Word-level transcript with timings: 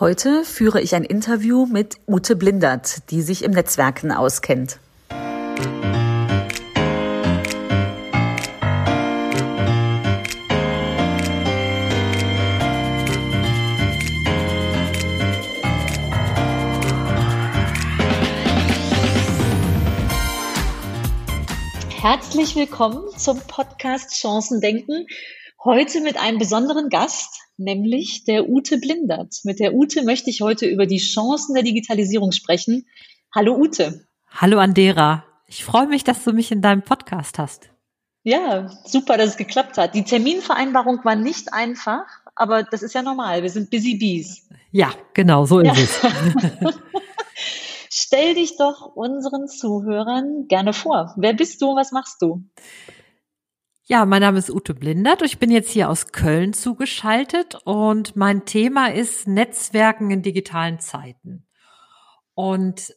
Heute 0.00 0.42
führe 0.42 0.80
ich 0.80 0.96
ein 0.96 1.04
Interview 1.04 1.66
mit 1.66 1.98
Ute 2.08 2.34
Blindert, 2.34 3.12
die 3.12 3.22
sich 3.22 3.44
im 3.44 3.52
Netzwerken 3.52 4.10
auskennt. 4.10 4.80
Herzlich 22.00 22.56
willkommen 22.56 23.16
zum 23.16 23.38
Podcast 23.46 24.20
Chancen 24.20 24.60
denken. 24.60 25.06
Heute 25.62 26.00
mit 26.00 26.16
einem 26.16 26.38
besonderen 26.38 26.90
Gast, 26.90 27.43
nämlich 27.56 28.24
der 28.24 28.48
Ute 28.48 28.78
Blindert. 28.78 29.40
Mit 29.44 29.60
der 29.60 29.74
Ute 29.74 30.02
möchte 30.02 30.30
ich 30.30 30.40
heute 30.40 30.66
über 30.66 30.86
die 30.86 30.98
Chancen 30.98 31.54
der 31.54 31.62
Digitalisierung 31.62 32.32
sprechen. 32.32 32.86
Hallo 33.34 33.56
Ute. 33.56 34.06
Hallo 34.28 34.58
Andera. 34.58 35.24
Ich 35.46 35.64
freue 35.64 35.86
mich, 35.86 36.04
dass 36.04 36.24
du 36.24 36.32
mich 36.32 36.50
in 36.50 36.62
deinem 36.62 36.82
Podcast 36.82 37.38
hast. 37.38 37.70
Ja, 38.22 38.70
super, 38.84 39.18
dass 39.18 39.30
es 39.30 39.36
geklappt 39.36 39.76
hat. 39.76 39.94
Die 39.94 40.04
Terminvereinbarung 40.04 41.04
war 41.04 41.14
nicht 41.14 41.52
einfach, 41.52 42.06
aber 42.34 42.62
das 42.62 42.82
ist 42.82 42.94
ja 42.94 43.02
normal. 43.02 43.42
Wir 43.42 43.50
sind 43.50 43.70
busy 43.70 43.96
bees. 43.96 44.48
Ja, 44.70 44.92
genau, 45.12 45.44
so 45.44 45.60
ist 45.60 45.66
ja. 45.66 45.74
es. 45.74 46.00
Stell 47.90 48.34
dich 48.34 48.56
doch 48.56 48.96
unseren 48.96 49.46
Zuhörern 49.46 50.48
gerne 50.48 50.72
vor. 50.72 51.14
Wer 51.16 51.34
bist 51.34 51.62
du? 51.62 51.76
Was 51.76 51.92
machst 51.92 52.20
du? 52.22 52.42
Ja, 53.86 54.06
mein 54.06 54.22
Name 54.22 54.38
ist 54.38 54.48
Ute 54.48 54.72
Blindert. 54.72 55.20
Ich 55.20 55.38
bin 55.38 55.50
jetzt 55.50 55.70
hier 55.70 55.90
aus 55.90 56.10
Köln 56.10 56.54
zugeschaltet 56.54 57.56
und 57.66 58.16
mein 58.16 58.46
Thema 58.46 58.86
ist 58.90 59.28
Netzwerken 59.28 60.10
in 60.10 60.22
digitalen 60.22 60.80
Zeiten. 60.80 61.46
Und 62.32 62.94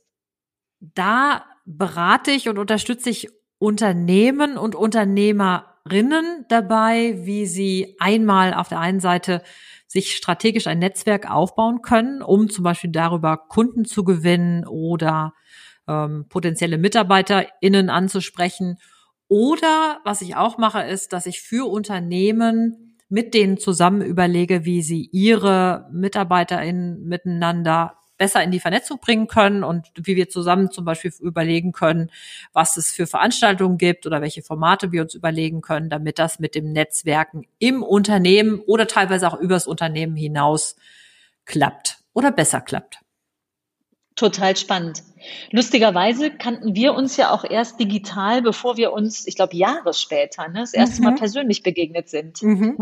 da 0.79 1.43
berate 1.65 2.31
ich 2.31 2.47
und 2.47 2.57
unterstütze 2.57 3.09
ich 3.09 3.27
Unternehmen 3.59 4.57
und 4.57 4.75
Unternehmerinnen 4.75 6.45
dabei, 6.47 7.17
wie 7.17 7.47
sie 7.47 7.97
einmal 7.99 8.53
auf 8.53 8.69
der 8.69 8.79
einen 8.79 9.01
Seite 9.01 9.43
sich 9.87 10.15
strategisch 10.15 10.67
ein 10.67 10.79
Netzwerk 10.79 11.29
aufbauen 11.29 11.81
können, 11.81 12.21
um 12.21 12.49
zum 12.49 12.63
Beispiel 12.63 12.91
darüber 12.91 13.35
Kunden 13.35 13.83
zu 13.83 14.05
gewinnen 14.05 14.65
oder 14.65 15.33
ähm, 15.85 16.27
potenzielle 16.29 16.77
MitarbeiterInnen 16.77 17.89
anzusprechen 17.89 18.77
oder 19.27 19.99
was 20.03 20.21
ich 20.21 20.35
auch 20.35 20.57
mache, 20.57 20.83
ist, 20.83 21.13
dass 21.13 21.25
ich 21.25 21.41
für 21.41 21.69
Unternehmen 21.69 22.95
mit 23.09 23.33
denen 23.33 23.57
zusammen 23.57 24.01
überlege, 24.01 24.65
wie 24.65 24.81
sie 24.81 25.09
ihre 25.11 25.87
MitarbeiterInnen 25.91 27.03
miteinander 27.07 27.97
besser 28.17 28.43
in 28.43 28.51
die 28.51 28.59
Vernetzung 28.59 28.99
bringen 28.99 29.27
können 29.27 29.63
und 29.63 29.87
wie 29.95 30.15
wir 30.15 30.27
zusammen 30.27 30.71
zum 30.71 30.85
Beispiel 30.85 31.13
überlegen 31.19 31.71
können, 31.71 32.09
was 32.51 32.75
es 32.77 32.91
für 32.91 33.07
Veranstaltungen 33.07 33.77
gibt 33.77 34.05
oder 34.05 34.21
welche 34.21 34.41
Formate 34.41 34.91
wir 34.91 35.03
uns 35.03 35.13
überlegen 35.13 35.61
können, 35.61 35.89
damit 35.89 36.19
das 36.19 36.39
mit 36.39 36.55
dem 36.55 36.71
Netzwerken 36.71 37.45
im 37.59 37.83
Unternehmen 37.83 38.59
oder 38.59 38.87
teilweise 38.87 39.27
auch 39.27 39.39
übers 39.39 39.67
Unternehmen 39.67 40.15
hinaus 40.15 40.75
klappt 41.45 41.99
oder 42.13 42.31
besser 42.31 42.61
klappt. 42.61 42.99
Total 44.15 44.57
spannend. 44.57 45.03
Lustigerweise 45.51 46.31
kannten 46.31 46.75
wir 46.75 46.93
uns 46.93 47.17
ja 47.17 47.31
auch 47.31 47.43
erst 47.43 47.79
digital, 47.79 48.41
bevor 48.41 48.77
wir 48.77 48.93
uns, 48.93 49.27
ich 49.27 49.35
glaube, 49.35 49.55
Jahre 49.55 49.93
später, 49.93 50.47
ne, 50.47 50.59
das 50.61 50.73
erste 50.73 51.01
mhm. 51.01 51.07
Mal 51.07 51.15
persönlich 51.15 51.63
begegnet 51.63 52.09
sind. 52.09 52.41
Mhm. 52.41 52.77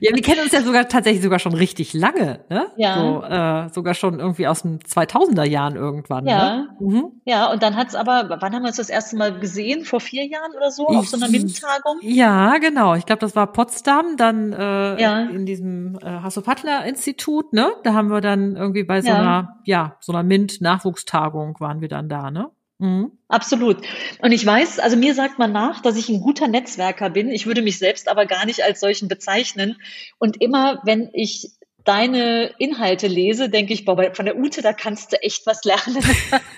Ja, 0.00 0.14
wir 0.14 0.22
kennen 0.22 0.40
uns 0.42 0.52
ja 0.52 0.62
sogar 0.62 0.88
tatsächlich 0.88 1.22
sogar 1.22 1.38
schon 1.38 1.54
richtig 1.54 1.92
lange, 1.94 2.44
ne? 2.48 2.66
Ja. 2.76 2.94
So, 2.96 3.22
äh, 3.22 3.74
sogar 3.74 3.94
schon 3.94 4.18
irgendwie 4.18 4.46
aus 4.46 4.62
den 4.62 4.80
2000er 4.80 5.44
Jahren 5.44 5.76
irgendwann. 5.76 6.26
Ja. 6.26 6.56
Ne? 6.56 6.68
Mhm. 6.80 7.12
Ja, 7.24 7.50
und 7.50 7.62
dann 7.62 7.76
hat's 7.76 7.94
aber, 7.94 8.36
wann 8.40 8.54
haben 8.54 8.62
wir 8.62 8.68
uns 8.68 8.76
das 8.76 8.88
erste 8.88 9.16
Mal 9.16 9.38
gesehen? 9.38 9.84
Vor 9.84 10.00
vier 10.00 10.26
Jahren 10.26 10.52
oder 10.56 10.70
so 10.70 10.86
auf 10.86 11.08
so 11.08 11.16
einer 11.16 11.28
MINT-Tagung? 11.28 11.98
Ja, 12.02 12.58
genau. 12.58 12.94
Ich 12.94 13.06
glaube, 13.06 13.20
das 13.20 13.36
war 13.36 13.52
Potsdam, 13.52 14.16
dann 14.16 14.52
äh, 14.52 15.00
ja. 15.00 15.20
in 15.20 15.46
diesem 15.46 15.98
äh, 15.98 16.06
Hasso-Pattler-Institut, 16.06 17.52
ne? 17.52 17.72
Da 17.84 17.94
haben 17.94 18.08
wir 18.08 18.20
dann 18.20 18.56
irgendwie 18.56 18.84
bei 18.84 19.00
so 19.02 19.08
ja. 19.08 19.18
einer, 19.18 19.58
ja, 19.64 19.96
so 20.00 20.12
einer 20.12 20.22
MINT-Nachwuchstagung 20.22 21.59
waren 21.60 21.80
wir 21.80 21.88
dann 21.88 22.08
da, 22.08 22.30
ne? 22.30 22.50
Mhm. 22.78 23.12
Absolut. 23.28 23.76
Und 24.22 24.32
ich 24.32 24.44
weiß, 24.44 24.78
also 24.78 24.96
mir 24.96 25.14
sagt 25.14 25.38
man 25.38 25.52
nach, 25.52 25.82
dass 25.82 25.96
ich 25.96 26.08
ein 26.08 26.22
guter 26.22 26.48
Netzwerker 26.48 27.10
bin. 27.10 27.28
Ich 27.28 27.46
würde 27.46 27.60
mich 27.60 27.78
selbst 27.78 28.08
aber 28.08 28.24
gar 28.24 28.46
nicht 28.46 28.64
als 28.64 28.80
solchen 28.80 29.06
bezeichnen. 29.06 29.76
Und 30.18 30.40
immer, 30.40 30.80
wenn 30.84 31.10
ich 31.12 31.50
deine 31.84 32.52
Inhalte 32.58 33.06
lese, 33.06 33.48
denke 33.48 33.72
ich, 33.72 33.84
boah, 33.84 34.14
von 34.14 34.26
der 34.26 34.36
Ute, 34.36 34.62
da 34.62 34.72
kannst 34.72 35.12
du 35.12 35.22
echt 35.22 35.46
was 35.46 35.64
lernen. 35.64 35.98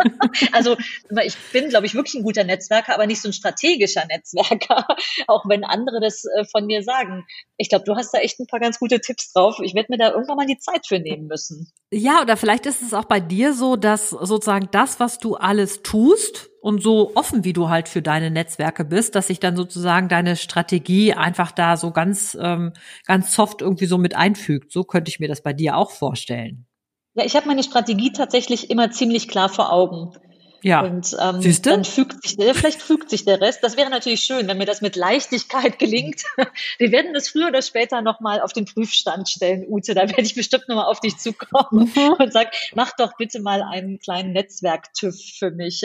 also 0.51 0.77
ich 1.23 1.37
bin, 1.51 1.69
glaube 1.69 1.85
ich, 1.85 1.95
wirklich 1.95 2.15
ein 2.15 2.23
guter 2.23 2.43
Netzwerker, 2.43 2.93
aber 2.93 3.07
nicht 3.07 3.21
so 3.21 3.29
ein 3.29 3.33
strategischer 3.33 4.05
Netzwerker, 4.05 4.87
auch 5.27 5.47
wenn 5.47 5.63
andere 5.63 5.99
das 6.01 6.25
äh, 6.25 6.45
von 6.45 6.65
mir 6.65 6.83
sagen. 6.83 7.25
Ich 7.57 7.69
glaube, 7.69 7.85
du 7.85 7.95
hast 7.95 8.13
da 8.13 8.19
echt 8.19 8.39
ein 8.39 8.47
paar 8.47 8.59
ganz 8.59 8.79
gute 8.79 8.99
Tipps 8.99 9.33
drauf. 9.33 9.59
Ich 9.61 9.75
werde 9.75 9.87
mir 9.91 9.97
da 9.97 10.11
irgendwann 10.11 10.37
mal 10.37 10.45
die 10.45 10.57
Zeit 10.57 10.87
für 10.87 10.99
nehmen 10.99 11.27
müssen. 11.27 11.71
Ja, 11.91 12.21
oder 12.21 12.37
vielleicht 12.37 12.65
ist 12.65 12.81
es 12.81 12.93
auch 12.93 13.05
bei 13.05 13.19
dir 13.19 13.53
so, 13.53 13.75
dass 13.75 14.09
sozusagen 14.09 14.69
das, 14.71 14.99
was 14.99 15.19
du 15.19 15.35
alles 15.35 15.81
tust, 15.83 16.49
und 16.65 16.81
so 16.81 17.11
offen, 17.13 17.43
wie 17.43 17.53
du 17.53 17.69
halt 17.69 17.87
für 17.87 18.01
deine 18.01 18.31
Netzwerke 18.31 18.85
bist, 18.85 19.13
dass 19.13 19.27
sich 19.27 19.39
dann 19.39 19.55
sozusagen 19.55 20.09
deine 20.09 20.35
Strategie 20.35 21.13
einfach 21.13 21.51
da 21.51 21.77
so 21.77 21.91
ganz, 21.91 22.35
ähm, 22.41 22.73
ganz 23.05 23.35
soft 23.35 23.61
irgendwie 23.61 23.85
so 23.85 23.99
mit 23.99 24.15
einfügt. 24.15 24.71
So 24.71 24.83
könnte 24.83 25.09
ich 25.09 25.19
mir 25.19 25.27
das 25.27 25.43
bei 25.43 25.53
dir 25.53 25.77
auch 25.77 25.91
vorstellen. 25.91 26.65
Ja, 27.13 27.23
ich 27.23 27.35
habe 27.35 27.45
meine 27.45 27.61
Strategie 27.61 28.11
tatsächlich 28.11 28.71
immer 28.71 28.89
ziemlich 28.89 29.27
klar 29.27 29.49
vor 29.49 29.71
Augen. 29.71 30.17
Ja. 30.65 30.81
Und 30.81 31.15
ähm, 31.21 31.41
Siehste? 31.41 31.69
dann 31.69 31.85
fügt 31.85 32.23
sich 32.23 32.37
der, 32.37 32.55
vielleicht 32.55 32.81
fügt 32.81 33.11
sich 33.11 33.23
der 33.23 33.39
Rest. 33.39 33.59
Das 33.61 33.77
wäre 33.77 33.91
natürlich 33.91 34.21
schön, 34.21 34.47
wenn 34.47 34.57
mir 34.57 34.65
das 34.65 34.81
mit 34.81 34.95
Leichtigkeit 34.95 35.77
gelingt. 35.77 36.23
Wir 36.79 36.91
werden 36.91 37.13
das 37.13 37.29
früher 37.29 37.49
oder 37.49 37.61
später 37.61 38.01
nochmal 38.01 38.41
auf 38.41 38.51
den 38.51 38.65
Prüfstand 38.65 39.29
stellen, 39.29 39.67
Ute. 39.69 39.93
Da 39.93 40.09
werde 40.09 40.23
ich 40.23 40.33
bestimmt 40.33 40.67
nochmal 40.67 40.87
auf 40.87 40.99
dich 41.01 41.17
zukommen 41.17 41.91
mhm. 41.95 42.13
und 42.17 42.33
sagen, 42.33 42.49
mach 42.73 42.93
doch 42.97 43.15
bitte 43.15 43.41
mal 43.41 43.61
einen 43.61 43.99
kleinen 43.99 44.31
Netzwerk-TÜV 44.33 45.15
für 45.37 45.51
mich. 45.51 45.83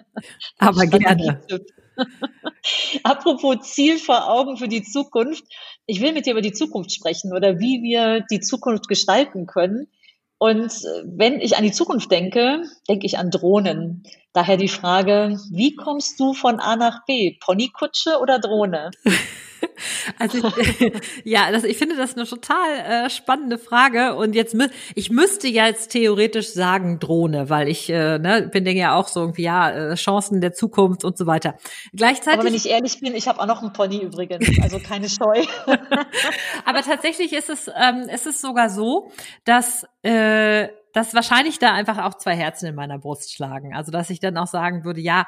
Aber 0.58 0.86
gerne. 0.86 1.42
Apropos 3.02 3.74
Ziel 3.74 3.98
vor 3.98 4.30
Augen 4.30 4.56
für 4.56 4.68
die 4.68 4.84
Zukunft. 4.84 5.44
Ich 5.84 6.00
will 6.00 6.14
mit 6.14 6.24
dir 6.24 6.32
über 6.32 6.40
die 6.40 6.54
Zukunft 6.54 6.92
sprechen 6.92 7.34
oder 7.34 7.58
wie 7.58 7.82
wir 7.82 8.24
die 8.30 8.40
Zukunft 8.40 8.88
gestalten 8.88 9.44
können. 9.44 9.86
Und 10.44 10.72
wenn 11.04 11.40
ich 11.40 11.56
an 11.56 11.64
die 11.64 11.72
Zukunft 11.72 12.10
denke, 12.12 12.64
denke 12.86 13.06
ich 13.06 13.16
an 13.16 13.30
Drohnen. 13.30 14.02
Daher 14.34 14.58
die 14.58 14.68
Frage, 14.68 15.38
wie 15.50 15.74
kommst 15.74 16.20
du 16.20 16.34
von 16.34 16.60
A 16.60 16.76
nach 16.76 17.06
B? 17.06 17.38
Ponykutsche 17.40 18.18
oder 18.20 18.40
Drohne? 18.40 18.90
Also 20.18 20.38
ich, 20.38 20.92
ja, 21.24 21.50
das, 21.50 21.64
ich 21.64 21.76
finde 21.76 21.96
das 21.96 22.16
eine 22.16 22.26
total 22.26 22.78
äh, 22.78 23.10
spannende 23.10 23.58
Frage 23.58 24.14
und 24.14 24.34
jetzt 24.34 24.54
mü 24.54 24.68
ich 24.94 25.10
müsste 25.10 25.48
ja 25.48 25.66
jetzt 25.66 25.88
theoretisch 25.92 26.52
sagen 26.52 26.98
Drohne, 26.98 27.48
weil 27.50 27.68
ich 27.68 27.88
äh, 27.90 28.18
ne, 28.18 28.48
bin 28.52 28.64
denke 28.64 28.80
ja 28.80 28.94
auch 28.94 29.08
so 29.08 29.20
irgendwie 29.20 29.42
ja 29.42 29.70
äh, 29.70 29.94
Chancen 29.94 30.40
der 30.40 30.52
Zukunft 30.52 31.04
und 31.04 31.16
so 31.16 31.26
weiter. 31.26 31.56
Gleichzeitig. 31.92 32.40
Aber 32.40 32.48
wenn 32.48 32.54
ich 32.54 32.68
ehrlich 32.68 33.00
bin, 33.00 33.14
ich 33.14 33.28
habe 33.28 33.40
auch 33.40 33.46
noch 33.46 33.62
einen 33.62 33.72
Pony 33.72 34.02
übrigens, 34.02 34.46
also 34.62 34.78
keine 34.78 35.08
Scheu. 35.08 35.44
Aber 36.64 36.82
tatsächlich 36.82 37.32
ist 37.32 37.50
es 37.50 37.68
ähm, 37.68 38.08
ist 38.08 38.26
es 38.26 38.40
sogar 38.40 38.70
so, 38.70 39.10
dass 39.44 39.86
äh, 40.02 40.68
dass 40.92 41.14
wahrscheinlich 41.14 41.58
da 41.58 41.72
einfach 41.72 41.98
auch 42.04 42.14
zwei 42.14 42.36
Herzen 42.36 42.66
in 42.66 42.74
meiner 42.74 42.98
Brust 42.98 43.32
schlagen. 43.32 43.74
Also 43.74 43.90
dass 43.90 44.10
ich 44.10 44.20
dann 44.20 44.36
auch 44.36 44.46
sagen 44.46 44.84
würde, 44.84 45.00
ja, 45.00 45.26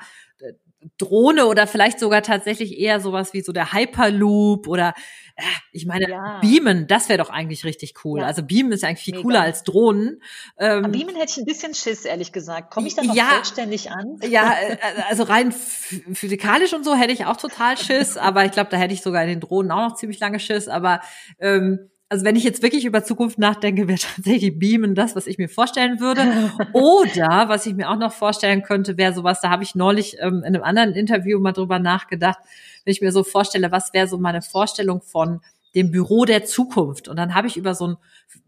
Drohne 0.98 1.46
oder 1.46 1.66
vielleicht 1.66 1.98
sogar 1.98 2.22
tatsächlich 2.22 2.78
eher 2.78 3.00
sowas 3.00 3.32
wie 3.32 3.40
so 3.40 3.52
der 3.52 3.72
Hyperloop 3.72 4.68
oder 4.68 4.94
äh, 5.36 5.42
ich 5.72 5.86
meine, 5.86 6.08
ja. 6.08 6.40
Beamen, 6.40 6.86
das 6.86 7.08
wäre 7.08 7.18
doch 7.18 7.30
eigentlich 7.30 7.64
richtig 7.64 7.94
cool. 8.04 8.20
Ja. 8.20 8.26
Also 8.26 8.42
Beamen 8.42 8.72
ist 8.72 8.84
eigentlich 8.84 9.04
viel 9.04 9.14
Mega. 9.14 9.22
cooler 9.22 9.40
als 9.42 9.62
Drohnen. 9.64 10.22
Ähm, 10.58 10.90
Beamen 10.92 11.16
hätte 11.16 11.32
ich 11.32 11.36
ein 11.38 11.44
bisschen 11.44 11.74
Schiss, 11.74 12.04
ehrlich 12.04 12.32
gesagt. 12.32 12.72
Komme 12.72 12.86
ich 12.86 12.94
dann 12.94 13.06
noch 13.06 13.14
ja, 13.14 13.30
selbstständig 13.30 13.90
an? 13.90 14.18
Ja, 14.28 14.54
äh, 14.68 14.76
also 15.08 15.24
rein 15.24 15.52
physikalisch 15.52 16.72
und 16.72 16.84
so 16.84 16.94
hätte 16.94 17.12
ich 17.12 17.26
auch 17.26 17.36
total 17.36 17.76
Schiss, 17.76 18.16
aber 18.16 18.44
ich 18.44 18.52
glaube, 18.52 18.70
da 18.70 18.76
hätte 18.76 18.94
ich 18.94 19.02
sogar 19.02 19.22
in 19.22 19.28
den 19.28 19.40
Drohnen 19.40 19.70
auch 19.70 19.90
noch 19.90 19.96
ziemlich 19.96 20.20
lange 20.20 20.40
Schiss. 20.40 20.68
Aber 20.68 21.00
ähm, 21.38 21.90
also 22.08 22.24
wenn 22.24 22.36
ich 22.36 22.44
jetzt 22.44 22.62
wirklich 22.62 22.84
über 22.84 23.02
Zukunft 23.02 23.38
nachdenke, 23.38 23.88
wäre 23.88 23.98
tatsächlich 24.16 24.58
Beamen 24.58 24.94
das, 24.94 25.16
was 25.16 25.26
ich 25.26 25.38
mir 25.38 25.48
vorstellen 25.48 26.00
würde. 26.00 26.52
Oder 26.72 27.48
was 27.48 27.66
ich 27.66 27.74
mir 27.74 27.90
auch 27.90 27.98
noch 27.98 28.12
vorstellen 28.12 28.62
könnte, 28.62 28.96
wäre 28.96 29.12
sowas, 29.12 29.40
da 29.40 29.50
habe 29.50 29.62
ich 29.62 29.74
neulich 29.74 30.16
ähm, 30.20 30.38
in 30.38 30.54
einem 30.54 30.62
anderen 30.62 30.92
Interview 30.92 31.38
mal 31.40 31.52
drüber 31.52 31.78
nachgedacht, 31.78 32.38
wenn 32.84 32.92
ich 32.92 33.00
mir 33.00 33.12
so 33.12 33.24
vorstelle, 33.24 33.72
was 33.72 33.92
wäre 33.92 34.06
so 34.06 34.18
meine 34.18 34.42
Vorstellung 34.42 35.02
von 35.02 35.40
dem 35.74 35.90
Büro 35.90 36.24
der 36.24 36.44
Zukunft. 36.44 37.06
Und 37.06 37.16
dann 37.16 37.34
habe 37.34 37.48
ich 37.48 37.56
über 37.56 37.74
so 37.74 37.88
ein, 37.88 37.96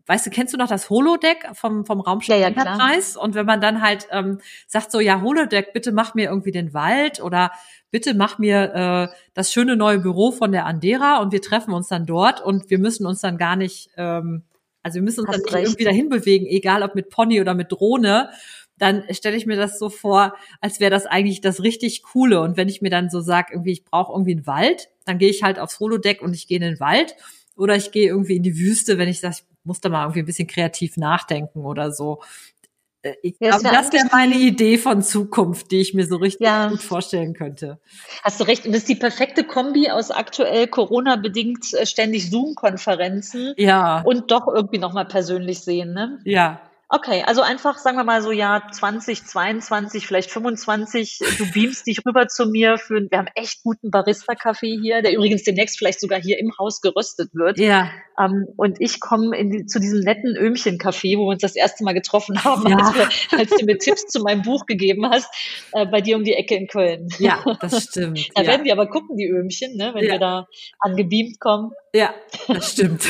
weißt 0.07 0.27
du, 0.27 0.31
kennst 0.31 0.55
du 0.55 0.59
noch 0.59 0.69
das 0.69 0.89
Holodeck 0.89 1.51
vom, 1.53 1.85
vom 1.85 2.01
Raumschiff 2.01 2.35
ja, 2.35 2.41
ja, 2.41 2.51
Und 3.17 3.35
wenn 3.35 3.45
man 3.45 3.61
dann 3.61 3.83
halt 3.83 4.09
ähm, 4.11 4.39
sagt 4.67 4.91
so, 4.91 4.99
ja, 4.99 5.21
Holodeck, 5.21 5.75
bitte 5.75 5.93
mach 5.93 6.15
mir 6.15 6.31
irgendwie 6.31 6.53
den 6.53 6.73
Wald 6.73 7.21
oder 7.21 7.53
bitte 7.91 8.15
mach 8.15 8.39
mir 8.39 9.11
äh, 9.13 9.17
das 9.35 9.53
schöne 9.53 9.77
neue 9.77 9.99
Büro 9.99 10.31
von 10.31 10.53
der 10.53 10.67
Andera 10.67 11.21
und 11.21 11.33
wir 11.33 11.43
treffen 11.43 11.73
uns 11.73 11.89
dann 11.89 12.07
dort 12.07 12.41
und 12.41 12.71
wir 12.71 12.79
müssen 12.79 13.07
uns 13.07 13.21
dann 13.21 13.39
gar 13.39 13.57
nicht 13.57 13.91
ähm, 13.97 14.43
Also 14.83 14.97
wir 14.97 15.03
müssen 15.03 15.21
uns 15.21 15.29
Hast 15.29 15.47
dann 15.47 15.55
recht. 15.55 15.67
irgendwie 15.69 15.85
dahin 15.85 16.09
bewegen, 16.09 16.47
egal 16.47 16.83
ob 16.83 16.95
mit 16.95 17.11
Pony 17.11 17.41
oder 17.41 17.55
mit 17.55 17.73
Drohne 17.73 18.31
dann 18.79 19.03
stelle 19.11 19.37
ich 19.37 19.47
mir 19.47 19.57
das 19.57 19.79
so 19.79 19.91
vor, 19.91 20.35
als 20.61 20.81
wäre 20.81 20.91
das 20.91 21.07
eigentlich 21.07 21.41
das 21.41 21.63
richtig 21.63 22.03
Coole. 22.03 22.41
Und 22.41 22.57
wenn 22.57 22.69
ich 22.69 22.81
mir 22.81 22.91
dann 22.91 23.11
so 23.11 23.21
sage, 23.21 23.53
irgendwie, 23.53 23.73
ich 23.73 23.85
brauche 23.85 24.13
irgendwie 24.13 24.33
einen 24.33 24.47
Wald, 24.47 24.89
dann 25.05 25.19
gehe 25.19 25.31
ich 25.31 25.43
halt 25.43 25.59
aufs 25.59 25.81
Holodeck 25.81 26.23
und 26.23 26.35
ich 26.35 26.47
gehe 26.47 26.59
in 26.59 26.63
den 26.63 26.81
Wald. 26.81 27.17
Oder 27.57 27.75
ich 27.75 27.91
gehe 27.91 28.09
irgendwie 28.09 28.37
in 28.37 28.43
die 28.43 28.57
Wüste, 28.57 28.99
wenn 28.99 29.09
ich 29.09 29.21
sage, 29.21 29.37
ich 29.39 29.45
muss 29.65 29.81
da 29.81 29.89
mal 29.89 30.05
irgendwie 30.05 30.21
ein 30.21 30.27
bisschen 30.27 30.47
kreativ 30.47 30.97
nachdenken 30.97 31.65
oder 31.65 31.91
so. 31.91 32.23
Ich 33.23 33.37
ja, 33.41 33.59
glaube, 33.59 33.77
das 33.77 33.93
wäre 33.93 34.09
meine 34.13 34.35
Idee 34.35 34.79
von 34.79 35.03
Zukunft, 35.03 35.71
die 35.71 35.81
ich 35.81 35.95
mir 35.95 36.07
so 36.07 36.17
richtig 36.17 36.47
ja. 36.47 36.69
gut 36.69 36.83
vorstellen 36.83 37.35
könnte. 37.35 37.79
Hast 38.23 38.41
du 38.41 38.45
recht. 38.45 38.67
Und 38.67 38.73
das 38.73 38.83
ist 38.83 38.89
die 38.89 38.97
perfekte 38.97 39.45
Kombi 39.45 39.91
aus 39.91 40.11
aktuell 40.11 40.67
Corona-bedingt 40.67 41.75
äh, 41.75 41.87
ständig 41.87 42.31
Zoom-Konferenzen 42.31 43.55
ja. 43.57 44.03
und 44.03 44.31
doch 44.31 44.47
irgendwie 44.47 44.79
nochmal 44.79 45.07
persönlich 45.07 45.61
sehen, 45.61 45.93
ne? 45.93 46.21
Ja, 46.25 46.61
Okay, 46.91 47.23
also 47.27 47.43
einfach, 47.43 47.77
sagen 47.77 47.99
wir 47.99 48.05
mal 48.05 48.23
so 48.23 48.33
Jahr 48.33 48.73
2022, 48.73 50.07
vielleicht 50.07 50.31
25, 50.31 51.19
du 51.37 51.53
beamst 51.53 51.87
dich 51.87 51.99
rüber 52.07 52.29
zu 52.29 52.47
mir 52.47 52.79
für, 52.79 53.03
wir 53.11 53.19
haben 53.19 53.29
echt 53.35 53.63
guten 53.63 53.91
Barista-Kaffee 53.91 54.79
hier, 54.81 55.03
der 55.03 55.13
übrigens 55.13 55.43
demnächst 55.43 55.77
vielleicht 55.77 56.01
sogar 56.01 56.19
hier 56.19 56.39
im 56.39 56.51
Haus 56.59 56.81
geröstet 56.81 57.35
wird. 57.35 57.59
Ja. 57.59 57.91
Ähm, 58.19 58.47
und 58.57 58.79
ich 58.81 59.01
komme 59.01 59.37
die, 59.51 59.67
zu 59.67 59.81
diesem 59.81 60.01
netten 60.01 60.35
Öhmchen-Café, 60.35 61.19
wo 61.19 61.27
wir 61.27 61.33
uns 61.33 61.43
das 61.43 61.57
erste 61.57 61.85
Mal 61.85 61.93
getroffen 61.93 62.43
haben, 62.43 62.67
ja. 62.67 62.79
als, 62.79 62.95
wir, 62.95 63.39
als, 63.39 63.51
du 63.51 63.67
mir 63.67 63.77
Tipps 63.77 64.07
zu 64.07 64.23
meinem 64.23 64.41
Buch 64.41 64.65
gegeben 64.65 65.11
hast, 65.11 65.29
äh, 65.73 65.85
bei 65.85 66.01
dir 66.01 66.17
um 66.17 66.25
die 66.25 66.33
Ecke 66.33 66.55
in 66.55 66.69
Köln. 66.69 67.09
Ja, 67.19 67.45
das 67.61 67.85
stimmt. 67.85 68.31
da 68.35 68.41
ja. 68.41 68.49
werden 68.49 68.65
wir 68.65 68.73
aber 68.73 68.89
gucken, 68.89 69.19
die 69.19 69.29
Öhmchen, 69.29 69.77
ne, 69.77 69.91
wenn 69.93 70.05
ja. 70.05 70.13
wir 70.13 70.19
da 70.19 70.47
angebeamt 70.81 71.39
kommen. 71.39 71.73
Ja, 71.93 72.15
das 72.49 72.73
stimmt. 72.73 73.03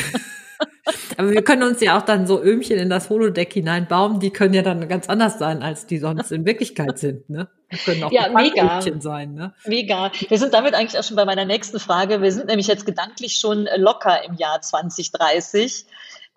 Aber 1.17 1.31
wir 1.31 1.43
können 1.43 1.63
uns 1.63 1.81
ja 1.81 1.99
auch 1.99 2.03
dann 2.03 2.27
so 2.27 2.43
Öhmchen 2.43 2.79
in 2.79 2.91
das 2.91 3.11
Holodeck 3.11 3.53
hineinbauen. 3.53 4.21
Die 4.21 4.31
können 4.31 4.55
ja 4.55 4.63
dann 4.63 4.89
ganz 4.89 5.09
anders 5.09 5.39
sein, 5.39 5.63
als 5.63 5.87
die 5.87 5.99
sonst 5.99 6.33
in 6.33 6.45
Wirklichkeit 6.47 6.99
sind. 6.99 7.29
Ne? 7.29 7.49
Die 7.73 7.77
können 7.77 8.05
auch 8.05 8.13
ja, 8.13 8.29
mega. 8.29 8.81
sein. 9.01 9.35
Ne? 9.35 9.55
Mega. 9.65 10.11
Wir 10.29 10.39
sind 10.39 10.55
damit 10.55 10.75
eigentlich 10.75 10.99
auch 10.99 11.05
schon 11.05 11.17
bei 11.17 11.25
meiner 11.25 11.45
nächsten 11.45 11.79
Frage. 11.79 12.23
Wir 12.23 12.33
sind 12.33 12.47
nämlich 12.47 12.67
jetzt 12.67 12.87
gedanklich 12.87 13.37
schon 13.37 13.69
locker 13.77 14.25
im 14.25 14.35
Jahr 14.35 14.61
2030. 14.61 15.87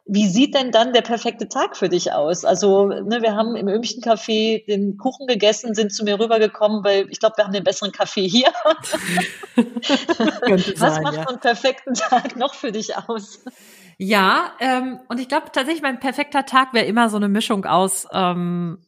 Wie 0.06 0.28
sieht 0.28 0.56
denn 0.56 0.72
dann 0.72 0.94
der 0.94 1.04
perfekte 1.04 1.48
Tag 1.48 1.78
für 1.78 1.88
dich 1.88 2.12
aus? 2.12 2.44
Also, 2.44 2.88
ne, 2.88 3.22
wir 3.22 3.36
haben 3.36 3.56
im 3.56 3.68
Öhmchen 3.68 4.02
Café 4.02 4.66
den 4.66 4.98
Kuchen 4.98 5.28
gegessen, 5.28 5.76
sind 5.76 5.94
zu 5.94 6.04
mir 6.04 6.20
rübergekommen, 6.20 6.84
weil 6.84 7.08
ich 7.12 7.20
glaube, 7.20 7.38
wir 7.38 7.46
haben 7.46 7.54
den 7.54 7.64
besseren 7.64 7.92
Kaffee 7.92 8.28
hier. 8.28 8.52
Was 9.56 10.96
sein, 10.96 11.04
macht 11.04 11.18
ja. 11.18 11.28
einen 11.28 11.40
perfekten 11.40 11.94
Tag 11.94 12.36
noch 12.36 12.56
für 12.56 12.72
dich 12.72 12.98
aus? 12.98 13.44
Ja, 14.04 14.54
ähm, 14.60 15.00
und 15.10 15.20
ich 15.20 15.28
glaube 15.28 15.52
tatsächlich, 15.54 15.84
mein 15.84 16.00
perfekter 16.00 16.48
Tag 16.48 16.74
wäre 16.74 16.88
immer 16.88 17.08
so 17.12 17.18
eine 17.18 17.30
Mischung 17.30 17.66
aus 17.66 18.08
ähm, 18.12 18.80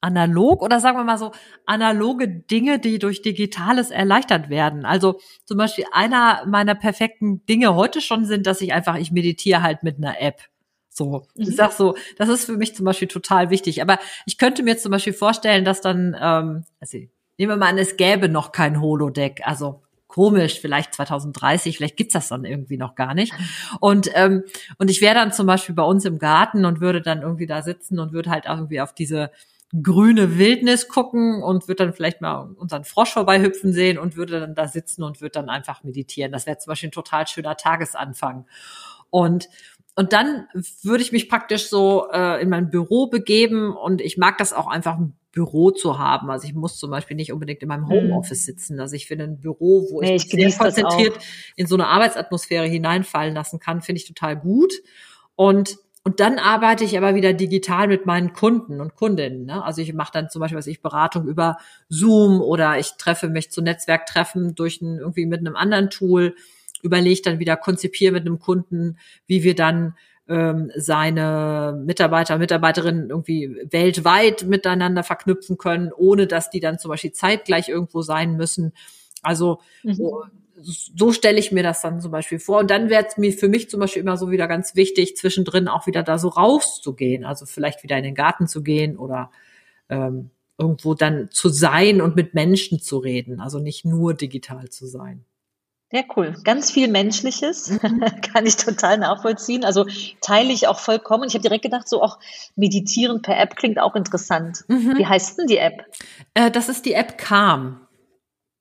analog 0.00 0.60
oder 0.60 0.80
sagen 0.80 0.98
wir 0.98 1.04
mal 1.04 1.18
so 1.18 1.30
analoge 1.66 2.26
Dinge, 2.26 2.80
die 2.80 2.98
durch 2.98 3.22
Digitales 3.22 3.92
erleichtert 3.92 4.48
werden. 4.48 4.84
Also 4.84 5.20
zum 5.44 5.56
Beispiel 5.56 5.84
einer 5.92 6.44
meiner 6.46 6.74
perfekten 6.74 7.46
Dinge 7.46 7.76
heute 7.76 8.00
schon 8.00 8.24
sind, 8.24 8.44
dass 8.44 8.60
ich 8.60 8.72
einfach, 8.72 8.96
ich 8.96 9.12
meditiere 9.12 9.62
halt 9.62 9.84
mit 9.84 9.98
einer 9.98 10.20
App. 10.20 10.40
So, 10.88 11.26
mhm. 11.36 11.42
ich 11.42 11.54
sag 11.54 11.70
so, 11.70 11.94
das 12.18 12.28
ist 12.28 12.46
für 12.46 12.56
mich 12.56 12.74
zum 12.74 12.86
Beispiel 12.86 13.06
total 13.06 13.50
wichtig. 13.50 13.82
Aber 13.82 14.00
ich 14.26 14.36
könnte 14.36 14.64
mir 14.64 14.76
zum 14.78 14.90
Beispiel 14.90 15.12
vorstellen, 15.12 15.64
dass 15.64 15.80
dann, 15.80 16.16
ähm, 16.20 16.64
also 16.80 16.98
nehmen 17.38 17.52
wir 17.52 17.56
mal 17.56 17.68
an, 17.68 17.78
es 17.78 17.96
gäbe 17.96 18.28
noch 18.28 18.50
kein 18.50 18.80
Holodeck. 18.80 19.42
Also 19.44 19.82
komisch, 20.10 20.60
vielleicht 20.60 20.94
2030, 20.94 21.76
vielleicht 21.76 21.96
gibt's 21.96 22.14
das 22.14 22.28
dann 22.28 22.44
irgendwie 22.44 22.76
noch 22.76 22.94
gar 22.94 23.14
nicht. 23.14 23.32
Und, 23.80 24.10
ähm, 24.14 24.44
und 24.78 24.90
ich 24.90 25.00
wäre 25.00 25.14
dann 25.14 25.32
zum 25.32 25.46
Beispiel 25.46 25.74
bei 25.74 25.84
uns 25.84 26.04
im 26.04 26.18
Garten 26.18 26.64
und 26.64 26.80
würde 26.80 27.00
dann 27.00 27.22
irgendwie 27.22 27.46
da 27.46 27.62
sitzen 27.62 27.98
und 27.98 28.12
würde 28.12 28.30
halt 28.30 28.44
irgendwie 28.46 28.80
auf 28.80 28.92
diese 28.92 29.30
grüne 29.82 30.36
Wildnis 30.36 30.88
gucken 30.88 31.42
und 31.42 31.68
würde 31.68 31.84
dann 31.84 31.94
vielleicht 31.94 32.20
mal 32.20 32.50
unseren 32.56 32.84
Frosch 32.84 33.12
vorbeihüpfen 33.12 33.72
sehen 33.72 33.98
und 33.98 34.16
würde 34.16 34.40
dann 34.40 34.56
da 34.56 34.66
sitzen 34.66 35.04
und 35.04 35.20
würde 35.20 35.32
dann 35.32 35.48
einfach 35.48 35.84
meditieren. 35.84 36.32
Das 36.32 36.46
wäre 36.46 36.58
zum 36.58 36.72
Beispiel 36.72 36.88
ein 36.88 36.92
total 36.92 37.26
schöner 37.28 37.56
Tagesanfang. 37.56 38.46
Und 39.10 39.48
und 39.96 40.12
dann 40.12 40.46
würde 40.82 41.02
ich 41.02 41.12
mich 41.12 41.28
praktisch 41.28 41.68
so 41.68 42.08
äh, 42.12 42.40
in 42.40 42.48
mein 42.48 42.70
Büro 42.70 43.08
begeben 43.08 43.76
und 43.76 44.00
ich 44.00 44.16
mag 44.16 44.38
das 44.38 44.52
auch 44.52 44.66
einfach 44.66 44.96
ein 44.96 45.14
Büro 45.32 45.70
zu 45.70 45.98
haben. 45.98 46.30
Also 46.30 46.46
ich 46.46 46.54
muss 46.54 46.76
zum 46.76 46.90
Beispiel 46.90 47.16
nicht 47.16 47.32
unbedingt 47.32 47.62
in 47.62 47.68
meinem 47.68 47.88
hm. 47.88 47.90
Homeoffice 47.90 48.44
sitzen. 48.44 48.80
Also 48.80 48.96
ich 48.96 49.06
finde 49.06 49.24
ein 49.24 49.40
Büro, 49.40 49.88
wo 49.90 50.00
nee, 50.00 50.16
ich, 50.16 50.32
mich 50.32 50.54
sehr 50.54 50.58
konzentriert 50.58 51.18
in 51.56 51.66
so 51.66 51.76
eine 51.76 51.86
Arbeitsatmosphäre 51.86 52.66
hineinfallen 52.66 53.34
lassen 53.34 53.60
kann, 53.60 53.82
finde 53.82 54.00
ich 54.00 54.06
total 54.06 54.36
gut. 54.36 54.72
Und 55.36 55.78
und 56.02 56.18
dann 56.18 56.38
arbeite 56.38 56.82
ich 56.82 56.96
aber 56.96 57.14
wieder 57.14 57.34
digital 57.34 57.86
mit 57.86 58.06
meinen 58.06 58.32
Kunden 58.32 58.80
und 58.80 58.94
Kundinnen. 58.96 59.44
Ne? 59.44 59.62
Also 59.62 59.82
ich 59.82 59.92
mache 59.92 60.12
dann 60.14 60.30
zum 60.30 60.40
Beispiel, 60.40 60.56
was 60.56 60.66
ich 60.66 60.80
Beratung 60.80 61.28
über 61.28 61.58
Zoom 61.90 62.40
oder 62.40 62.78
ich 62.78 62.92
treffe 62.92 63.28
mich 63.28 63.50
zu 63.50 63.60
Netzwerktreffen 63.60 64.54
durch 64.54 64.80
ein, 64.80 64.98
irgendwie 64.98 65.26
mit 65.26 65.40
einem 65.40 65.56
anderen 65.56 65.90
Tool 65.90 66.34
überlege 66.82 67.20
dann 67.22 67.38
wieder, 67.38 67.56
konzipiere 67.56 68.12
mit 68.12 68.26
einem 68.26 68.38
Kunden, 68.38 68.96
wie 69.26 69.42
wir 69.42 69.54
dann 69.54 69.94
ähm, 70.30 70.70
seine 70.76 71.82
Mitarbeiter, 71.84 72.38
Mitarbeiterinnen 72.38 73.10
irgendwie 73.10 73.56
weltweit 73.70 74.44
miteinander 74.44 75.02
verknüpfen 75.02 75.58
können, 75.58 75.92
ohne 75.92 76.28
dass 76.28 76.50
die 76.50 76.60
dann 76.60 76.78
zum 76.78 76.90
Beispiel 76.90 77.12
zeitgleich 77.12 77.68
irgendwo 77.68 78.00
sein 78.02 78.36
müssen. 78.36 78.72
Also 79.22 79.60
mhm. 79.82 79.94
so, 79.94 80.22
so 80.62 81.12
stelle 81.12 81.40
ich 81.40 81.50
mir 81.50 81.64
das 81.64 81.82
dann 81.82 82.00
zum 82.00 82.12
Beispiel 82.12 82.38
vor. 82.38 82.60
Und 82.60 82.70
dann 82.70 82.88
wäre 82.88 83.04
es 83.06 83.16
mir 83.16 83.32
für 83.32 83.48
mich 83.48 83.68
zum 83.68 83.80
Beispiel 83.80 84.02
immer 84.02 84.16
so 84.16 84.30
wieder 84.30 84.46
ganz 84.46 84.76
wichtig, 84.76 85.16
zwischendrin 85.16 85.66
auch 85.66 85.88
wieder 85.88 86.04
da 86.04 86.16
so 86.16 86.28
rauszugehen. 86.28 87.24
Also 87.24 87.44
vielleicht 87.44 87.82
wieder 87.82 87.98
in 87.98 88.04
den 88.04 88.14
Garten 88.14 88.46
zu 88.46 88.62
gehen 88.62 88.96
oder 88.96 89.32
ähm, 89.88 90.30
irgendwo 90.56 90.94
dann 90.94 91.28
zu 91.32 91.48
sein 91.48 92.00
und 92.00 92.14
mit 92.14 92.34
Menschen 92.34 92.80
zu 92.80 92.98
reden. 92.98 93.40
Also 93.40 93.58
nicht 93.58 93.84
nur 93.84 94.14
digital 94.14 94.68
zu 94.68 94.86
sein. 94.86 95.24
Sehr 95.92 96.04
cool. 96.16 96.36
Ganz 96.44 96.70
viel 96.70 96.88
Menschliches 96.88 97.78
kann 98.32 98.46
ich 98.46 98.56
total 98.56 98.98
nachvollziehen. 98.98 99.64
Also 99.64 99.86
teile 100.20 100.52
ich 100.52 100.68
auch 100.68 100.78
vollkommen. 100.78 101.24
Ich 101.24 101.34
habe 101.34 101.42
direkt 101.42 101.62
gedacht, 101.62 101.88
so 101.88 102.02
auch 102.02 102.18
meditieren 102.54 103.22
per 103.22 103.38
App 103.38 103.56
klingt 103.56 103.80
auch 103.80 103.96
interessant. 103.96 104.64
Mhm. 104.68 104.96
Wie 104.96 105.06
heißt 105.06 105.38
denn 105.38 105.46
die 105.48 105.58
App? 105.58 105.84
Äh, 106.34 106.50
das 106.50 106.68
ist 106.68 106.86
die 106.86 106.92
App 106.92 107.18
Calm. 107.18 107.80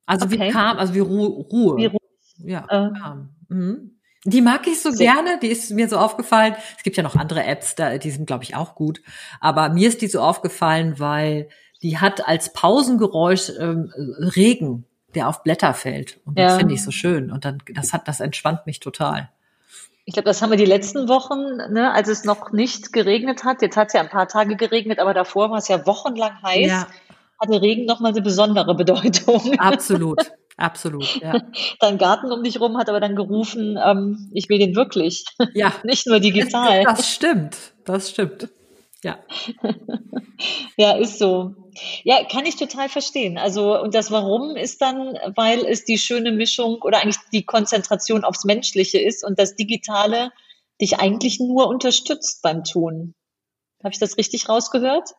Also 0.07 0.25
okay. 0.25 0.39
wie 0.39 0.49
Calm, 0.49 0.77
also 0.77 0.95
wie 0.95 0.99
Ruhe. 0.99 1.27
Ruhe. 1.29 1.77
Wie 1.77 1.85
Ruhe. 1.85 1.99
Ja, 2.39 2.63
äh. 2.63 2.99
Calm. 2.99 3.29
Mhm. 3.47 3.99
Die 4.25 4.41
mag 4.41 4.67
ich 4.67 4.81
so 4.81 4.91
Sehr 4.91 5.13
gerne, 5.13 5.39
die 5.39 5.47
ist 5.47 5.71
mir 5.71 5.87
so 5.87 5.97
aufgefallen. 5.97 6.55
Es 6.75 6.83
gibt 6.83 6.97
ja 6.97 7.03
noch 7.03 7.15
andere 7.15 7.43
Apps, 7.45 7.75
da, 7.75 7.97
die 7.97 8.11
sind, 8.11 8.25
glaube 8.25 8.43
ich, 8.43 8.53
auch 8.53 8.75
gut. 8.75 9.01
Aber 9.39 9.69
mir 9.69 9.87
ist 9.87 10.01
die 10.01 10.07
so 10.07 10.19
aufgefallen, 10.19 10.99
weil 10.99 11.47
die 11.81 11.99
hat 11.99 12.27
als 12.27 12.51
Pausengeräusch 12.51 13.49
ähm, 13.57 13.93
Regen 14.35 14.85
der 15.15 15.27
auf 15.27 15.43
Blätter 15.43 15.73
fällt. 15.73 16.19
Und 16.25 16.37
das 16.37 16.57
finde 16.57 16.73
ich 16.73 16.83
so 16.83 16.91
schön. 16.91 17.31
Und 17.31 17.45
dann, 17.45 17.59
das 17.73 17.93
hat, 17.93 18.07
das 18.07 18.19
entspannt 18.19 18.65
mich 18.65 18.79
total. 18.79 19.29
Ich 20.05 20.13
glaube, 20.13 20.25
das 20.25 20.41
haben 20.41 20.49
wir 20.49 20.57
die 20.57 20.65
letzten 20.65 21.07
Wochen, 21.07 21.57
ne, 21.71 21.91
als 21.93 22.07
es 22.07 22.23
noch 22.23 22.51
nicht 22.51 22.93
geregnet 22.93 23.43
hat. 23.43 23.61
Jetzt 23.61 23.77
hat 23.77 23.89
es 23.89 23.93
ja 23.93 24.01
ein 24.01 24.09
paar 24.09 24.27
Tage 24.27 24.55
geregnet, 24.55 24.99
aber 24.99 25.13
davor 25.13 25.51
war 25.51 25.59
es 25.59 25.67
ja 25.67 25.85
wochenlang 25.85 26.41
heiß. 26.41 26.67
Ja. 26.67 26.87
Hatte 27.39 27.61
Regen 27.61 27.85
nochmal 27.85 28.11
eine 28.11 28.21
besondere 28.21 28.73
Bedeutung. 28.75 29.53
Absolut, 29.59 30.31
absolut. 30.57 31.21
Ja. 31.21 31.41
Dein 31.79 31.97
Garten 31.97 32.31
um 32.31 32.43
dich 32.43 32.59
rum 32.59 32.77
hat 32.77 32.89
aber 32.89 32.99
dann 32.99 33.15
gerufen, 33.15 33.79
ähm, 33.81 34.29
ich 34.33 34.49
will 34.49 34.59
den 34.59 34.75
wirklich. 34.75 35.23
Ja. 35.53 35.73
nicht 35.83 36.05
nur 36.05 36.19
digital. 36.19 36.83
Das 36.83 37.13
stimmt, 37.13 37.55
das 37.85 38.09
stimmt. 38.09 38.49
Ja. 39.03 39.19
ja, 40.77 40.93
ist 40.97 41.19
so. 41.19 41.55
Ja, 42.03 42.23
kann 42.23 42.45
ich 42.45 42.55
total 42.55 42.89
verstehen. 42.89 43.37
Also, 43.37 43.79
und 43.79 43.95
das 43.95 44.11
Warum 44.11 44.55
ist 44.55 44.81
dann, 44.81 45.17
weil 45.35 45.65
es 45.65 45.85
die 45.85 45.97
schöne 45.97 46.31
Mischung 46.31 46.81
oder 46.81 47.01
eigentlich 47.01 47.17
die 47.31 47.45
Konzentration 47.45 48.23
aufs 48.23 48.45
Menschliche 48.45 48.99
ist 48.99 49.23
und 49.23 49.39
das 49.39 49.55
Digitale 49.55 50.31
dich 50.81 50.99
eigentlich 50.99 51.39
nur 51.39 51.67
unterstützt 51.67 52.41
beim 52.41 52.63
Tun. 52.63 53.13
Habe 53.83 53.93
ich 53.93 53.99
das 53.99 54.17
richtig 54.17 54.49
rausgehört? 54.49 55.11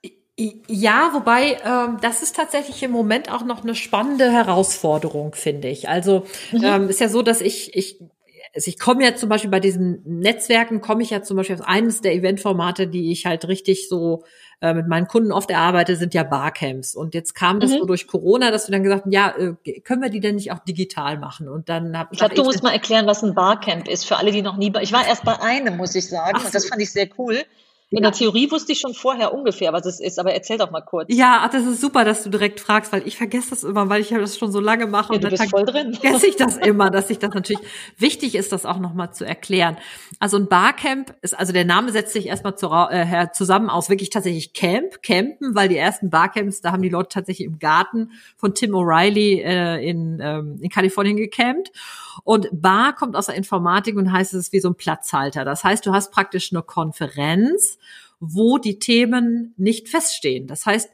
Ja, 0.69 1.11
wobei 1.12 1.59
ähm, 1.64 1.99
das 2.00 2.23
ist 2.23 2.37
tatsächlich 2.37 2.83
im 2.83 2.90
Moment 2.90 3.31
auch 3.31 3.45
noch 3.45 3.62
eine 3.62 3.75
spannende 3.75 4.31
Herausforderung, 4.31 5.35
finde 5.35 5.69
ich. 5.69 5.88
Also 5.88 6.25
mhm. 6.52 6.64
ähm, 6.64 6.88
ist 6.88 7.00
ja 7.00 7.09
so, 7.09 7.23
dass 7.23 7.40
ich 7.40 7.75
ich 7.75 8.00
also 8.55 8.69
ich 8.69 8.79
komme 8.79 9.05
ja 9.05 9.14
zum 9.14 9.29
Beispiel 9.29 9.50
bei 9.50 9.61
diesen 9.61 10.02
Netzwerken, 10.05 10.81
komme 10.81 11.02
ich 11.02 11.11
ja 11.11 11.23
zum 11.23 11.37
Beispiel 11.37 11.57
auf 11.57 11.69
eines 11.69 12.00
der 12.00 12.14
Eventformate, 12.14 12.88
die 12.88 13.12
ich 13.12 13.26
halt 13.26 13.47
richtig 13.47 13.88
so 13.88 14.25
äh, 14.61 14.75
mit 14.75 14.88
meinen 14.88 15.09
Kunden 15.09 15.33
oft 15.33 15.50
erarbeite, 15.50 15.97
sind 15.97 16.12
ja 16.12 16.23
Barcamps. 16.23 16.95
Und 16.95 17.14
jetzt 17.14 17.35
kam 17.35 17.61
das 17.61 17.71
mhm. 17.71 17.79
so 17.79 17.85
durch 17.87 18.07
Corona, 18.07 18.50
dass 18.50 18.69
wir 18.69 18.73
dann 18.73 18.83
gesagt 18.83 19.05
haben, 19.05 19.12
ja, 19.12 19.35
äh, 19.37 19.81
können 19.81 20.02
wir 20.02 20.11
die 20.11 20.21
denn 20.21 20.35
nicht 20.35 20.52
auch 20.52 20.59
digital 20.59 21.19
machen? 21.19 21.49
Und 21.49 21.69
dann 21.69 21.97
habe 21.97 22.11
ich. 22.12 22.19
glaube, 22.19 22.35
du 22.35 22.45
musst 22.45 22.62
mal 22.62 22.73
erklären, 22.73 23.07
was 23.07 23.23
ein 23.23 23.35
Barcamp 23.35 23.88
ist 23.88 24.07
für 24.07 24.17
alle, 24.17 24.33
die 24.33 24.43
noch 24.43 24.57
nie. 24.57 24.73
Ich 24.83 24.93
war 24.93 25.07
erst 25.07 25.25
bei 25.25 25.40
einem, 25.40 25.76
muss 25.76 25.95
ich 25.95 26.09
sagen, 26.09 26.37
Ach, 26.38 26.45
und 26.45 26.55
das 26.55 26.67
fand 26.67 26.83
ich 26.83 26.93
sehr 26.93 27.09
cool. 27.19 27.43
In 27.93 28.03
der 28.03 28.13
Theorie 28.13 28.49
wusste 28.53 28.71
ich 28.71 28.79
schon 28.79 28.95
vorher 28.95 29.35
ungefähr, 29.35 29.73
was 29.73 29.85
es 29.85 29.99
ist, 29.99 30.21
aber 30.21 30.33
erzähl 30.33 30.59
doch 30.59 30.71
mal 30.71 30.81
kurz. 30.81 31.09
Ja, 31.11 31.49
das 31.51 31.65
ist 31.65 31.81
super, 31.81 32.05
dass 32.05 32.23
du 32.23 32.31
direkt 32.31 32.61
fragst, 32.61 32.93
weil 32.93 33.05
ich 33.05 33.17
vergesse 33.17 33.51
das 33.51 33.65
immer, 33.65 33.89
weil 33.89 34.01
ich 34.01 34.11
das 34.11 34.39
schon 34.39 34.53
so 34.53 34.61
lange 34.61 34.87
mache. 34.87 35.13
Ja, 35.13 35.17
und 35.17 35.25
du 35.25 35.29
bist 35.29 35.51
voll 35.51 35.65
drin. 35.65 35.95
Vergesse 35.95 36.29
ich 36.29 36.37
das 36.37 36.57
immer, 36.65 36.91
dass 36.91 37.11
ich 37.11 37.19
das 37.19 37.35
natürlich 37.35 37.61
wichtig 37.99 38.37
ist, 38.37 38.53
das 38.53 38.65
auch 38.65 38.79
nochmal 38.79 39.13
zu 39.13 39.25
erklären. 39.25 39.77
Also 40.21 40.37
ein 40.37 40.47
Barcamp 40.47 41.17
ist, 41.21 41.37
also 41.37 41.53
der 41.53 41.65
Name 41.65 41.91
setzt 41.91 42.13
sich 42.13 42.27
erstmal 42.27 42.57
zu, 42.57 42.69
äh, 42.71 43.27
zusammen 43.33 43.69
aus 43.69 43.91
wirklich 43.91 44.11
tatsächlich 44.11 44.53
Camp, 44.53 45.03
Campen, 45.03 45.57
weil 45.57 45.69
die 45.69 45.77
ersten 45.77 46.11
Barcamps, 46.11 46.61
da 46.61 46.71
haben 46.71 46.83
die 46.83 46.91
Leute 46.91 47.09
tatsächlich 47.09 47.49
im 47.49 47.59
Garten 47.59 48.13
von 48.37 48.55
Tim 48.55 48.71
O'Reilly 48.71 49.43
äh, 49.43 49.85
in, 49.85 50.21
ähm, 50.23 50.59
in 50.61 50.71
Kalifornien 50.71 51.17
gecampt. 51.17 51.73
Und 52.23 52.49
Bar 52.53 52.95
kommt 52.95 53.17
aus 53.17 53.27
der 53.27 53.35
Informatik 53.35 53.97
und 53.97 54.13
heißt, 54.13 54.33
es 54.35 54.47
ist 54.47 54.53
wie 54.53 54.61
so 54.61 54.69
ein 54.69 54.77
Platzhalter. 54.77 55.45
Das 55.45 55.65
heißt, 55.65 55.85
du 55.87 55.93
hast 55.93 56.13
praktisch 56.13 56.53
eine 56.53 56.63
Konferenz, 56.63 57.79
wo 58.21 58.59
die 58.59 58.79
Themen 58.79 59.55
nicht 59.57 59.89
feststehen. 59.89 60.47
Das 60.47 60.67
heißt, 60.67 60.91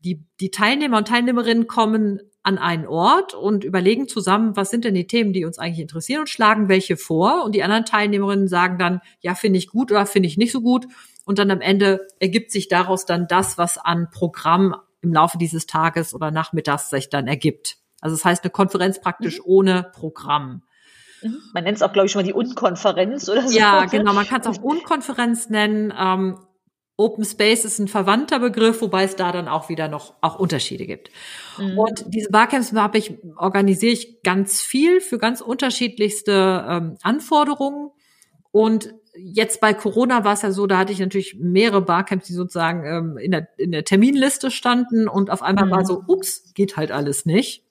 die, 0.00 0.24
die 0.40 0.50
Teilnehmer 0.50 0.98
und 0.98 1.08
Teilnehmerinnen 1.08 1.66
kommen 1.66 2.20
an 2.42 2.58
einen 2.58 2.86
Ort 2.86 3.34
und 3.34 3.62
überlegen 3.62 4.08
zusammen, 4.08 4.56
was 4.56 4.70
sind 4.70 4.84
denn 4.84 4.94
die 4.94 5.06
Themen, 5.06 5.32
die 5.32 5.44
uns 5.44 5.58
eigentlich 5.58 5.78
interessieren 5.78 6.20
und 6.20 6.28
schlagen 6.28 6.68
welche 6.68 6.96
vor. 6.96 7.44
Und 7.44 7.54
die 7.54 7.62
anderen 7.62 7.84
Teilnehmerinnen 7.84 8.48
sagen 8.48 8.78
dann, 8.78 9.00
ja, 9.20 9.34
finde 9.36 9.58
ich 9.58 9.68
gut 9.68 9.92
oder 9.92 10.06
finde 10.06 10.26
ich 10.26 10.36
nicht 10.36 10.50
so 10.50 10.60
gut. 10.60 10.86
Und 11.24 11.38
dann 11.38 11.52
am 11.52 11.60
Ende 11.60 12.08
ergibt 12.18 12.50
sich 12.50 12.66
daraus 12.66 13.06
dann 13.06 13.28
das, 13.28 13.58
was 13.58 13.78
an 13.78 14.08
Programm 14.10 14.74
im 15.02 15.12
Laufe 15.12 15.38
dieses 15.38 15.66
Tages 15.66 16.14
oder 16.14 16.32
Nachmittags 16.32 16.90
sich 16.90 17.10
dann 17.10 17.28
ergibt. 17.28 17.76
Also 18.00 18.16
das 18.16 18.24
heißt 18.24 18.42
eine 18.42 18.50
Konferenz 18.50 19.00
praktisch 19.00 19.38
mhm. 19.38 19.44
ohne 19.44 19.90
Programm. 19.92 20.62
Mhm. 21.22 21.38
Man 21.54 21.62
nennt 21.62 21.76
es 21.76 21.82
auch, 21.82 21.92
glaube 21.92 22.06
ich, 22.06 22.14
mal 22.16 22.24
die 22.24 22.32
Unkonferenz 22.32 23.28
oder 23.28 23.46
so. 23.46 23.56
Ja, 23.56 23.84
genau. 23.84 24.12
Man 24.12 24.26
kann 24.26 24.40
es 24.40 24.46
auch 24.48 24.58
Unkonferenz 24.62 25.48
nennen. 25.48 25.92
Ähm, 25.96 26.38
Open 26.96 27.24
Space 27.24 27.64
ist 27.64 27.78
ein 27.78 27.88
verwandter 27.88 28.38
Begriff, 28.38 28.82
wobei 28.82 29.04
es 29.04 29.16
da 29.16 29.32
dann 29.32 29.48
auch 29.48 29.68
wieder 29.68 29.88
noch 29.88 30.14
auch 30.20 30.38
Unterschiede 30.38 30.86
gibt. 30.86 31.10
Mhm. 31.58 31.78
Und 31.78 32.04
diese 32.08 32.30
Barcamps 32.30 32.72
habe 32.72 32.98
ich, 32.98 33.14
organisiere 33.36 33.92
ich 33.92 34.22
ganz 34.22 34.60
viel 34.60 35.00
für 35.00 35.18
ganz 35.18 35.40
unterschiedlichste 35.40 36.66
ähm, 36.68 36.98
Anforderungen. 37.02 37.90
Und 38.50 38.94
jetzt 39.16 39.60
bei 39.60 39.72
Corona 39.72 40.24
war 40.24 40.34
es 40.34 40.42
ja 40.42 40.52
so, 40.52 40.66
da 40.66 40.78
hatte 40.78 40.92
ich 40.92 40.98
natürlich 40.98 41.36
mehrere 41.38 41.82
Barcamps, 41.82 42.26
die 42.26 42.34
sozusagen 42.34 42.84
ähm, 42.84 43.16
in, 43.16 43.30
der, 43.30 43.48
in 43.56 43.72
der 43.72 43.84
Terminliste 43.84 44.50
standen 44.50 45.08
und 45.08 45.30
auf 45.30 45.42
einmal 45.42 45.66
mhm. 45.66 45.70
war 45.70 45.84
so, 45.86 46.02
ups, 46.06 46.52
geht 46.54 46.76
halt 46.76 46.92
alles 46.92 47.24
nicht. 47.24 47.64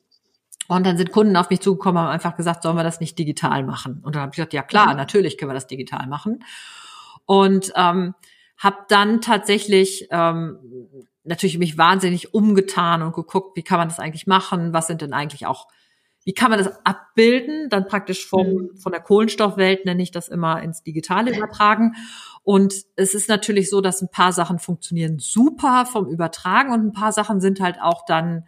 Und 0.67 0.85
dann 0.85 0.97
sind 0.97 1.11
Kunden 1.11 1.35
auf 1.35 1.49
mich 1.49 1.59
zugekommen, 1.59 2.01
haben 2.01 2.09
einfach 2.09 2.37
gesagt, 2.37 2.63
sollen 2.63 2.77
wir 2.77 2.83
das 2.83 2.99
nicht 3.01 3.19
digital 3.19 3.63
machen? 3.63 4.01
Und 4.03 4.15
dann 4.15 4.21
habe 4.21 4.29
ich 4.31 4.37
gesagt, 4.37 4.53
ja 4.53 4.63
klar, 4.63 4.91
mhm. 4.91 4.97
natürlich 4.97 5.37
können 5.37 5.51
wir 5.51 5.55
das 5.55 5.67
digital 5.67 6.07
machen. 6.07 6.43
Und 7.25 7.73
ähm, 7.75 8.13
habe 8.61 8.77
dann 8.89 9.21
tatsächlich 9.21 10.07
ähm, 10.11 10.59
natürlich 11.23 11.57
mich 11.57 11.79
wahnsinnig 11.79 12.33
umgetan 12.33 13.01
und 13.01 13.13
geguckt, 13.13 13.57
wie 13.57 13.63
kann 13.63 13.79
man 13.79 13.89
das 13.89 13.99
eigentlich 13.99 14.27
machen? 14.27 14.71
Was 14.71 14.85
sind 14.85 15.01
denn 15.01 15.13
eigentlich 15.13 15.47
auch, 15.47 15.67
wie 16.23 16.33
kann 16.33 16.51
man 16.51 16.59
das 16.59 16.85
abbilden? 16.85 17.69
Dann 17.69 17.87
praktisch 17.87 18.27
vom, 18.27 18.47
mhm. 18.47 18.77
von 18.77 18.91
der 18.91 19.01
Kohlenstoffwelt 19.01 19.85
nenne 19.85 20.03
ich 20.03 20.11
das 20.11 20.27
immer 20.27 20.61
ins 20.61 20.83
Digitale 20.83 21.35
übertragen. 21.35 21.95
Und 22.43 22.75
es 22.95 23.15
ist 23.15 23.29
natürlich 23.29 23.67
so, 23.67 23.81
dass 23.81 24.03
ein 24.03 24.11
paar 24.11 24.31
Sachen 24.31 24.59
funktionieren 24.59 25.17
super 25.17 25.87
vom 25.87 26.07
Übertragen 26.07 26.71
und 26.71 26.85
ein 26.85 26.93
paar 26.93 27.11
Sachen 27.11 27.41
sind 27.41 27.61
halt 27.61 27.81
auch 27.81 28.05
dann 28.05 28.45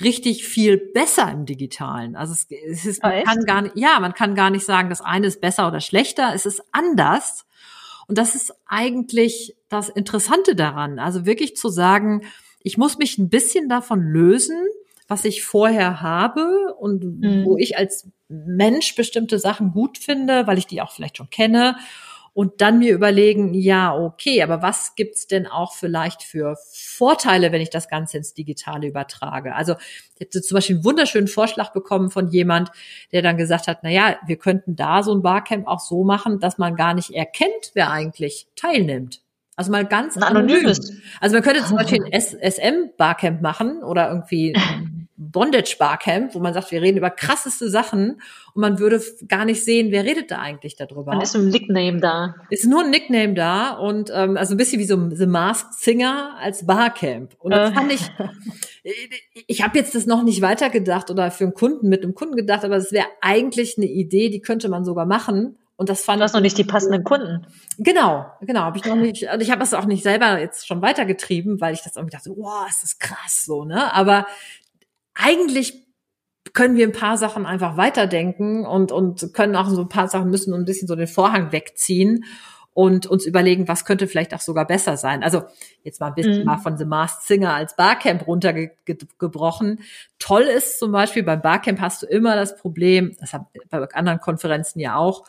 richtig 0.00 0.46
viel 0.46 0.76
besser 0.76 1.28
im 1.32 1.46
Digitalen. 1.46 2.14
Also 2.14 2.32
es, 2.32 2.46
es 2.50 2.86
ist, 2.86 3.02
man 3.02 3.24
kann 3.24 3.44
gar 3.44 3.62
nicht, 3.62 3.76
ja, 3.76 3.98
man 3.98 4.14
kann 4.14 4.36
gar 4.36 4.50
nicht 4.50 4.64
sagen, 4.64 4.88
das 4.88 5.00
eine 5.00 5.26
ist 5.26 5.40
besser 5.40 5.66
oder 5.66 5.80
schlechter. 5.80 6.32
Es 6.32 6.46
ist 6.46 6.62
anders. 6.70 7.44
Und 8.08 8.18
das 8.18 8.34
ist 8.34 8.54
eigentlich 8.66 9.56
das 9.68 9.88
Interessante 9.88 10.56
daran. 10.56 10.98
Also 10.98 11.26
wirklich 11.26 11.56
zu 11.56 11.68
sagen, 11.68 12.22
ich 12.62 12.76
muss 12.76 12.98
mich 12.98 13.18
ein 13.18 13.28
bisschen 13.28 13.68
davon 13.68 14.00
lösen, 14.00 14.56
was 15.06 15.24
ich 15.24 15.44
vorher 15.44 16.00
habe 16.00 16.74
und 16.80 17.04
mhm. 17.04 17.44
wo 17.44 17.56
ich 17.56 17.78
als 17.78 18.08
Mensch 18.28 18.94
bestimmte 18.94 19.38
Sachen 19.38 19.72
gut 19.72 19.98
finde, 19.98 20.46
weil 20.46 20.58
ich 20.58 20.66
die 20.66 20.82
auch 20.82 20.90
vielleicht 20.90 21.16
schon 21.18 21.30
kenne 21.30 21.76
und 22.32 22.60
dann 22.60 22.78
mir 22.78 22.94
überlegen, 22.94 23.54
ja, 23.54 23.96
okay, 23.96 24.42
aber 24.42 24.62
was 24.62 24.94
gibt's 24.94 25.26
denn 25.26 25.46
auch 25.46 25.74
vielleicht 25.74 26.22
für 26.22 26.56
Vorteile, 26.72 27.52
wenn 27.52 27.60
ich 27.60 27.70
das 27.70 27.88
Ganze 27.88 28.18
ins 28.18 28.34
Digitale 28.34 28.86
übertrage? 28.88 29.54
Also 29.54 29.74
ich 30.14 30.20
hätte 30.20 30.42
zum 30.42 30.56
Beispiel 30.56 30.76
einen 30.76 30.84
wunderschönen 30.84 31.28
Vorschlag 31.28 31.72
bekommen 31.72 32.10
von 32.10 32.28
jemand, 32.28 32.70
der 33.12 33.22
dann 33.22 33.36
gesagt 33.36 33.66
hat, 33.66 33.78
na 33.82 33.90
ja, 33.90 34.16
wir 34.26 34.36
könnten 34.36 34.76
da 34.76 35.02
so 35.02 35.14
ein 35.14 35.22
Barcamp 35.22 35.66
auch 35.66 35.80
so 35.80 36.04
machen, 36.04 36.40
dass 36.40 36.58
man 36.58 36.76
gar 36.76 36.94
nicht 36.94 37.10
erkennt, 37.10 37.72
wer 37.74 37.90
eigentlich 37.90 38.48
teilnimmt. 38.56 39.22
Also 39.58 39.72
mal 39.72 39.84
ganz 39.84 40.16
anonym. 40.16 40.72
Also 41.20 41.34
man 41.34 41.42
könnte 41.42 41.64
zum 41.64 41.76
Beispiel 41.76 42.04
ein 42.04 42.12
SM-Barcamp 42.48 43.42
machen 43.42 43.82
oder 43.82 44.08
irgendwie 44.08 44.54
Bondage 45.20 45.74
Barcamp, 45.80 46.32
wo 46.34 46.38
man 46.38 46.54
sagt, 46.54 46.70
wir 46.70 46.80
reden 46.80 46.96
über 46.96 47.10
krasseste 47.10 47.68
Sachen 47.68 48.22
und 48.54 48.60
man 48.60 48.78
würde 48.78 49.02
gar 49.26 49.44
nicht 49.44 49.64
sehen, 49.64 49.90
wer 49.90 50.04
redet 50.04 50.30
da 50.30 50.38
eigentlich 50.38 50.76
darüber. 50.76 51.12
Man 51.12 51.20
ist 51.20 51.34
ein 51.34 51.48
Nickname 51.48 51.98
da. 51.98 52.36
Ist 52.50 52.66
nur 52.66 52.84
ein 52.84 52.90
Nickname 52.90 53.34
da 53.34 53.72
und 53.72 54.12
ähm, 54.14 54.36
also 54.36 54.54
ein 54.54 54.56
bisschen 54.56 54.78
wie 54.78 54.84
so 54.84 55.10
The 55.10 55.26
Masked 55.26 55.74
Singer 55.74 56.36
als 56.40 56.64
Barcamp. 56.66 57.34
Und 57.40 57.50
das 57.50 57.74
fand 57.74 57.92
ich, 57.92 58.02
ich 59.48 59.62
habe 59.64 59.76
jetzt 59.76 59.96
das 59.96 60.06
noch 60.06 60.22
nicht 60.22 60.40
weitergedacht 60.40 61.10
oder 61.10 61.32
für 61.32 61.44
einen 61.44 61.54
Kunden 61.54 61.88
mit 61.88 62.04
einem 62.04 62.14
Kunden 62.14 62.36
gedacht, 62.36 62.64
aber 62.64 62.76
es 62.76 62.92
wäre 62.92 63.06
eigentlich 63.20 63.76
eine 63.76 63.86
Idee, 63.86 64.30
die 64.30 64.40
könnte 64.40 64.68
man 64.68 64.84
sogar 64.84 65.04
machen. 65.04 65.58
Und 65.74 65.88
das 65.88 66.02
fand 66.02 66.20
du 66.20 66.24
hast 66.24 66.32
noch 66.32 66.40
nicht 66.40 66.58
die 66.58 66.64
passenden 66.64 67.04
Kunden. 67.04 67.46
Genau, 67.78 68.26
genau, 68.40 68.62
habe 68.62 68.78
ich 68.78 68.84
noch 68.84 68.96
nicht. 68.96 69.28
Also 69.28 69.44
ich 69.44 69.50
habe 69.50 69.60
das 69.60 69.74
auch 69.74 69.84
nicht 69.84 70.02
selber 70.02 70.40
jetzt 70.40 70.66
schon 70.66 70.82
weitergetrieben, 70.82 71.60
weil 71.60 71.72
ich 71.72 71.82
das 71.82 71.94
irgendwie 71.94 72.16
dachte, 72.16 72.30
wow, 72.36 72.68
ist 72.68 72.82
das 72.82 72.98
krass 72.98 73.44
so, 73.44 73.64
ne? 73.64 73.94
Aber 73.94 74.26
eigentlich 75.18 75.86
können 76.54 76.76
wir 76.76 76.86
ein 76.86 76.92
paar 76.92 77.18
Sachen 77.18 77.44
einfach 77.44 77.76
weiterdenken 77.76 78.64
und, 78.64 78.92
und 78.92 79.34
können 79.34 79.56
auch 79.56 79.68
so 79.68 79.82
ein 79.82 79.88
paar 79.88 80.08
Sachen 80.08 80.30
müssen 80.30 80.54
ein 80.54 80.64
bisschen 80.64 80.88
so 80.88 80.96
den 80.96 81.06
Vorhang 81.06 81.52
wegziehen 81.52 82.24
und 82.72 83.06
uns 83.06 83.26
überlegen, 83.26 83.66
was 83.66 83.84
könnte 83.84 84.06
vielleicht 84.06 84.32
auch 84.34 84.40
sogar 84.40 84.66
besser 84.66 84.96
sein. 84.96 85.24
Also 85.24 85.42
jetzt 85.82 86.00
mal 86.00 86.06
ein 86.06 86.14
bisschen 86.14 86.38
mhm. 86.38 86.44
mal 86.44 86.58
von 86.58 86.78
The 86.78 86.84
Masked 86.84 87.24
Singer 87.24 87.52
als 87.52 87.74
Barcamp 87.74 88.26
runtergebrochen. 88.26 89.80
Toll 90.18 90.42
ist 90.42 90.78
zum 90.78 90.92
Beispiel 90.92 91.24
beim 91.24 91.42
Barcamp 91.42 91.80
hast 91.80 92.02
du 92.02 92.06
immer 92.06 92.36
das 92.36 92.56
Problem, 92.56 93.16
das 93.18 93.32
haben 93.32 93.46
bei 93.68 93.84
anderen 93.94 94.20
Konferenzen 94.20 94.78
ja 94.78 94.96
auch, 94.96 95.24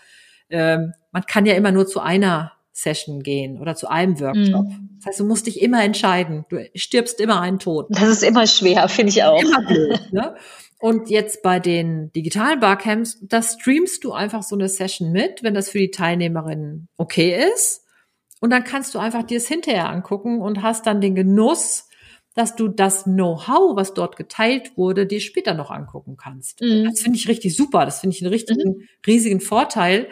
ähm, 0.52 0.94
man 1.12 1.24
kann 1.26 1.46
ja 1.46 1.56
immer 1.56 1.72
nur 1.72 1.88
zu 1.88 2.00
einer 2.00 2.54
Session 2.82 3.22
gehen 3.22 3.60
oder 3.60 3.76
zu 3.76 3.90
einem 3.90 4.20
Workshop. 4.20 4.66
Mhm. 4.66 4.90
Das 4.98 5.08
heißt, 5.08 5.20
du 5.20 5.26
musst 5.26 5.48
dich 5.48 5.62
immer 5.62 5.84
entscheiden. 5.84 6.46
Du 6.50 6.64
stirbst 6.76 7.20
immer 7.20 7.42
einen 7.42 7.60
Tod. 7.60 7.88
Das 7.90 8.10
ist 8.10 8.24
immer 8.24 8.48
schwer, 8.48 8.88
finde 8.90 9.12
ich 9.12 9.24
auch. 9.24 9.42
Immer 9.42 9.66
blöd, 9.66 10.02
ne? 10.12 10.36
Und 10.82 11.10
jetzt 11.10 11.42
bei 11.42 11.60
den 11.60 12.10
digitalen 12.14 12.62
Barcamps, 12.62 13.20
da 13.22 13.42
streamst 13.42 14.04
du 14.06 14.14
einfach 14.14 14.44
so 14.44 14.56
eine 14.56 14.70
Session 14.70 15.12
mit, 15.12 15.44
wenn 15.44 15.54
das 15.54 15.70
für 15.70 15.80
die 15.80 15.92
Teilnehmerinnen 15.92 16.88
okay 16.96 17.38
ist. 17.54 17.84
Und 18.40 18.52
dann 18.52 18.64
kannst 18.64 18.96
du 18.96 19.00
einfach 19.00 19.24
dir 19.24 19.38
es 19.38 19.48
hinterher 19.50 19.90
angucken 19.90 20.40
und 20.40 20.62
hast 20.62 20.88
dann 20.88 21.02
den 21.02 21.16
Genuss, 21.16 21.90
dass 22.34 22.56
du 22.56 22.70
das 22.70 23.04
Know-how, 23.04 23.76
was 23.76 23.94
dort 23.94 24.16
geteilt 24.16 24.78
wurde, 24.78 25.06
dir 25.06 25.20
später 25.20 25.54
noch 25.54 25.72
angucken 25.72 26.16
kannst. 26.16 26.62
Mhm. 26.62 26.86
Das 26.86 27.02
finde 27.02 27.18
ich 27.18 27.28
richtig 27.28 27.58
super. 27.58 27.84
Das 27.84 28.00
finde 28.00 28.16
ich 28.16 28.22
einen 28.22 28.32
richtigen, 28.32 28.70
mhm. 28.70 28.84
riesigen 29.06 29.42
Vorteil, 29.42 30.08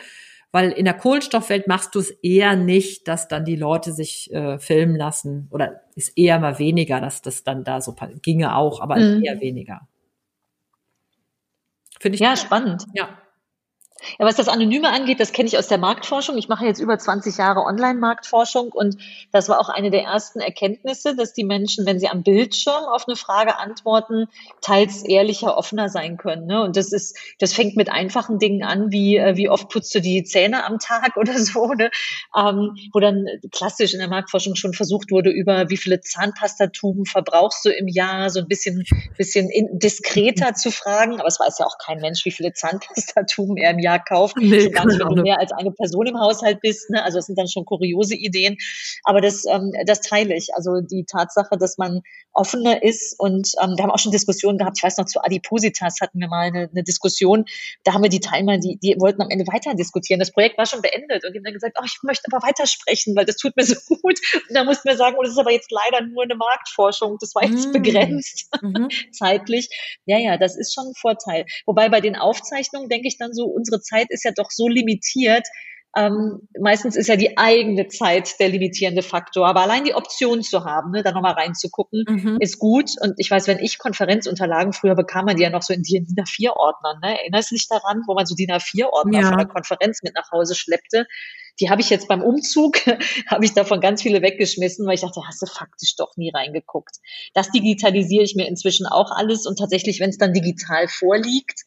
weil 0.52 0.72
in 0.72 0.86
der 0.86 0.94
Kohlenstoffwelt 0.94 1.68
machst 1.68 1.94
du 1.96 2.00
es 2.00 2.10
eher 2.10 2.56
nicht, 2.56 3.08
dass 3.08 3.28
dann 3.28 3.46
die 3.46 3.56
Leute 3.56 3.92
sich 3.92 4.32
äh, 4.34 4.60
filmen 4.60 4.96
lassen 4.96 5.48
oder 5.52 5.82
ist 5.96 6.18
eher 6.18 6.40
mal 6.40 6.58
weniger, 6.60 7.02
dass 7.02 7.22
das 7.22 7.44
dann 7.44 7.64
da 7.64 7.82
so 7.82 7.96
ginge 8.22 8.56
auch, 8.56 8.82
aber 8.82 8.98
mhm. 8.98 9.24
eher 9.24 9.40
weniger. 9.42 9.88
Finde 12.00 12.16
ich 12.16 12.22
ja 12.22 12.36
spannend. 12.36 12.86
Ja. 12.94 13.10
Ja, 14.20 14.26
was 14.26 14.36
das 14.36 14.48
Anonyme 14.48 14.90
angeht, 14.90 15.20
das 15.20 15.32
kenne 15.32 15.48
ich 15.48 15.58
aus 15.58 15.68
der 15.68 15.78
Marktforschung. 15.78 16.38
Ich 16.38 16.48
mache 16.48 16.66
jetzt 16.66 16.80
über 16.80 16.98
20 16.98 17.38
Jahre 17.38 17.62
Online-Marktforschung 17.62 18.72
und 18.72 18.98
das 19.32 19.50
war 19.50 19.60
auch 19.60 19.70
eine 19.70 19.90
der 19.90 20.04
ersten 20.04 20.40
Erkenntnisse, 20.40 21.16
dass 21.16 21.34
die 21.34 21.44
Menschen, 21.44 21.86
wenn 21.86 22.00
sie 22.00 22.08
am 22.08 22.24
Bildschirm 22.24 22.86
auf 22.86 23.08
eine 23.08 23.16
Frage 23.16 23.58
antworten, 23.58 24.28
teils 24.62 25.04
ehrlicher, 25.04 25.58
offener 25.58 25.90
sein 25.90 26.18
können. 26.18 26.46
Ne? 26.46 26.64
Und 26.64 26.78
das 26.78 26.94
ist, 26.94 27.18
das 27.40 27.54
fängt 27.54 27.76
mit 27.76 27.92
einfachen 27.92 28.40
Dingen 28.40 28.64
an, 28.64 28.92
wie 28.92 29.18
äh, 29.18 29.36
wie 29.36 29.50
oft 29.50 29.70
putzt 29.70 29.94
du 29.96 30.02
die 30.02 30.24
Zähne 30.24 30.66
am 30.66 30.80
Tag 30.80 31.18
oder 31.18 31.38
so, 31.40 31.74
ne? 31.74 31.90
ähm, 32.36 32.76
wo 32.94 33.00
dann 33.00 33.26
klassisch 33.52 33.94
in 33.94 34.00
der 34.00 34.10
Marktforschung 34.10 34.56
schon 34.56 34.74
versucht 34.74 35.12
wurde, 35.12 35.32
über 35.32 35.70
wie 35.70 35.78
viele 35.78 36.02
Zahnpastatuben 36.02 37.06
verbrauchst 37.06 37.66
du 37.66 37.70
im 37.70 37.88
Jahr, 37.88 38.30
so 38.30 38.40
ein 38.40 38.48
bisschen 38.48 38.86
bisschen 39.18 39.50
diskreter 39.74 40.54
zu 40.54 40.72
fragen. 40.72 41.20
Aber 41.20 41.28
es 41.28 41.40
weiß 41.40 41.58
ja 41.60 41.66
auch 41.66 41.78
kein 41.78 42.00
Mensch, 42.00 42.26
wie 42.26 42.32
viele 42.32 42.54
Zahnpastatuben 42.54 43.58
er 43.58 43.72
im 43.72 43.80
Jahr 43.80 43.87
Jahr 43.88 44.04
kauft. 44.04 44.36
Nee, 44.38 44.70
gar 44.70 44.86
nicht, 44.86 45.00
wenn 45.00 45.16
du 45.16 45.24
mehr 45.24 45.40
als 45.40 45.52
eine 45.54 45.72
Person 45.72 46.08
im 46.08 46.20
Haushalt 46.20 46.60
bist. 46.62 46.90
Ne? 46.90 47.04
Also 47.04 47.20
das 47.20 47.28
sind 47.28 47.38
dann 47.38 47.48
schon 47.48 47.66
kuriose 47.66 48.16
Ideen. 48.16 48.58
Aber 49.04 49.22
das, 49.22 49.46
ähm, 49.46 49.72
das 49.86 50.02
teile 50.02 50.36
ich. 50.36 50.54
Also 50.54 50.82
die 50.82 51.06
Tatsache, 51.06 51.58
dass 51.58 51.78
man 51.78 52.02
offener 52.34 52.84
ist 52.84 53.20
und 53.20 53.52
ähm, 53.62 53.74
wir 53.76 53.84
haben 53.84 53.92
auch 53.92 54.00
schon 54.00 54.12
Diskussionen 54.12 54.58
gehabt. 54.58 54.78
Ich 54.78 54.84
weiß 54.84 54.98
noch, 54.98 55.06
zu 55.06 55.24
Adipositas 55.24 56.00
hatten 56.02 56.20
wir 56.20 56.28
mal 56.28 56.48
eine, 56.48 56.70
eine 56.72 56.84
Diskussion. 56.84 57.46
Da 57.84 57.94
haben 57.94 58.04
wir 58.04 58.10
die 58.10 58.20
Teilnehmer, 58.20 58.60
die, 58.60 58.78
die 58.78 58.96
wollten 59.00 59.22
am 59.22 59.30
Ende 59.30 59.46
weiter 59.48 59.74
diskutieren. 59.74 60.20
Das 60.20 60.32
Projekt 60.32 60.58
war 60.58 60.66
schon 60.66 60.82
beendet 60.82 61.26
und 61.26 61.34
die 61.34 61.40
haben 61.40 61.44
dann 61.46 61.54
gesagt, 61.54 61.78
oh, 61.80 61.86
ich 61.86 61.98
möchte 62.04 62.24
aber 62.32 62.46
weitersprechen, 62.46 63.16
weil 63.16 63.26
das 63.26 63.38
tut 63.38 63.56
mir 63.56 63.66
so 63.66 63.76
gut. 64.02 64.20
Und 64.50 64.56
da 64.56 64.64
mussten 64.64 64.88
wir 64.88 64.98
sagen, 64.98 65.16
oh, 65.18 65.24
das 65.24 65.32
ist 65.32 65.40
aber 65.40 65.52
jetzt 65.52 65.72
leider 65.72 66.06
nur 66.06 66.24
eine 66.24 66.36
Marktforschung. 66.36 67.18
Das 67.20 67.34
war 67.34 67.44
jetzt 67.44 67.70
mm. 67.70 67.72
begrenzt 67.72 68.50
mhm. 68.62 68.90
zeitlich. 69.12 69.70
Ja, 70.06 70.20
ja, 70.20 70.38
das 70.38 70.58
ist 70.58 70.74
schon 70.74 70.88
ein 70.88 70.96
Vorteil. 70.96 71.46
Wobei 71.66 71.90
bei 71.90 72.02
den 72.02 72.16
Aufzeichnungen 72.16 72.90
denke 72.90 73.08
ich 73.08 73.18
dann 73.18 73.34
so, 73.34 73.46
unsere 73.46 73.77
Zeit 73.80 74.08
ist 74.10 74.24
ja 74.24 74.32
doch 74.36 74.52
so 74.52 74.68
limitiert, 74.68 75.48
ähm, 75.98 76.48
meistens 76.62 76.96
ist 76.96 77.08
ja 77.08 77.16
die 77.16 77.38
eigene 77.38 77.88
Zeit 77.88 78.40
der 78.40 78.50
limitierende 78.50 79.02
Faktor. 79.02 79.48
Aber 79.48 79.62
allein 79.62 79.84
die 79.84 79.96
Option 79.96 80.44
zu 80.44 80.64
haben, 80.64 80.92
ne, 80.92 81.02
da 81.02 81.12
nochmal 81.12 81.34
reinzugucken, 81.34 82.04
mhm. 82.08 82.38
ist 82.40 82.60
gut. 82.60 82.92
Und 83.02 83.14
ich 83.18 83.32
weiß, 83.32 83.48
wenn 83.48 83.58
ich 83.60 83.80
Konferenzunterlagen, 83.80 84.74
früher 84.74 84.96
bekam 84.96 85.26
man 85.26 85.38
die 85.38 85.44
ja 85.44 85.50
noch 85.50 85.64
so 85.64 85.74
in 85.74 85.82
DIN 85.82 86.06
A4-Ordnern. 86.06 87.00
Ne? 87.02 87.20
Erinnerst 87.20 87.50
du 87.50 87.56
dich 87.56 87.68
daran, 87.68 88.04
wo 88.06 88.14
man 88.14 88.28
so 88.28 88.36
DIN 88.36 88.52
A4-Ordner 88.52 89.22
ja. 89.22 89.28
von 89.28 89.38
der 89.38 89.48
Konferenz 89.48 90.04
mit 90.04 90.14
nach 90.14 90.30
Hause 90.32 90.54
schleppte? 90.54 91.08
Die 91.60 91.72
habe 91.72 91.82
ich 91.82 91.90
jetzt 91.90 92.08
beim 92.08 92.22
Umzug, 92.22 92.78
habe 93.28 93.46
ich 93.46 93.54
davon 93.54 93.82
ganz 93.82 94.04
viele 94.04 94.22
weggeschmissen, 94.22 94.86
weil 94.86 94.94
ich 94.94 95.02
dachte, 95.02 95.22
hast 95.26 95.42
du 95.42 95.48
faktisch 95.48 95.96
doch 95.96 96.16
nie 96.16 96.32
reingeguckt. 96.32 96.98
Das 97.34 97.50
digitalisiere 97.50 98.24
ich 98.24 98.36
mir 98.36 98.48
inzwischen 98.48 98.86
auch 98.86 99.10
alles 99.10 99.48
und 99.48 99.58
tatsächlich, 99.58 100.00
wenn 100.00 100.12
es 100.12 100.20
dann 100.20 100.34
digital 100.34 100.88
vorliegt, 100.88 101.64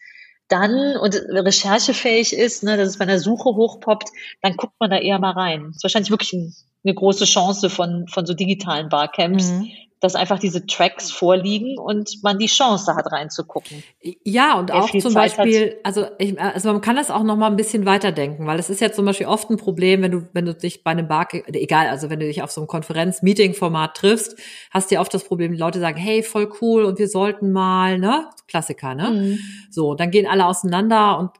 dann 0.50 0.96
und 0.96 1.14
recherchefähig 1.14 2.32
ist, 2.32 2.62
ne, 2.62 2.76
dass 2.76 2.88
es 2.88 2.98
bei 2.98 3.04
einer 3.04 3.18
Suche 3.18 3.50
hochpoppt, 3.50 4.10
dann 4.42 4.56
guckt 4.56 4.74
man 4.78 4.90
da 4.90 4.98
eher 4.98 5.18
mal 5.18 5.32
rein. 5.32 5.68
Das 5.68 5.76
ist 5.76 5.82
wahrscheinlich 5.84 6.10
wirklich 6.10 6.32
ein, 6.32 6.54
eine 6.84 6.94
große 6.94 7.24
Chance 7.24 7.70
von, 7.70 8.06
von 8.08 8.26
so 8.26 8.34
digitalen 8.34 8.88
Barcamps, 8.88 9.50
mhm 9.50 9.70
dass 10.00 10.14
einfach 10.14 10.38
diese 10.38 10.66
Tracks 10.66 11.10
vorliegen 11.10 11.78
und 11.78 12.22
man 12.22 12.38
die 12.38 12.46
Chance 12.46 12.94
hat 12.96 13.12
reinzugucken. 13.12 13.82
Ja, 14.24 14.58
und 14.58 14.72
auch 14.72 14.90
zum 14.90 15.12
Zeit 15.12 15.36
Beispiel, 15.36 15.76
also, 15.84 16.06
ich, 16.18 16.40
also 16.40 16.72
man 16.72 16.80
kann 16.80 16.96
das 16.96 17.10
auch 17.10 17.22
noch 17.22 17.36
mal 17.36 17.48
ein 17.48 17.56
bisschen 17.56 17.84
weiterdenken, 17.84 18.46
weil 18.46 18.58
es 18.58 18.70
ist 18.70 18.80
ja 18.80 18.90
zum 18.90 19.04
Beispiel 19.04 19.26
oft 19.26 19.50
ein 19.50 19.58
Problem, 19.58 20.00
wenn 20.02 20.10
du, 20.10 20.28
wenn 20.32 20.46
du 20.46 20.54
dich 20.54 20.82
bei 20.82 20.92
einem 20.92 21.06
Bar, 21.06 21.28
egal, 21.32 21.88
also 21.88 22.08
wenn 22.08 22.18
du 22.18 22.26
dich 22.26 22.42
auf 22.42 22.50
so 22.50 22.62
einem 22.62 22.68
Konferenz-Meeting-Format 22.68 23.94
triffst, 23.94 24.38
hast 24.70 24.90
du 24.90 24.94
ja 24.94 25.00
oft 25.02 25.12
das 25.12 25.24
Problem, 25.24 25.52
die 25.52 25.58
Leute 25.58 25.80
sagen, 25.80 25.98
hey, 25.98 26.22
voll 26.22 26.50
cool 26.62 26.84
und 26.84 26.98
wir 26.98 27.08
sollten 27.08 27.52
mal, 27.52 27.98
ne? 27.98 28.30
Klassiker, 28.48 28.94
ne? 28.94 29.10
Mhm. 29.10 29.38
So, 29.70 29.94
dann 29.94 30.10
gehen 30.10 30.26
alle 30.26 30.46
auseinander 30.46 31.18
und 31.18 31.30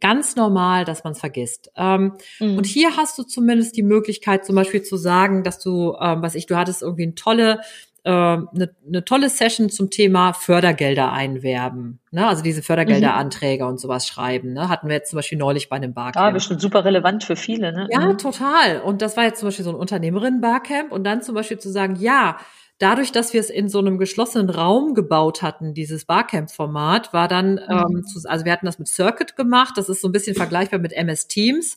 ganz 0.00 0.36
normal, 0.36 0.84
dass 0.84 1.04
man 1.04 1.12
es 1.12 1.20
vergisst. 1.20 1.70
Ähm, 1.76 2.14
mhm. 2.40 2.58
Und 2.58 2.66
hier 2.66 2.96
hast 2.96 3.18
du 3.18 3.22
zumindest 3.22 3.76
die 3.76 3.82
Möglichkeit, 3.82 4.44
zum 4.44 4.54
Beispiel 4.54 4.82
zu 4.82 4.96
sagen, 4.96 5.44
dass 5.44 5.58
du, 5.58 5.96
ähm, 6.00 6.22
was 6.22 6.34
ich, 6.34 6.46
du 6.46 6.56
hattest 6.56 6.82
irgendwie 6.82 7.04
eine 7.04 7.14
tolle 7.14 7.60
eine, 8.08 8.48
ähm, 8.52 8.68
eine 8.86 9.04
tolle 9.04 9.28
Session 9.28 9.68
zum 9.68 9.90
Thema 9.90 10.32
Fördergelder 10.32 11.12
einwerben. 11.12 12.00
Ne? 12.10 12.26
Also 12.26 12.42
diese 12.42 12.62
Fördergelderanträge 12.62 13.64
mhm. 13.64 13.70
und 13.70 13.80
sowas 13.80 14.06
schreiben. 14.06 14.54
Ne? 14.54 14.68
Hatten 14.68 14.88
wir 14.88 14.96
jetzt 14.96 15.10
zum 15.10 15.18
Beispiel 15.18 15.38
neulich 15.38 15.68
bei 15.68 15.76
einem 15.76 15.92
Barcamp. 15.92 16.24
Ja, 16.24 16.30
bestimmt 16.30 16.60
super 16.60 16.84
relevant 16.84 17.24
für 17.24 17.36
viele. 17.36 17.72
Ne? 17.72 17.86
Ja, 17.90 18.00
mhm. 18.00 18.18
total. 18.18 18.80
Und 18.80 19.02
das 19.02 19.16
war 19.16 19.24
jetzt 19.24 19.40
zum 19.40 19.48
Beispiel 19.48 19.64
so 19.64 19.70
ein 19.70 19.76
Unternehmerinnen-Barcamp. 19.76 20.90
Und 20.90 21.04
dann 21.04 21.22
zum 21.22 21.34
Beispiel 21.34 21.58
zu 21.58 21.70
sagen, 21.70 21.96
ja, 21.96 22.38
dadurch, 22.78 23.12
dass 23.12 23.34
wir 23.34 23.40
es 23.40 23.50
in 23.50 23.68
so 23.68 23.78
einem 23.78 23.98
geschlossenen 23.98 24.48
Raum 24.48 24.94
gebaut 24.94 25.42
hatten, 25.42 25.74
dieses 25.74 26.04
Barcamp-Format, 26.06 27.12
war 27.12 27.28
dann, 27.28 27.54
mhm. 27.54 27.60
ähm, 27.68 28.04
also 28.24 28.44
wir 28.44 28.52
hatten 28.52 28.66
das 28.66 28.78
mit 28.78 28.88
Circuit 28.88 29.36
gemacht. 29.36 29.74
Das 29.76 29.88
ist 29.88 30.00
so 30.00 30.08
ein 30.08 30.12
bisschen 30.12 30.34
vergleichbar 30.34 30.80
mit 30.80 30.92
MS 30.92 31.28
Teams. 31.28 31.76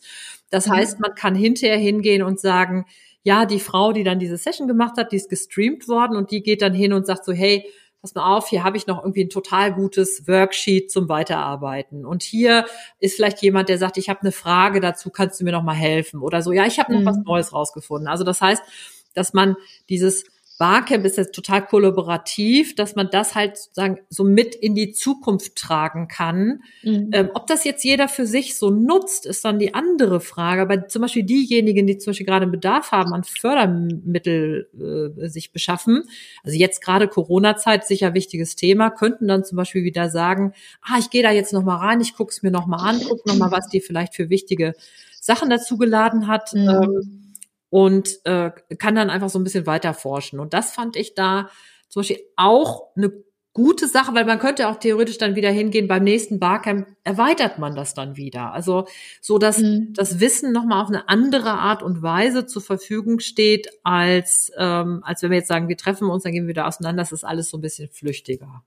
Das 0.49 0.67
mhm. 0.67 0.71
heißt, 0.73 0.99
man 0.99 1.13
kann 1.15 1.35
hinterher 1.35 1.77
hingehen 1.77 2.23
und 2.23 2.39
sagen, 2.39 2.85
ja, 3.23 3.45
die 3.45 3.59
Frau, 3.59 3.91
die 3.91 4.03
dann 4.03 4.19
diese 4.19 4.37
Session 4.37 4.67
gemacht 4.67 4.97
hat, 4.97 5.11
die 5.11 5.17
ist 5.17 5.29
gestreamt 5.29 5.87
worden 5.87 6.17
und 6.17 6.31
die 6.31 6.41
geht 6.41 6.61
dann 6.61 6.73
hin 6.73 6.93
und 6.93 7.05
sagt 7.05 7.25
so, 7.25 7.33
hey, 7.33 7.65
pass 8.01 8.15
mal 8.15 8.35
auf, 8.35 8.47
hier 8.47 8.63
habe 8.63 8.77
ich 8.77 8.87
noch 8.87 9.03
irgendwie 9.03 9.23
ein 9.23 9.29
total 9.29 9.73
gutes 9.73 10.27
Worksheet 10.27 10.91
zum 10.91 11.07
Weiterarbeiten. 11.07 12.05
Und 12.05 12.23
hier 12.23 12.65
ist 12.99 13.15
vielleicht 13.15 13.41
jemand, 13.43 13.69
der 13.69 13.77
sagt, 13.77 13.97
ich 13.97 14.09
habe 14.09 14.21
eine 14.21 14.31
Frage 14.31 14.79
dazu, 14.79 15.11
kannst 15.11 15.39
du 15.39 15.43
mir 15.43 15.51
noch 15.51 15.63
mal 15.63 15.75
helfen? 15.75 16.21
Oder 16.21 16.41
so, 16.41 16.51
ja, 16.51 16.65
ich 16.65 16.79
habe 16.79 16.93
noch 16.93 17.01
mhm. 17.01 17.05
was 17.05 17.17
Neues 17.17 17.53
rausgefunden. 17.53 18.07
Also 18.07 18.23
das 18.23 18.41
heißt, 18.41 18.63
dass 19.13 19.33
man 19.33 19.55
dieses 19.89 20.25
Barcamp 20.61 21.05
ist 21.05 21.17
jetzt 21.17 21.33
total 21.33 21.65
kollaborativ, 21.65 22.75
dass 22.75 22.95
man 22.95 23.09
das 23.09 23.33
halt 23.33 23.57
sozusagen 23.57 23.97
so 24.09 24.23
mit 24.23 24.53
in 24.53 24.75
die 24.75 24.91
Zukunft 24.91 25.55
tragen 25.55 26.07
kann. 26.07 26.61
Mhm. 26.83 27.09
Ähm, 27.13 27.29
ob 27.33 27.47
das 27.47 27.63
jetzt 27.63 27.83
jeder 27.83 28.07
für 28.07 28.27
sich 28.27 28.55
so 28.55 28.69
nutzt, 28.69 29.25
ist 29.25 29.43
dann 29.43 29.57
die 29.57 29.73
andere 29.73 30.19
Frage. 30.19 30.61
Aber 30.61 30.87
zum 30.87 31.01
Beispiel 31.01 31.23
diejenigen, 31.23 31.87
die 31.87 31.97
zum 31.97 32.11
Beispiel 32.11 32.27
gerade 32.27 32.43
einen 32.43 32.51
Bedarf 32.51 32.91
haben 32.91 33.11
an 33.11 33.23
Fördermittel 33.23 34.69
äh, 35.17 35.27
sich 35.29 35.51
beschaffen, 35.51 36.03
also 36.43 36.55
jetzt 36.55 36.83
gerade 36.83 37.07
Corona-Zeit 37.07 37.87
sicher 37.87 38.13
wichtiges 38.13 38.55
Thema, 38.55 38.91
könnten 38.91 39.27
dann 39.27 39.43
zum 39.43 39.55
Beispiel 39.55 39.83
wieder 39.83 40.11
sagen, 40.11 40.53
ah, 40.83 40.99
ich 40.99 41.09
gehe 41.09 41.23
da 41.23 41.31
jetzt 41.31 41.53
noch 41.53 41.63
mal 41.63 41.77
rein, 41.77 42.01
ich 42.01 42.13
gucke 42.13 42.29
es 42.29 42.43
mir 42.43 42.51
noch 42.51 42.67
mal 42.67 42.87
an, 42.87 43.01
guck 43.09 43.25
noch 43.25 43.35
mal, 43.35 43.49
was 43.49 43.67
die 43.69 43.81
vielleicht 43.81 44.13
für 44.13 44.29
wichtige 44.29 44.75
Sachen 45.19 45.49
dazu 45.49 45.79
geladen 45.79 46.27
hat. 46.27 46.53
Mhm. 46.53 46.69
Ähm, 46.69 47.30
und 47.71 48.19
äh, 48.25 48.51
kann 48.77 48.95
dann 48.95 49.09
einfach 49.09 49.29
so 49.29 49.39
ein 49.39 49.43
bisschen 49.43 49.65
weiter 49.65 49.95
forschen. 49.95 50.39
Und 50.39 50.53
das 50.53 50.71
fand 50.71 50.95
ich 50.97 51.15
da 51.15 51.49
zum 51.87 52.01
Beispiel 52.01 52.19
auch 52.35 52.89
eine 52.95 53.11
gute 53.53 53.87
Sache, 53.87 54.13
weil 54.13 54.25
man 54.25 54.39
könnte 54.39 54.67
auch 54.67 54.75
theoretisch 54.75 55.17
dann 55.17 55.35
wieder 55.35 55.49
hingehen, 55.49 55.87
beim 55.87 56.03
nächsten 56.03 56.37
Barcamp 56.39 56.87
erweitert 57.05 57.59
man 57.59 57.73
das 57.73 57.93
dann 57.93 58.17
wieder. 58.17 58.51
Also 58.51 58.87
so, 59.21 59.37
dass 59.37 59.57
mhm. 59.59 59.93
das 59.93 60.19
Wissen 60.19 60.51
nochmal 60.51 60.83
auf 60.83 60.89
eine 60.89 61.07
andere 61.07 61.51
Art 61.51 61.81
und 61.81 62.01
Weise 62.01 62.45
zur 62.45 62.61
Verfügung 62.61 63.19
steht, 63.19 63.69
als, 63.83 64.51
ähm, 64.57 65.01
als 65.05 65.23
wenn 65.23 65.31
wir 65.31 65.37
jetzt 65.37 65.47
sagen, 65.47 65.69
wir 65.69 65.77
treffen 65.77 66.09
uns, 66.09 66.23
dann 66.23 66.33
gehen 66.33 66.43
wir 66.43 66.49
wieder 66.49 66.67
auseinander, 66.67 67.01
das 67.03 67.13
ist 67.13 67.23
alles 67.23 67.49
so 67.49 67.57
ein 67.57 67.61
bisschen 67.61 67.89
flüchtiger. 67.89 68.63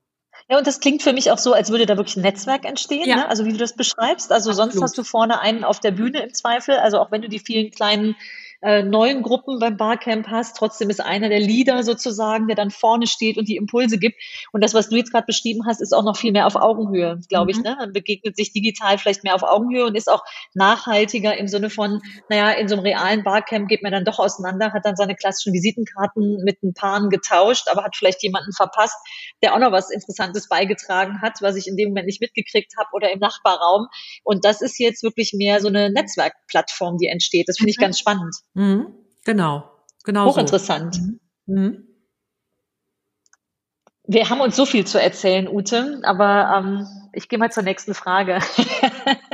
Ja, 0.49 0.59
und 0.59 0.67
das 0.67 0.81
klingt 0.81 1.03
für 1.03 1.12
mich 1.12 1.31
auch 1.31 1.38
so, 1.38 1.53
als 1.53 1.71
würde 1.71 1.87
da 1.87 1.97
wirklich 1.97 2.17
ein 2.17 2.23
Netzwerk 2.23 2.64
entstehen, 2.64 3.09
ja. 3.09 3.17
ne? 3.17 3.29
also 3.29 3.45
wie 3.45 3.53
du 3.53 3.59
das 3.59 3.75
beschreibst. 3.75 4.33
Also 4.33 4.51
Absolut. 4.51 4.73
sonst 4.73 4.83
hast 4.83 4.99
du 4.99 5.05
vorne 5.05 5.40
einen 5.40 5.64
auf 5.64 5.81
der 5.81 5.93
Bühne 5.93 6.23
im 6.23 6.35
Zweifel, 6.35 6.77
also 6.77 6.99
auch 6.99 7.11
wenn 7.11 7.23
du 7.23 7.29
die 7.29 7.38
vielen 7.38 7.71
kleinen 7.71 8.17
äh, 8.64 8.83
neuen 8.83 9.22
Gruppen 9.22 9.59
beim 9.59 9.77
Barcamp 9.77 10.29
hast. 10.29 10.57
Trotzdem 10.57 10.88
ist 10.88 11.00
einer 11.00 11.29
der 11.29 11.40
Leader 11.40 11.83
sozusagen, 11.83 12.46
der 12.46 12.57
dann 12.57 12.70
vorne 12.70 13.07
steht 13.07 13.37
und 13.37 13.46
die 13.46 13.57
Impulse 13.57 13.98
gibt. 13.98 14.20
Und 14.53 14.64
das, 14.64 14.72
was 14.72 14.88
du 14.88 14.96
jetzt 14.96 15.12
gerade 15.12 15.27
beschrieben 15.27 15.66
hast, 15.66 15.83
ist 15.83 15.92
auch 15.92 16.03
noch 16.03 16.16
viel 16.16 16.33
mehr 16.33 16.46
auf 16.46 16.57
Augenhöhe, 16.57 17.20
glaube 17.29 17.53
mhm. 17.53 17.59
ich. 17.59 17.64
Ne? 17.64 17.77
Man 17.79 17.92
begegnet 17.92 18.37
sich 18.37 18.53
digital 18.53 18.96
vielleicht 18.96 19.22
mehr 19.22 19.35
auf 19.35 19.42
Augenhöhe 19.42 19.85
und 19.85 19.94
ist 19.96 20.11
auch 20.11 20.24
nachhaltiger 20.55 21.37
im 21.37 21.46
Sinne 21.46 21.68
von, 21.68 22.00
naja, 22.31 22.53
in 22.53 22.66
so 22.66 22.77
einem 22.77 22.85
realen 22.85 23.22
Barcamp 23.22 23.68
geht 23.68 23.83
man 23.83 23.92
dann 23.92 24.05
doch 24.05 24.18
auseinander, 24.18 24.72
hat 24.72 24.87
dann 24.87 24.96
seine 24.96 25.14
klassischen 25.14 25.53
Visitenkarten 25.53 26.42
mit 26.42 26.62
ein 26.62 26.72
Paaren 26.72 27.11
getauscht, 27.11 27.68
aber 27.70 27.85
hat 27.85 27.96
vielleicht 27.96 28.22
jemanden 28.22 28.53
verpasst, 28.53 28.96
der 29.42 29.55
auch 29.55 29.59
noch 29.59 29.72
was 29.72 29.90
Interessantes 29.90 30.48
beigetragen 30.48 31.20
hat, 31.20 31.42
was 31.42 31.57
ich 31.57 31.66
in 31.66 31.77
dem 31.77 31.90
Moment 31.90 32.07
nicht 32.07 32.22
mitgekriegt 32.22 32.72
habe 32.79 32.88
oder 32.92 33.12
im 33.12 33.18
Nachbarraum. 33.18 33.88
Und 34.22 34.46
das 34.46 34.62
ist 34.62 34.79
jetzt 34.79 35.03
wirklich 35.03 35.35
mehr 35.35 35.61
so 35.61 35.68
eine 35.68 35.90
Netzwerkplattform, 35.90 36.96
die 36.96 37.09
entsteht. 37.09 37.46
Das 37.48 37.59
finde 37.59 37.70
ich 37.70 37.77
mhm. 37.77 37.83
ganz 37.83 37.98
spannend. 37.98 38.35
Mhm. 38.55 38.95
Genau, 39.25 39.71
genau. 40.05 40.27
Hochinteressant. 40.27 40.95
So. 40.95 41.03
Mhm. 41.47 41.88
Wir 44.07 44.29
haben 44.29 44.40
uns 44.40 44.55
so 44.55 44.67
viel 44.67 44.87
zu 44.87 45.01
erzählen, 45.01 45.49
Ute, 45.49 46.01
aber 46.03 46.53
ähm, 46.59 46.87
ich 47.14 47.29
gehe 47.29 47.38
mal 47.38 47.51
zur 47.51 47.62
nächsten 47.62 47.95
Frage. 47.95 48.38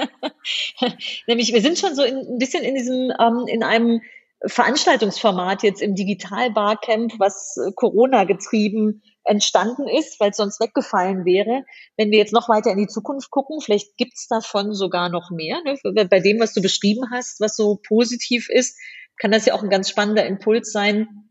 Nämlich, 1.27 1.53
wir 1.53 1.61
sind 1.61 1.77
schon 1.77 1.97
so 1.97 2.05
in, 2.05 2.17
ein 2.17 2.39
bisschen 2.39 2.63
in 2.63 2.77
diesem, 2.77 3.13
ähm, 3.19 3.47
in 3.49 3.65
einem 3.65 4.01
Veranstaltungsformat 4.47 5.65
jetzt 5.65 5.83
im 5.83 5.97
Digital 5.97 6.51
Barcamp, 6.53 7.15
was 7.19 7.57
äh, 7.57 7.73
Corona 7.73 8.25
getrieben 8.25 9.03
entstanden 9.25 9.87
ist, 9.89 10.19
weil 10.21 10.31
es 10.31 10.37
sonst 10.37 10.61
weggefallen 10.61 11.25
wäre. 11.25 11.65
Wenn 11.97 12.11
wir 12.11 12.19
jetzt 12.19 12.33
noch 12.33 12.49
weiter 12.49 12.71
in 12.71 12.79
die 12.79 12.87
Zukunft 12.87 13.31
gucken, 13.31 13.61
vielleicht 13.61 13.97
gibt's 13.97 14.29
davon 14.29 14.73
sogar 14.73 15.09
noch 15.09 15.31
mehr. 15.31 15.61
Ne? 15.65 16.07
Bei 16.07 16.21
dem, 16.21 16.41
was 16.41 16.55
du 16.55 16.63
beschrieben 16.63 17.11
hast, 17.11 17.41
was 17.41 17.57
so 17.57 17.79
positiv 17.87 18.49
ist, 18.49 18.79
kann 19.21 19.31
das 19.31 19.45
ja 19.47 19.55
auch 19.55 19.63
ein 19.63 19.71
ganz 19.71 19.89
spannender 19.89 20.27
Impuls 20.27 20.73
sein, 20.73 21.29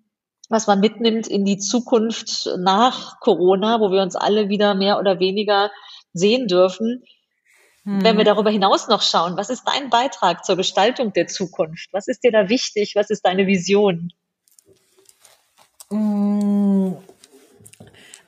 was 0.47 0.67
man 0.67 0.79
mitnimmt 0.79 1.27
in 1.27 1.43
die 1.43 1.57
Zukunft 1.57 2.49
nach 2.57 3.19
Corona, 3.19 3.81
wo 3.81 3.91
wir 3.91 4.01
uns 4.01 4.15
alle 4.15 4.47
wieder 4.47 4.75
mehr 4.75 4.99
oder 4.99 5.19
weniger 5.19 5.71
sehen 6.13 6.47
dürfen. 6.47 7.03
Hm. 7.83 8.03
Wenn 8.03 8.17
wir 8.17 8.25
darüber 8.25 8.51
hinaus 8.51 8.87
noch 8.87 9.01
schauen, 9.01 9.37
was 9.37 9.49
ist 9.49 9.63
dein 9.65 9.89
Beitrag 9.89 10.45
zur 10.45 10.55
Gestaltung 10.55 11.13
der 11.13 11.27
Zukunft? 11.27 11.89
Was 11.91 12.07
ist 12.07 12.23
dir 12.23 12.31
da 12.31 12.47
wichtig? 12.47 12.93
Was 12.95 13.09
ist 13.09 13.25
deine 13.25 13.47
Vision? 13.47 14.13
Hm. 15.89 16.97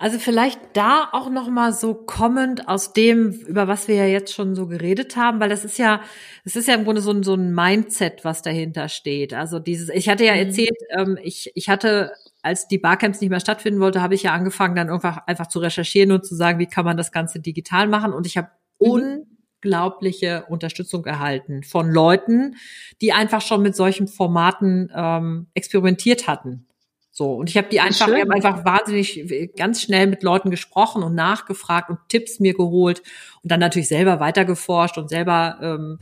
Also 0.02 0.18
vielleicht 0.18 0.60
da 0.74 1.10
auch 1.12 1.30
noch 1.30 1.48
mal 1.48 1.74
so 1.74 1.94
kommend 1.94 2.68
aus 2.68 2.92
dem, 2.92 3.32
über 3.32 3.68
was 3.68 3.88
wir 3.88 3.96
ja 3.96 4.06
jetzt 4.06 4.34
schon 4.34 4.56
so 4.56 4.66
geredet 4.66 5.16
haben, 5.16 5.40
weil 5.40 5.50
das 5.50 5.64
ist 5.64 5.78
ja, 5.78 6.02
es 6.44 6.56
ist 6.56 6.68
ja 6.68 6.74
im 6.74 6.86
Grunde 6.86 7.02
so 7.02 7.12
ein, 7.12 7.22
so 7.22 7.36
ein 7.36 7.54
Mindset, 7.54 8.26
was 8.26 8.42
dahinter 8.42 8.90
steht. 8.90 9.36
Also 9.36 9.60
dieses, 9.60 9.90
ich 9.90 10.10
hatte 10.10 10.26
ja 10.26 10.34
mhm. 10.34 10.40
erzählt, 10.40 10.78
ähm, 10.90 11.20
ich, 11.22 11.52
ich 11.54 11.70
hatte, 11.70 12.14
als 12.42 12.68
die 12.68 12.80
Barcamps 12.80 13.22
nicht 13.22 13.30
mehr 13.30 13.40
stattfinden 13.40 13.80
wollte, 13.80 14.02
habe 14.02 14.16
ich 14.16 14.24
ja 14.24 14.34
angefangen, 14.34 14.76
dann 14.76 14.90
einfach, 14.90 15.20
einfach 15.28 15.46
zu 15.46 15.60
recherchieren 15.60 16.12
und 16.12 16.26
zu 16.26 16.34
sagen, 16.34 16.58
wie 16.58 16.66
kann 16.66 16.84
man 16.84 16.98
das 16.98 17.12
Ganze 17.12 17.40
digital 17.40 17.88
machen. 17.88 18.12
Und 18.12 18.26
ich 18.26 18.38
habe 18.38 18.50
mhm 18.80 19.28
unglaubliche 19.64 20.46
Unterstützung 20.50 21.06
erhalten 21.06 21.62
von 21.62 21.92
Leuten, 21.92 22.56
die 23.00 23.14
einfach 23.14 23.42
schon 23.42 23.62
mit 23.62 23.76
solchen 23.76 24.08
Formaten 24.08 24.92
ähm, 24.96 25.48
experimentiert 25.54 26.28
hatten. 26.28 26.66
So, 27.14 27.34
und 27.36 27.50
ich 27.50 27.58
habe 27.58 27.68
die 27.68 27.82
einfach, 27.82 28.08
hab 28.08 28.30
einfach 28.30 28.64
wahnsinnig 28.64 29.52
ganz 29.58 29.82
schnell 29.82 30.08
mit 30.08 30.24
Leuten 30.24 30.50
gesprochen 30.50 31.04
und 31.04 31.14
nachgefragt 31.14 31.90
und 31.90 32.00
Tipps 32.08 32.40
mir 32.40 32.54
geholt 32.54 33.04
und 33.44 33.52
dann 33.52 33.60
natürlich 33.60 33.90
selber 33.90 34.22
weitergeforscht 34.22 34.98
und 34.98 35.10
selber 35.10 35.60
ähm, 35.62 36.00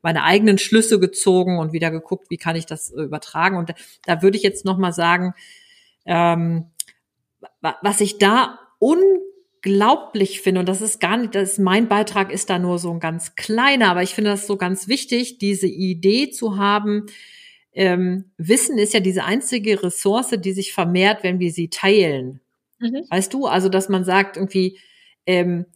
meine 0.00 0.22
eigenen 0.22 0.56
Schlüsse 0.56 0.98
gezogen 0.98 1.58
und 1.58 1.74
wieder 1.74 1.90
geguckt, 1.90 2.30
wie 2.30 2.38
kann 2.38 2.56
ich 2.56 2.64
das 2.64 2.90
äh, 2.90 3.02
übertragen. 3.02 3.58
Und 3.58 3.68
da, 3.68 3.74
da 4.04 4.22
würde 4.22 4.38
ich 4.38 4.42
jetzt 4.42 4.64
noch 4.64 4.78
mal 4.78 4.92
sagen, 4.92 5.34
ähm, 6.06 6.70
was 7.82 8.00
ich 8.00 8.16
da 8.16 8.58
unglaublich 8.78 10.40
finde, 10.40 10.60
und 10.60 10.68
das 10.68 10.80
ist 10.80 11.00
gar 11.00 11.18
nicht, 11.18 11.34
das 11.34 11.52
ist, 11.52 11.58
mein 11.58 11.88
Beitrag 11.88 12.32
ist 12.32 12.48
da 12.48 12.58
nur 12.58 12.78
so 12.78 12.90
ein 12.92 13.00
ganz 13.00 13.34
kleiner, 13.34 13.90
aber 13.90 14.02
ich 14.02 14.14
finde 14.14 14.30
das 14.30 14.46
so 14.46 14.56
ganz 14.56 14.88
wichtig, 14.88 15.38
diese 15.38 15.66
Idee 15.66 16.30
zu 16.30 16.56
haben, 16.56 17.06
ähm, 17.76 18.32
Wissen 18.38 18.78
ist 18.78 18.94
ja 18.94 19.00
diese 19.00 19.24
einzige 19.24 19.82
Ressource, 19.82 20.30
die 20.38 20.52
sich 20.52 20.72
vermehrt, 20.72 21.22
wenn 21.22 21.38
wir 21.38 21.52
sie 21.52 21.68
teilen. 21.68 22.40
Mhm. 22.78 23.04
Weißt 23.10 23.32
du, 23.32 23.46
also 23.46 23.68
dass 23.68 23.88
man 23.88 24.04
sagt 24.04 24.36
irgendwie, 24.36 24.78
ähm, 25.26 25.66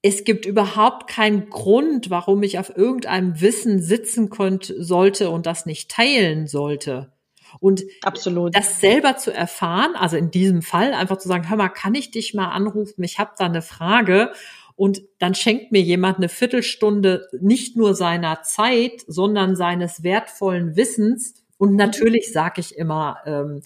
es 0.00 0.24
gibt 0.24 0.46
überhaupt 0.46 1.10
keinen 1.10 1.50
Grund, 1.50 2.08
warum 2.08 2.42
ich 2.42 2.58
auf 2.58 2.74
irgendeinem 2.74 3.40
Wissen 3.40 3.82
sitzen 3.82 4.30
konnte, 4.30 4.82
sollte 4.82 5.30
und 5.30 5.44
das 5.44 5.66
nicht 5.66 5.90
teilen 5.90 6.46
sollte. 6.46 7.12
Und 7.58 7.82
Absolut. 8.02 8.54
das 8.54 8.80
selber 8.80 9.16
zu 9.16 9.32
erfahren, 9.32 9.96
also 9.96 10.16
in 10.16 10.30
diesem 10.30 10.62
Fall 10.62 10.94
einfach 10.94 11.18
zu 11.18 11.26
sagen, 11.26 11.50
hör 11.50 11.56
mal, 11.56 11.68
kann 11.68 11.96
ich 11.96 12.12
dich 12.12 12.32
mal 12.32 12.50
anrufen? 12.50 13.02
Ich 13.02 13.18
habe 13.18 13.32
da 13.36 13.46
eine 13.46 13.60
Frage. 13.60 14.32
Und 14.76 15.02
dann 15.18 15.34
schenkt 15.34 15.72
mir 15.72 15.82
jemand 15.82 16.18
eine 16.18 16.28
Viertelstunde 16.28 17.28
nicht 17.40 17.76
nur 17.76 17.94
seiner 17.94 18.42
Zeit, 18.42 19.02
sondern 19.06 19.56
seines 19.56 20.04
wertvollen 20.04 20.76
Wissens. 20.76 21.39
Und 21.60 21.72
mhm. 21.72 21.76
natürlich 21.76 22.32
sage 22.32 22.62
ich 22.62 22.76
immer, 22.76 23.18
ähm, 23.26 23.60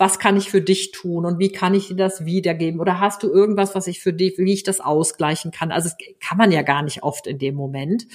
was 0.00 0.18
kann 0.18 0.38
ich 0.38 0.48
für 0.48 0.62
dich 0.62 0.92
tun 0.92 1.26
und 1.26 1.38
wie 1.38 1.52
kann 1.52 1.74
ich 1.74 1.88
dir 1.88 1.94
das 1.94 2.24
wiedergeben? 2.24 2.80
Oder 2.80 3.00
hast 3.00 3.22
du 3.22 3.30
irgendwas, 3.30 3.74
was 3.74 3.86
ich 3.86 4.00
für 4.00 4.14
dich, 4.14 4.38
wie 4.38 4.54
ich 4.54 4.62
das 4.62 4.80
ausgleichen 4.80 5.50
kann? 5.50 5.70
Also 5.70 5.90
das 5.90 5.98
kann 6.26 6.38
man 6.38 6.50
ja 6.50 6.62
gar 6.62 6.82
nicht 6.82 7.02
oft 7.02 7.26
in 7.26 7.36
dem 7.36 7.54
Moment. 7.54 8.06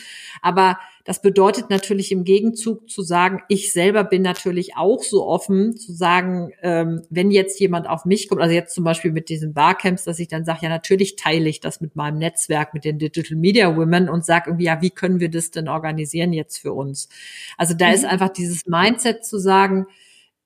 Aber 0.41 0.79
das 1.03 1.21
bedeutet 1.21 1.69
natürlich 1.69 2.11
im 2.11 2.23
Gegenzug 2.23 2.89
zu 2.89 3.03
sagen, 3.03 3.43
ich 3.49 3.71
selber 3.71 4.03
bin 4.03 4.23
natürlich 4.23 4.75
auch 4.75 5.03
so 5.03 5.27
offen 5.27 5.77
zu 5.77 5.93
sagen, 5.93 6.49
ähm, 6.63 7.03
wenn 7.11 7.29
jetzt 7.29 7.59
jemand 7.59 7.87
auf 7.87 8.03
mich 8.03 8.29
kommt, 8.29 8.41
also 8.41 8.55
jetzt 8.55 8.73
zum 8.73 8.83
Beispiel 8.83 9.11
mit 9.11 9.29
diesen 9.29 9.53
Barcamps, 9.53 10.05
dass 10.05 10.17
ich 10.17 10.27
dann 10.27 10.43
sage, 10.43 10.61
ja, 10.63 10.69
natürlich 10.69 11.17
teile 11.17 11.47
ich 11.47 11.59
das 11.59 11.81
mit 11.81 11.95
meinem 11.95 12.17
Netzwerk, 12.17 12.73
mit 12.73 12.83
den 12.83 12.97
Digital 12.97 13.37
Media 13.37 13.77
Women 13.77 14.09
und 14.09 14.25
sage 14.25 14.49
irgendwie, 14.49 14.65
ja, 14.65 14.81
wie 14.81 14.89
können 14.89 15.19
wir 15.19 15.29
das 15.29 15.51
denn 15.51 15.69
organisieren 15.69 16.33
jetzt 16.33 16.57
für 16.57 16.73
uns? 16.73 17.09
Also 17.57 17.75
da 17.75 17.89
mhm. 17.89 17.93
ist 17.93 18.05
einfach 18.05 18.29
dieses 18.29 18.65
Mindset 18.65 19.23
zu 19.23 19.37
sagen, 19.37 19.85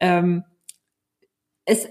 ähm, 0.02 0.44
es, 1.70 1.88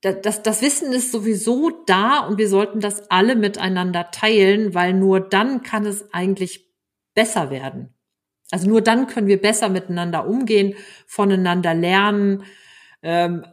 das, 0.00 0.42
das 0.42 0.62
Wissen 0.62 0.92
ist 0.92 1.10
sowieso 1.10 1.70
da 1.86 2.20
und 2.20 2.38
wir 2.38 2.48
sollten 2.48 2.80
das 2.80 3.10
alle 3.10 3.34
miteinander 3.34 4.10
teilen, 4.12 4.74
weil 4.74 4.92
nur 4.94 5.20
dann 5.20 5.62
kann 5.62 5.84
es 5.84 6.12
eigentlich 6.12 6.70
besser 7.14 7.50
werden. 7.50 7.92
Also 8.52 8.68
nur 8.68 8.80
dann 8.80 9.08
können 9.08 9.26
wir 9.26 9.40
besser 9.40 9.68
miteinander 9.68 10.28
umgehen, 10.28 10.74
voneinander 11.06 11.74
lernen, 11.74 12.44
ähm, 13.02 13.44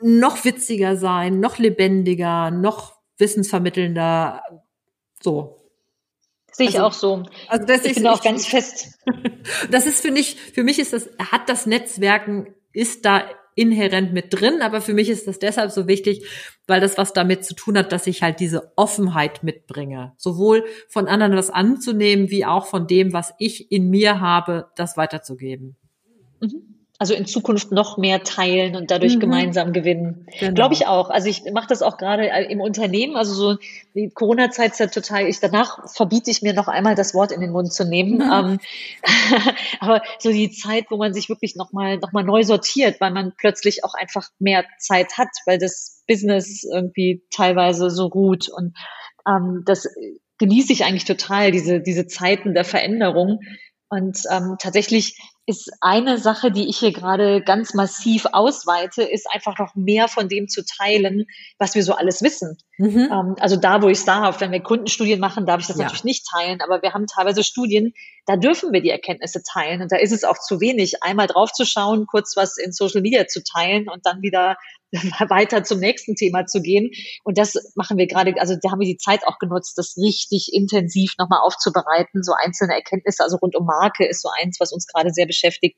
noch 0.00 0.44
witziger 0.44 0.96
sein, 0.96 1.40
noch 1.40 1.58
lebendiger, 1.58 2.52
noch 2.52 2.94
wissensvermittelnder. 3.18 4.42
So. 5.20 5.56
Sehe 6.52 6.68
ich 6.68 6.80
also, 6.80 6.86
auch 6.86 6.92
so. 6.92 7.22
Also 7.48 7.66
das 7.66 7.80
ich 7.80 7.92
ist, 7.92 7.96
bin 7.96 8.06
auch 8.06 8.22
ganz 8.22 8.46
fest. 8.46 8.98
Das 9.70 9.86
ist 9.86 10.00
für 10.00 10.10
mich, 10.10 10.36
für 10.36 10.64
mich 10.64 10.80
ist 10.80 10.92
das, 10.92 11.08
hat 11.18 11.48
das 11.48 11.66
Netzwerken, 11.66 12.54
ist 12.72 13.04
da 13.04 13.22
inhärent 13.56 14.12
mit 14.12 14.26
drin, 14.30 14.62
aber 14.62 14.80
für 14.80 14.94
mich 14.94 15.08
ist 15.08 15.26
das 15.26 15.40
deshalb 15.40 15.72
so 15.72 15.88
wichtig, 15.88 16.24
weil 16.68 16.80
das 16.80 16.96
was 16.98 17.12
damit 17.12 17.44
zu 17.44 17.54
tun 17.54 17.76
hat, 17.76 17.90
dass 17.90 18.06
ich 18.06 18.22
halt 18.22 18.38
diese 18.38 18.72
Offenheit 18.76 19.42
mitbringe, 19.42 20.12
sowohl 20.16 20.64
von 20.88 21.08
anderen 21.08 21.34
was 21.34 21.50
anzunehmen, 21.50 22.30
wie 22.30 22.44
auch 22.44 22.66
von 22.66 22.86
dem, 22.86 23.12
was 23.12 23.34
ich 23.38 23.72
in 23.72 23.90
mir 23.90 24.20
habe, 24.20 24.68
das 24.76 24.96
weiterzugeben. 24.96 25.76
Mhm 26.40 26.75
also 26.98 27.14
in 27.14 27.26
Zukunft 27.26 27.72
noch 27.72 27.98
mehr 27.98 28.22
teilen 28.22 28.74
und 28.74 28.90
dadurch 28.90 29.16
mhm. 29.16 29.20
gemeinsam 29.20 29.72
gewinnen. 29.72 30.26
Genau. 30.38 30.54
Glaube 30.54 30.74
ich 30.74 30.86
auch. 30.86 31.10
Also 31.10 31.28
ich 31.28 31.42
mache 31.52 31.66
das 31.68 31.82
auch 31.82 31.98
gerade 31.98 32.30
äh, 32.30 32.50
im 32.50 32.60
Unternehmen. 32.60 33.16
Also 33.16 33.34
so 33.34 33.58
die 33.94 34.08
Corona-Zeit 34.08 34.72
ist 34.72 34.80
ja 34.80 34.86
total, 34.86 35.26
ich 35.26 35.40
danach 35.40 35.88
verbiete 35.92 36.30
ich 36.30 36.40
mir 36.42 36.54
noch 36.54 36.68
einmal 36.68 36.94
das 36.94 37.12
Wort 37.12 37.32
in 37.32 37.40
den 37.40 37.50
Mund 37.50 37.72
zu 37.72 37.84
nehmen. 37.84 38.18
Mhm. 38.18 38.32
Ähm, 38.32 38.58
aber 39.80 40.02
so 40.18 40.30
die 40.30 40.50
Zeit, 40.50 40.86
wo 40.90 40.96
man 40.96 41.12
sich 41.12 41.28
wirklich 41.28 41.54
nochmal 41.54 41.98
noch 41.98 42.12
mal 42.12 42.24
neu 42.24 42.42
sortiert, 42.44 43.00
weil 43.00 43.10
man 43.10 43.34
plötzlich 43.36 43.84
auch 43.84 43.94
einfach 43.94 44.28
mehr 44.38 44.64
Zeit 44.78 45.18
hat, 45.18 45.28
weil 45.44 45.58
das 45.58 46.02
Business 46.08 46.64
irgendwie 46.64 47.22
teilweise 47.30 47.90
so 47.90 48.06
ruht. 48.06 48.48
Und 48.48 48.74
ähm, 49.28 49.64
das 49.66 49.86
genieße 50.38 50.72
ich 50.72 50.84
eigentlich 50.84 51.04
total, 51.04 51.50
diese, 51.50 51.80
diese 51.80 52.06
Zeiten 52.06 52.54
der 52.54 52.64
Veränderung. 52.64 53.40
Und 53.88 54.22
ähm, 54.30 54.56
tatsächlich 54.58 55.18
ist 55.46 55.70
eine 55.80 56.18
Sache, 56.18 56.50
die 56.50 56.68
ich 56.68 56.78
hier 56.78 56.92
gerade 56.92 57.40
ganz 57.40 57.72
massiv 57.72 58.26
ausweite, 58.32 59.02
ist 59.04 59.30
einfach 59.30 59.58
noch 59.58 59.76
mehr 59.76 60.08
von 60.08 60.28
dem 60.28 60.48
zu 60.48 60.64
teilen, 60.64 61.26
was 61.58 61.76
wir 61.76 61.84
so 61.84 61.94
alles 61.94 62.20
wissen. 62.20 62.58
Mhm. 62.78 63.08
Ähm, 63.12 63.36
also 63.38 63.56
da, 63.56 63.80
wo 63.80 63.88
ich 63.88 63.98
es 63.98 64.04
darf, 64.04 64.40
wenn 64.40 64.50
wir 64.50 64.60
Kundenstudien 64.60 65.20
machen, 65.20 65.46
darf 65.46 65.60
ich 65.60 65.68
das 65.68 65.76
ja. 65.78 65.84
natürlich 65.84 66.04
nicht 66.04 66.26
teilen, 66.28 66.60
aber 66.60 66.82
wir 66.82 66.94
haben 66.94 67.06
teilweise 67.06 67.44
Studien, 67.44 67.94
da 68.26 68.36
dürfen 68.36 68.72
wir 68.72 68.82
die 68.82 68.90
Erkenntnisse 68.90 69.42
teilen 69.44 69.82
und 69.82 69.92
da 69.92 69.96
ist 69.96 70.12
es 70.12 70.24
auch 70.24 70.38
zu 70.38 70.60
wenig, 70.60 71.02
einmal 71.04 71.28
drauf 71.28 71.52
zu 71.52 71.64
schauen, 71.64 72.06
kurz 72.06 72.36
was 72.36 72.58
in 72.58 72.72
Social 72.72 73.00
Media 73.00 73.28
zu 73.28 73.42
teilen 73.44 73.88
und 73.88 74.04
dann 74.04 74.22
wieder 74.22 74.56
weiter 75.28 75.64
zum 75.64 75.80
nächsten 75.80 76.14
Thema 76.14 76.46
zu 76.46 76.62
gehen. 76.62 76.90
Und 77.24 77.38
das 77.38 77.54
machen 77.74 77.98
wir 77.98 78.06
gerade, 78.06 78.34
also 78.38 78.54
da 78.60 78.70
haben 78.70 78.80
wir 78.80 78.86
die 78.86 78.96
Zeit 78.96 79.26
auch 79.26 79.38
genutzt, 79.38 79.76
das 79.78 79.96
richtig 79.96 80.50
intensiv 80.52 81.14
nochmal 81.18 81.40
aufzubereiten. 81.42 82.22
So 82.22 82.32
einzelne 82.32 82.74
Erkenntnisse, 82.74 83.22
also 83.22 83.36
rund 83.36 83.56
um 83.56 83.66
Marke 83.66 84.06
ist 84.06 84.22
so 84.22 84.28
eins, 84.40 84.58
was 84.60 84.72
uns 84.72 84.86
gerade 84.86 85.10
sehr 85.10 85.26
beschäftigt. 85.26 85.76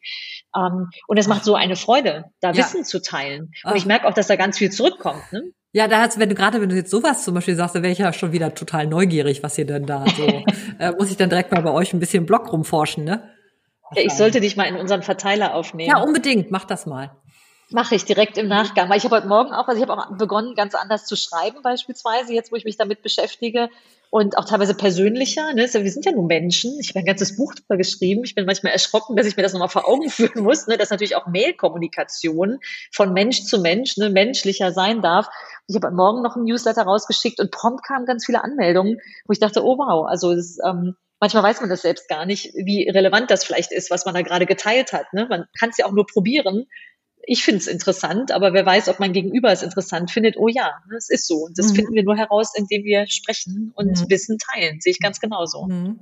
Ähm, 0.57 0.91
und 1.07 1.17
es 1.17 1.27
macht 1.27 1.45
so 1.45 1.55
eine 1.55 1.77
Freude, 1.77 2.25
da 2.41 2.53
ja. 2.53 2.59
Wissen 2.59 2.85
zu 2.85 3.01
teilen. 3.01 3.53
Und 3.65 3.77
ich 3.77 3.87
merke 3.87 4.07
auch, 4.07 4.15
dass 4.15 4.27
da 4.27 4.37
ganz 4.37 4.59
viel 4.59 4.71
zurückkommt. 4.71 5.33
Ne? 5.33 5.53
Ja, 5.73 5.87
da 5.87 6.01
hat's, 6.01 6.19
wenn 6.19 6.29
du 6.29 6.35
gerade, 6.35 6.61
wenn 6.61 6.69
du 6.69 6.77
jetzt 6.77 6.91
sowas 6.91 7.25
zum 7.25 7.35
Beispiel 7.35 7.55
sagst, 7.55 7.75
dann 7.75 7.83
wäre 7.83 7.93
ich 7.93 7.99
ja 7.99 8.13
schon 8.13 8.33
wieder 8.33 8.55
total 8.55 8.87
neugierig, 8.87 9.43
was 9.43 9.59
ihr 9.59 9.67
denn 9.67 9.87
da 9.87 10.05
so, 10.17 10.27
äh, 10.79 10.93
muss 10.93 11.11
ich 11.11 11.17
dann 11.17 11.29
direkt 11.29 11.53
mal 11.53 11.61
bei 11.61 11.71
euch 11.71 11.93
ein 11.93 12.01
bisschen 12.01 12.27
Blog 12.27 12.53
rumforschen, 12.53 13.05
ne? 13.05 13.35
Ja, 13.95 14.03
ich 14.03 14.13
sollte 14.13 14.41
dich 14.41 14.57
mal 14.57 14.65
in 14.65 14.77
unseren 14.77 15.03
Verteiler 15.03 15.55
aufnehmen. 15.55 15.89
Ja, 15.89 16.03
unbedingt, 16.03 16.51
mach 16.51 16.67
das 16.67 16.85
mal. 16.85 17.17
Mache 17.71 17.97
ich 17.97 18.07
direkt 18.07 18.39
im 18.39 18.49
Nachgang, 18.49 18.89
weil 18.89 18.97
ich 18.97 19.05
habe 19.05 19.17
heute 19.17 19.29
Morgen 19.29 19.53
auch, 19.53 19.69
also 19.69 19.83
ich 19.83 19.87
habe 19.87 20.01
auch 20.01 20.17
begonnen, 20.17 20.55
ganz 20.55 20.75
anders 20.75 21.05
zu 21.05 21.17
schreiben 21.17 21.61
beispielsweise, 21.63 22.33
jetzt 22.33 22.51
wo 22.51 22.57
ich 22.57 22.65
mich 22.65 22.79
damit 22.79 23.03
beschäftige 23.03 23.69
und 24.09 24.39
auch 24.39 24.47
teilweise 24.47 24.75
persönlicher. 24.75 25.53
Ne? 25.53 25.69
Wir 25.71 25.91
sind 25.91 26.07
ja 26.07 26.13
nur 26.13 26.25
Menschen. 26.25 26.79
Ich 26.81 26.91
habe 26.91 27.01
ein 27.01 27.05
ganzes 27.05 27.37
Buch 27.37 27.53
darüber 27.55 27.77
geschrieben. 27.77 28.25
Ich 28.25 28.35
bin 28.35 28.47
manchmal 28.47 28.73
erschrocken, 28.73 29.17
dass 29.17 29.27
ich 29.27 29.37
mir 29.37 29.43
das 29.43 29.53
nochmal 29.53 29.69
vor 29.69 29.87
Augen 29.87 30.09
führen 30.11 30.43
muss, 30.45 30.67
ne? 30.67 30.79
dass 30.79 30.89
natürlich 30.89 31.15
auch 31.15 31.27
Mailkommunikation 31.27 32.61
von 32.91 33.13
Mensch 33.13 33.45
zu 33.45 33.61
Mensch 33.61 33.99
ne, 33.99 34.09
menschlicher 34.09 34.73
sein 34.73 35.03
darf. 35.03 35.29
Ich 35.67 35.77
habe 35.77 35.91
morgen 35.91 36.23
noch 36.23 36.37
ein 36.37 36.45
Newsletter 36.45 36.85
rausgeschickt 36.85 37.39
und 37.39 37.51
prompt 37.51 37.85
kamen 37.85 38.07
ganz 38.07 38.25
viele 38.25 38.43
Anmeldungen, 38.43 38.99
wo 39.27 39.33
ich 39.33 39.41
dachte, 39.41 39.63
oh 39.63 39.77
wow, 39.77 40.07
also 40.09 40.35
das, 40.35 40.57
ähm, 40.65 40.97
manchmal 41.21 41.43
weiß 41.43 41.61
man 41.61 41.69
das 41.69 41.83
selbst 41.83 42.09
gar 42.09 42.25
nicht, 42.25 42.55
wie 42.55 42.89
relevant 42.89 43.31
das 43.31 43.45
vielleicht 43.45 43.73
ist, 43.73 43.91
was 43.91 44.07
man 44.07 44.15
da 44.15 44.23
gerade 44.23 44.47
geteilt 44.47 44.95
hat. 44.95 45.13
Ne? 45.13 45.27
Man 45.29 45.45
kann 45.61 45.69
es 45.69 45.77
ja 45.77 45.85
auch 45.85 45.93
nur 45.93 46.07
probieren 46.07 46.67
ich 47.29 47.45
finde 47.45 47.59
es 47.59 47.67
interessant, 47.67 48.33
aber 48.33 48.55
wer 48.55 48.65
weiß, 48.65 48.89
ob 48.89 49.01
mein 49.01 49.13
Gegenüber 49.13 49.53
es 49.53 49.63
interessant 49.63 50.11
findet. 50.11 50.37
Oh 50.39 50.49
ja, 50.49 50.71
ne, 50.89 50.97
es 50.97 51.11
ist 51.11 51.27
so. 51.27 51.45
Und 51.45 51.59
das 51.59 51.71
mhm. 51.71 51.77
finden 51.77 51.95
wir 51.95 52.03
nur 52.03 52.17
heraus, 52.17 52.53
indem 52.57 52.85
wir 52.85 53.07
sprechen 53.07 53.73
und 53.77 54.01
mhm. 54.01 54.11
Wissen 54.11 54.39
teilen. 54.39 54.81
Sehe 54.81 54.93
ich 54.93 54.99
ganz 54.99 55.21
genauso. 55.21 55.67
Mhm. 55.67 56.01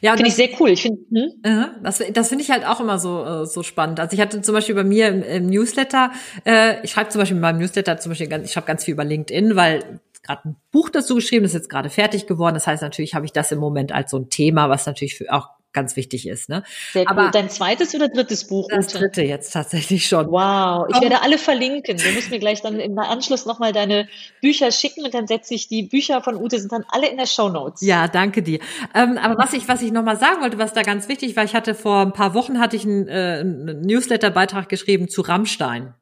Ja, 0.00 0.14
finde 0.14 0.28
ich 0.28 0.34
sehr 0.34 0.48
cool. 0.58 0.70
Ich 0.70 0.82
finde, 0.82 1.00
hm? 1.12 1.70
das, 1.84 2.02
das 2.12 2.28
finde 2.28 2.42
ich 2.42 2.50
halt 2.50 2.66
auch 2.66 2.80
immer 2.80 2.98
so 2.98 3.24
äh, 3.24 3.46
so 3.46 3.62
spannend. 3.62 4.00
Also 4.00 4.14
ich 4.14 4.20
hatte 4.20 4.42
zum 4.42 4.52
Beispiel 4.52 4.74
bei 4.74 4.82
mir 4.82 5.06
im, 5.06 5.22
im 5.22 5.46
Newsletter, 5.46 6.10
äh, 6.44 6.82
ich 6.82 6.90
schreibe 6.90 7.10
zum 7.10 7.20
Beispiel 7.20 7.36
in 7.36 7.40
meinem 7.40 7.60
Newsletter 7.60 7.96
zum 7.98 8.10
Beispiel, 8.10 8.26
ganz, 8.26 8.46
ich 8.46 8.52
schreibe 8.52 8.66
ganz 8.66 8.84
viel 8.84 8.94
über 8.94 9.04
LinkedIn, 9.04 9.54
weil 9.54 10.00
gerade 10.24 10.48
ein 10.48 10.56
Buch 10.72 10.90
dazu 10.90 11.14
geschrieben, 11.14 11.44
das 11.44 11.52
ist 11.52 11.60
jetzt 11.60 11.70
gerade 11.70 11.90
fertig 11.90 12.26
geworden. 12.26 12.54
Das 12.54 12.66
heißt 12.66 12.82
natürlich 12.82 13.14
habe 13.14 13.24
ich 13.24 13.32
das 13.32 13.52
im 13.52 13.60
Moment 13.60 13.92
als 13.92 14.10
so 14.10 14.18
ein 14.18 14.30
Thema, 14.30 14.68
was 14.68 14.84
natürlich 14.86 15.16
für 15.16 15.32
auch 15.32 15.50
ganz 15.78 15.94
wichtig 15.94 16.26
ist. 16.26 16.48
Ne? 16.48 16.64
Sehr 16.92 17.02
cool. 17.02 17.08
Aber 17.08 17.30
Dein 17.30 17.48
zweites 17.48 17.94
oder 17.94 18.08
drittes 18.08 18.46
Buch? 18.46 18.66
Das 18.68 18.88
Ute? 18.88 18.98
dritte 18.98 19.22
jetzt 19.22 19.52
tatsächlich 19.52 20.08
schon. 20.08 20.26
Wow, 20.28 20.88
ich 20.92 21.00
werde 21.00 21.22
alle 21.22 21.38
verlinken. 21.38 21.96
Du 21.96 22.10
musst 22.12 22.30
mir 22.30 22.40
gleich 22.40 22.62
dann 22.62 22.80
im 22.80 22.98
Anschluss 22.98 23.46
nochmal 23.46 23.72
deine 23.72 24.08
Bücher 24.42 24.72
schicken 24.72 25.04
und 25.04 25.14
dann 25.14 25.28
setze 25.28 25.54
ich 25.54 25.68
die 25.68 25.84
Bücher 25.84 26.20
von 26.20 26.36
Ute, 26.36 26.58
sind 26.58 26.72
dann 26.72 26.84
alle 26.88 27.08
in 27.08 27.16
der 27.16 27.26
Show 27.26 27.48
Notes. 27.48 27.80
Ja, 27.82 28.08
danke 28.08 28.42
dir. 28.42 28.58
Ähm, 28.94 29.18
aber 29.18 29.38
was 29.38 29.52
ich, 29.52 29.68
was 29.68 29.82
ich 29.82 29.92
nochmal 29.92 30.18
sagen 30.18 30.40
wollte, 30.40 30.58
was 30.58 30.72
da 30.72 30.82
ganz 30.82 31.08
wichtig 31.08 31.36
war, 31.36 31.44
ich 31.44 31.54
hatte 31.54 31.76
vor 31.76 32.02
ein 32.02 32.12
paar 32.12 32.34
Wochen 32.34 32.58
hatte 32.58 32.74
ich 32.74 32.84
einen, 32.84 33.06
äh, 33.06 33.38
einen 33.40 33.82
Newsletter-Beitrag 33.82 34.68
geschrieben 34.68 35.08
zu 35.08 35.20
Rammstein. 35.20 35.94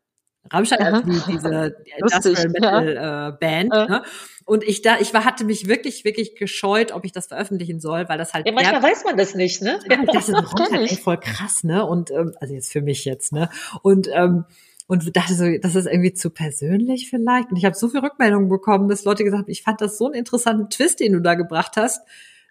Rammstein, 0.50 0.80
also 0.80 1.00
die, 1.02 1.20
diese 1.32 1.76
Industrial 1.98 2.48
Metal 2.48 2.88
äh, 2.88 3.38
Band. 3.38 3.74
Äh. 3.74 3.86
Ne? 3.86 4.02
Und 4.46 4.62
ich 4.62 4.80
da, 4.80 5.00
ich 5.00 5.12
war, 5.12 5.24
hatte 5.24 5.44
mich 5.44 5.66
wirklich, 5.66 6.04
wirklich 6.04 6.36
gescheut, 6.36 6.92
ob 6.92 7.04
ich 7.04 7.10
das 7.10 7.26
veröffentlichen 7.26 7.80
soll, 7.80 8.08
weil 8.08 8.16
das 8.16 8.32
halt. 8.32 8.46
Ja, 8.46 8.52
manchmal 8.52 8.80
weiß 8.80 9.04
man 9.04 9.16
das 9.16 9.34
nicht, 9.34 9.60
ne? 9.60 9.80
Ja, 9.90 10.04
das 10.04 10.28
ist 10.28 10.36
halt 10.72 10.90
voll 11.00 11.18
krass, 11.18 11.64
ne? 11.64 11.84
Und 11.84 12.12
ähm, 12.12 12.32
also 12.40 12.54
jetzt 12.54 12.70
für 12.70 12.80
mich 12.80 13.04
jetzt, 13.04 13.32
ne? 13.32 13.50
Und 13.82 14.08
ähm, 14.14 14.44
und 14.86 15.16
dachte 15.16 15.34
so, 15.34 15.44
das 15.60 15.74
ist 15.74 15.86
irgendwie 15.86 16.14
zu 16.14 16.30
persönlich 16.30 17.10
vielleicht. 17.10 17.50
Und 17.50 17.56
ich 17.56 17.64
habe 17.64 17.74
so 17.74 17.88
viele 17.88 18.04
Rückmeldungen 18.04 18.48
bekommen, 18.48 18.88
dass 18.88 19.04
Leute 19.04 19.24
gesagt 19.24 19.42
haben, 19.42 19.50
ich 19.50 19.64
fand 19.64 19.80
das 19.80 19.98
so 19.98 20.06
einen 20.06 20.14
interessanten 20.14 20.70
Twist, 20.70 21.00
den 21.00 21.12
du 21.12 21.20
da 21.20 21.34
gebracht 21.34 21.72
hast. 21.76 22.06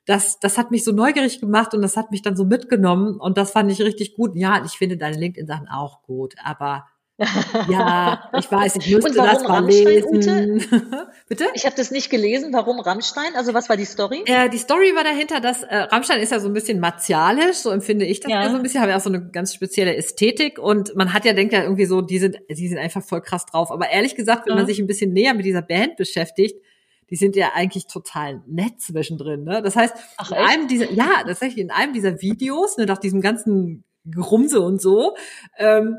Das, 0.05 0.37
das 0.41 0.57
hat 0.57 0.69
mich 0.69 0.83
so 0.83 0.91
neugierig 0.91 1.39
gemacht 1.39 1.73
und 1.73 1.81
das 1.81 1.95
hat 1.95 2.11
mich 2.11 2.21
dann 2.21 2.35
so 2.35 2.43
mitgenommen 2.43 3.21
und 3.21 3.37
das 3.37 3.51
fand 3.51 3.71
ich 3.71 3.81
richtig 3.81 4.15
gut. 4.15 4.35
Ja, 4.35 4.63
ich 4.65 4.73
finde 4.73 4.97
deine 4.97 5.17
LinkedIn-Sachen 5.17 5.69
auch 5.69 6.03
gut, 6.03 6.35
aber 6.43 6.87
ja, 7.17 8.29
ich 8.37 8.51
weiß, 8.51 8.75
ich 8.75 8.93
müsste 8.93 9.13
das 9.13 9.43
mal 9.43 9.61
Rammstein, 9.61 9.85
lesen. 9.85 10.65
Bitte? 11.29 11.45
Ich 11.53 11.65
habe 11.65 11.75
das 11.75 11.89
nicht 11.89 12.09
gelesen. 12.09 12.51
Warum 12.51 12.79
Rammstein? 12.79 13.35
Also 13.35 13.53
was 13.53 13.69
war 13.69 13.77
die 13.77 13.85
Story? 13.85 14.23
Äh, 14.25 14.49
die 14.49 14.57
Story 14.57 14.93
war 14.95 15.05
dahinter, 15.05 15.39
dass 15.39 15.63
äh, 15.63 15.75
Rammstein 15.75 16.19
ist 16.19 16.33
ja 16.33 16.39
so 16.39 16.47
ein 16.47 16.53
bisschen 16.53 16.81
martialisch, 16.81 17.57
so 17.57 17.71
empfinde 17.71 18.05
ich 18.05 18.19
das 18.19 18.31
ja, 18.31 18.43
ja 18.43 18.49
so 18.49 18.57
ein 18.57 18.63
bisschen, 18.63 18.81
haben 18.81 18.89
ja 18.89 18.97
auch 18.97 19.01
so 19.01 19.09
eine 19.09 19.29
ganz 19.29 19.53
spezielle 19.53 19.95
Ästhetik 19.95 20.59
und 20.59 20.93
man 20.95 21.13
hat 21.13 21.23
ja 21.23 21.31
denkt 21.31 21.53
ja 21.53 21.63
irgendwie 21.63 21.85
so, 21.85 22.01
die 22.01 22.19
sind, 22.19 22.37
die 22.49 22.67
sind 22.67 22.77
einfach 22.77 23.01
voll 23.01 23.21
krass 23.21 23.45
drauf. 23.45 23.71
Aber 23.71 23.89
ehrlich 23.89 24.15
gesagt, 24.15 24.45
wenn 24.45 24.53
ja. 24.53 24.57
man 24.57 24.65
sich 24.65 24.79
ein 24.79 24.87
bisschen 24.87 25.13
näher 25.13 25.33
mit 25.33 25.45
dieser 25.45 25.61
Band 25.61 25.95
beschäftigt, 25.95 26.61
die 27.09 27.15
sind 27.15 27.35
ja 27.37 27.51
eigentlich 27.53 27.87
total 27.87 28.41
nett 28.45 28.81
zwischendrin. 28.81 29.43
Ne? 29.43 29.61
Das 29.61 29.75
heißt, 29.75 29.95
Ach, 30.17 30.31
in 30.31 30.37
einem 30.37 30.67
dieser, 30.67 30.91
ja, 30.91 31.23
tatsächlich 31.25 31.59
in 31.59 31.71
einem 31.71 31.93
dieser 31.93 32.21
Videos, 32.21 32.77
ne, 32.77 32.85
nach 32.85 32.97
diesem 32.97 33.21
ganzen 33.21 33.85
Gerumse 34.05 34.61
und 34.61 34.81
so, 34.81 35.15
ähm, 35.57 35.97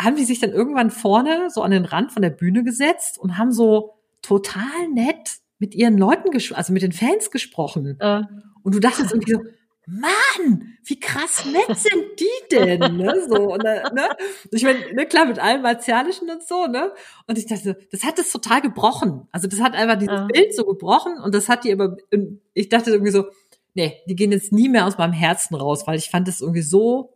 haben 0.00 0.16
die 0.16 0.24
sich 0.24 0.40
dann 0.40 0.50
irgendwann 0.50 0.90
vorne 0.90 1.48
so 1.50 1.62
an 1.62 1.70
den 1.70 1.84
Rand 1.84 2.12
von 2.12 2.22
der 2.22 2.30
Bühne 2.30 2.64
gesetzt 2.64 3.18
und 3.18 3.38
haben 3.38 3.52
so 3.52 3.94
total 4.22 4.88
nett 4.92 5.38
mit 5.58 5.74
ihren 5.74 5.98
Leuten, 5.98 6.30
also 6.54 6.72
mit 6.72 6.82
den 6.82 6.92
Fans 6.92 7.30
gesprochen. 7.30 7.98
Äh. 8.00 8.22
Und 8.62 8.74
du 8.74 8.80
dachtest 8.80 9.12
irgendwie 9.12 9.32
so, 9.32 9.40
Mann, 9.86 10.76
wie 10.84 11.00
krass 11.00 11.44
nett 11.46 11.76
sind 11.76 12.04
die 12.18 12.56
denn? 12.56 12.96
Ne? 12.96 13.26
So, 13.28 13.54
und, 13.54 13.62
ne? 13.62 14.08
Ich 14.52 14.62
meine, 14.62 14.78
ne, 14.94 15.06
klar, 15.06 15.26
mit 15.26 15.38
allem 15.38 15.62
Martialischen 15.62 16.30
und 16.30 16.46
so, 16.46 16.66
ne? 16.66 16.92
Und 17.26 17.38
ich 17.38 17.46
dachte, 17.46 17.76
das 17.90 18.04
hat 18.04 18.18
das 18.18 18.30
total 18.30 18.60
gebrochen. 18.60 19.26
Also 19.32 19.48
das 19.48 19.60
hat 19.60 19.74
einfach 19.74 19.98
dieses 19.98 20.20
äh. 20.20 20.26
Bild 20.32 20.54
so 20.54 20.64
gebrochen 20.64 21.18
und 21.18 21.34
das 21.34 21.48
hat 21.48 21.64
die 21.64 21.72
aber, 21.72 21.96
ich 22.54 22.68
dachte 22.68 22.90
irgendwie 22.90 23.12
so, 23.12 23.26
nee, 23.74 24.00
die 24.06 24.16
gehen 24.16 24.32
jetzt 24.32 24.52
nie 24.52 24.68
mehr 24.68 24.86
aus 24.86 24.96
meinem 24.96 25.12
Herzen 25.12 25.56
raus, 25.56 25.86
weil 25.86 25.98
ich 25.98 26.10
fand 26.10 26.28
das 26.28 26.40
irgendwie 26.40 26.62
so, 26.62 27.12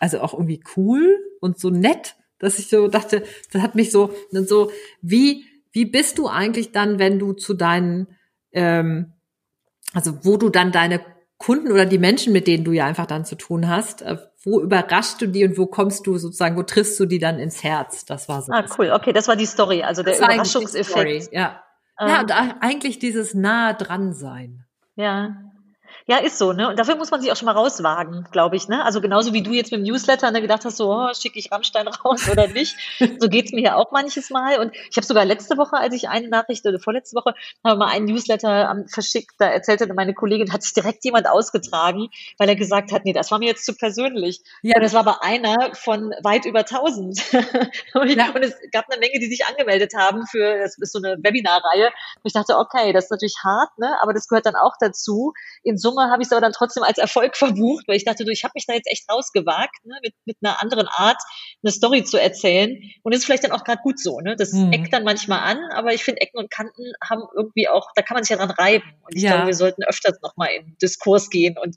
also 0.00 0.20
auch 0.20 0.32
irgendwie 0.32 0.62
cool 0.76 1.18
und 1.40 1.58
so 1.58 1.70
nett, 1.70 2.16
dass 2.38 2.58
ich 2.58 2.68
so 2.68 2.88
dachte, 2.88 3.24
das 3.52 3.62
hat 3.62 3.74
mich 3.74 3.90
so, 3.90 4.12
so 4.30 4.70
wie, 5.02 5.44
wie 5.72 5.84
bist 5.84 6.18
du 6.18 6.28
eigentlich 6.28 6.72
dann, 6.72 6.98
wenn 6.98 7.18
du 7.18 7.32
zu 7.32 7.54
deinen, 7.54 8.08
ähm, 8.52 9.12
also 9.92 10.24
wo 10.24 10.36
du 10.36 10.48
dann 10.48 10.72
deine 10.72 11.00
Kunden 11.38 11.70
oder 11.70 11.86
die 11.86 11.98
Menschen, 11.98 12.32
mit 12.32 12.46
denen 12.46 12.64
du 12.64 12.72
ja 12.72 12.86
einfach 12.86 13.06
dann 13.06 13.24
zu 13.24 13.36
tun 13.36 13.68
hast, 13.68 14.02
äh, 14.02 14.18
wo 14.44 14.60
überraschst 14.60 15.20
du 15.20 15.26
die 15.26 15.44
und 15.44 15.58
wo 15.58 15.66
kommst 15.66 16.06
du 16.06 16.18
sozusagen, 16.18 16.56
wo 16.56 16.62
triffst 16.62 16.98
du 16.98 17.06
die 17.06 17.18
dann 17.18 17.38
ins 17.38 17.62
Herz? 17.62 18.04
Das 18.04 18.28
war 18.28 18.42
so. 18.42 18.52
Ah, 18.52 18.64
cool. 18.78 18.90
Okay, 18.92 19.12
das 19.12 19.28
war 19.28 19.36
die 19.36 19.46
Story, 19.46 19.82
also 19.82 20.02
der 20.02 20.16
Überraschungseffekt. 20.16 21.32
Ja. 21.32 21.62
Ähm. 22.00 22.08
Ja, 22.08 22.20
und 22.20 22.32
eigentlich 22.32 22.98
dieses 22.98 23.34
nahe 23.34 23.74
dran 23.74 24.12
sein. 24.14 24.64
Ja. 24.96 25.47
Ja, 26.10 26.16
ist 26.16 26.38
so, 26.38 26.54
ne? 26.54 26.70
Und 26.70 26.78
dafür 26.78 26.96
muss 26.96 27.10
man 27.10 27.20
sich 27.20 27.30
auch 27.30 27.36
schon 27.36 27.44
mal 27.44 27.52
rauswagen, 27.52 28.26
glaube 28.32 28.56
ich, 28.56 28.66
ne? 28.66 28.82
Also 28.82 29.02
genauso 29.02 29.34
wie 29.34 29.42
du 29.42 29.50
jetzt 29.50 29.72
mit 29.72 29.80
dem 29.80 29.84
Newsletter 29.84 30.30
ne, 30.30 30.40
gedacht 30.40 30.64
hast, 30.64 30.78
so, 30.78 30.90
oh, 30.90 31.12
schicke 31.12 31.38
ich 31.38 31.52
Rammstein 31.52 31.86
raus 32.04 32.30
oder 32.32 32.48
nicht. 32.48 32.76
so 33.18 33.28
geht's 33.28 33.52
mir 33.52 33.60
ja 33.60 33.74
auch 33.74 33.92
manches 33.92 34.30
Mal. 34.30 34.58
Und 34.58 34.74
ich 34.74 34.96
habe 34.96 35.04
sogar 35.04 35.26
letzte 35.26 35.58
Woche, 35.58 35.76
als 35.76 35.94
ich 35.94 36.08
eine 36.08 36.30
Nachricht 36.30 36.64
oder 36.64 36.78
vorletzte 36.78 37.14
Woche, 37.14 37.34
habe 37.62 37.78
mal 37.78 37.88
einen 37.88 38.06
Newsletter 38.06 38.70
um, 38.70 38.88
verschickt, 38.88 39.32
da 39.38 39.48
erzählte 39.48 39.92
meine 39.92 40.14
Kollegin, 40.14 40.50
hat 40.50 40.62
sich 40.62 40.72
direkt 40.72 41.04
jemand 41.04 41.28
ausgetragen, 41.28 42.08
weil 42.38 42.48
er 42.48 42.56
gesagt 42.56 42.90
hat, 42.90 43.04
nee, 43.04 43.12
das 43.12 43.30
war 43.30 43.38
mir 43.38 43.48
jetzt 43.48 43.66
zu 43.66 43.74
persönlich. 43.74 44.40
Ja. 44.62 44.76
Und 44.76 44.84
das 44.84 44.94
war 44.94 45.00
aber 45.00 45.22
einer 45.22 45.74
von 45.74 46.14
weit 46.22 46.46
über 46.46 46.60
1000. 46.60 47.20
und, 47.92 48.16
ja. 48.16 48.30
und 48.30 48.42
es 48.42 48.54
gab 48.72 48.86
eine 48.88 48.98
Menge, 48.98 49.18
die 49.20 49.26
sich 49.26 49.44
angemeldet 49.44 49.92
haben 49.94 50.26
für, 50.26 50.58
das 50.58 50.78
ist 50.78 50.90
so 50.90 51.00
eine 51.00 51.18
Webinarreihe. 51.22 51.88
Und 51.88 52.22
ich 52.24 52.32
dachte, 52.32 52.56
okay, 52.56 52.94
das 52.94 53.04
ist 53.04 53.10
natürlich 53.10 53.36
hart, 53.44 53.76
ne? 53.76 53.94
Aber 54.00 54.14
das 54.14 54.26
gehört 54.26 54.46
dann 54.46 54.56
auch 54.56 54.76
dazu. 54.80 55.34
In 55.62 55.76
Summe 55.76 55.97
Summe 55.98 56.10
habe 56.10 56.22
ich 56.22 56.28
es 56.28 56.32
aber 56.32 56.40
dann 56.40 56.52
trotzdem 56.52 56.82
als 56.82 56.98
Erfolg 56.98 57.36
verbucht, 57.36 57.86
weil 57.88 57.96
ich 57.96 58.04
dachte, 58.04 58.24
du, 58.24 58.32
ich 58.32 58.44
habe 58.44 58.52
mich 58.54 58.66
da 58.66 58.74
jetzt 58.74 58.90
echt 58.90 59.10
rausgewagt, 59.10 59.84
ne, 59.84 59.98
mit, 60.02 60.14
mit 60.24 60.36
einer 60.42 60.60
anderen 60.62 60.88
Art 60.88 61.20
eine 61.62 61.72
Story 61.72 62.04
zu 62.04 62.20
erzählen. 62.20 62.78
Und 63.02 63.14
das 63.14 63.20
ist 63.20 63.24
vielleicht 63.26 63.44
dann 63.44 63.52
auch 63.52 63.64
gerade 63.64 63.82
gut 63.82 63.98
so. 63.98 64.20
Ne? 64.20 64.36
Das 64.36 64.52
mhm. 64.52 64.72
eckt 64.72 64.92
dann 64.92 65.04
manchmal 65.04 65.40
an, 65.40 65.58
aber 65.72 65.92
ich 65.92 66.04
finde, 66.04 66.20
Ecken 66.20 66.38
und 66.38 66.50
Kanten 66.50 66.92
haben 67.02 67.22
irgendwie 67.36 67.68
auch, 67.68 67.88
da 67.94 68.02
kann 68.02 68.14
man 68.14 68.24
sich 68.24 68.30
ja 68.30 68.36
dran 68.36 68.50
reiben. 68.50 68.84
Und 69.02 69.16
ich 69.16 69.22
ja. 69.22 69.32
glaube, 69.32 69.46
wir 69.46 69.54
sollten 69.54 69.84
öfters 69.84 70.20
nochmal 70.22 70.50
in 70.56 70.76
Diskurs 70.80 71.30
gehen 71.30 71.56
und 71.58 71.76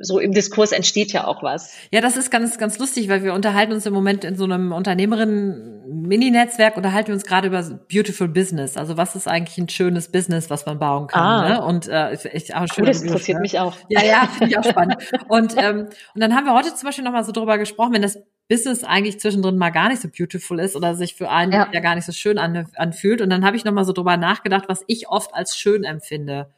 so 0.00 0.18
im 0.18 0.32
Diskurs 0.32 0.72
entsteht 0.72 1.12
ja 1.12 1.26
auch 1.26 1.42
was. 1.42 1.74
Ja, 1.90 2.00
das 2.00 2.16
ist 2.16 2.30
ganz, 2.30 2.58
ganz 2.58 2.78
lustig, 2.78 3.08
weil 3.08 3.22
wir 3.22 3.34
unterhalten 3.34 3.72
uns 3.72 3.86
im 3.86 3.92
Moment 3.92 4.24
in 4.24 4.36
so 4.36 4.44
einem 4.44 4.72
Unternehmerinnen-Mini-Netzwerk, 4.72 6.76
unterhalten 6.76 7.08
wir 7.08 7.14
uns 7.14 7.24
gerade 7.24 7.48
über 7.48 7.62
Beautiful 7.92 8.28
Business. 8.28 8.76
Also 8.76 8.96
was 8.96 9.14
ist 9.14 9.28
eigentlich 9.28 9.58
ein 9.58 9.68
schönes 9.68 10.10
Business, 10.10 10.50
was 10.50 10.66
man 10.66 10.78
bauen 10.78 11.06
kann. 11.06 11.22
Ah. 11.22 11.48
Ne? 11.48 11.64
Und 11.64 11.88
äh, 11.88 12.14
ich, 12.32 12.54
auch 12.54 12.66
schön. 12.72 12.84
Oh, 12.84 12.86
das 12.86 13.02
interessiert 13.02 13.36
ne? 13.36 13.42
mich 13.42 13.58
auch. 13.58 13.74
Ja, 13.88 14.02
ja, 14.02 14.26
finde 14.26 14.52
ich 14.52 14.58
auch 14.58 14.64
spannend. 14.64 14.96
und, 15.28 15.54
ähm, 15.56 15.88
und 16.14 16.20
dann 16.20 16.34
haben 16.34 16.46
wir 16.46 16.54
heute 16.54 16.74
zum 16.74 16.86
Beispiel 16.86 17.04
nochmal 17.04 17.24
so 17.24 17.32
drüber 17.32 17.58
gesprochen, 17.58 17.94
wenn 17.94 18.02
das 18.02 18.18
Business 18.48 18.84
eigentlich 18.84 19.20
zwischendrin 19.20 19.56
mal 19.56 19.70
gar 19.70 19.88
nicht 19.88 20.02
so 20.02 20.08
beautiful 20.08 20.60
ist 20.60 20.76
oder 20.76 20.94
sich 20.94 21.14
für 21.14 21.30
einen 21.30 21.52
ja, 21.52 21.68
ja 21.72 21.80
gar 21.80 21.94
nicht 21.94 22.04
so 22.04 22.12
schön 22.12 22.38
anfühlt. 22.38 23.20
Und 23.20 23.30
dann 23.30 23.44
habe 23.44 23.56
ich 23.56 23.64
nochmal 23.64 23.84
so 23.84 23.92
drüber 23.92 24.16
nachgedacht, 24.16 24.64
was 24.68 24.84
ich 24.86 25.08
oft 25.08 25.34
als 25.34 25.56
schön 25.56 25.84
empfinde. 25.84 26.50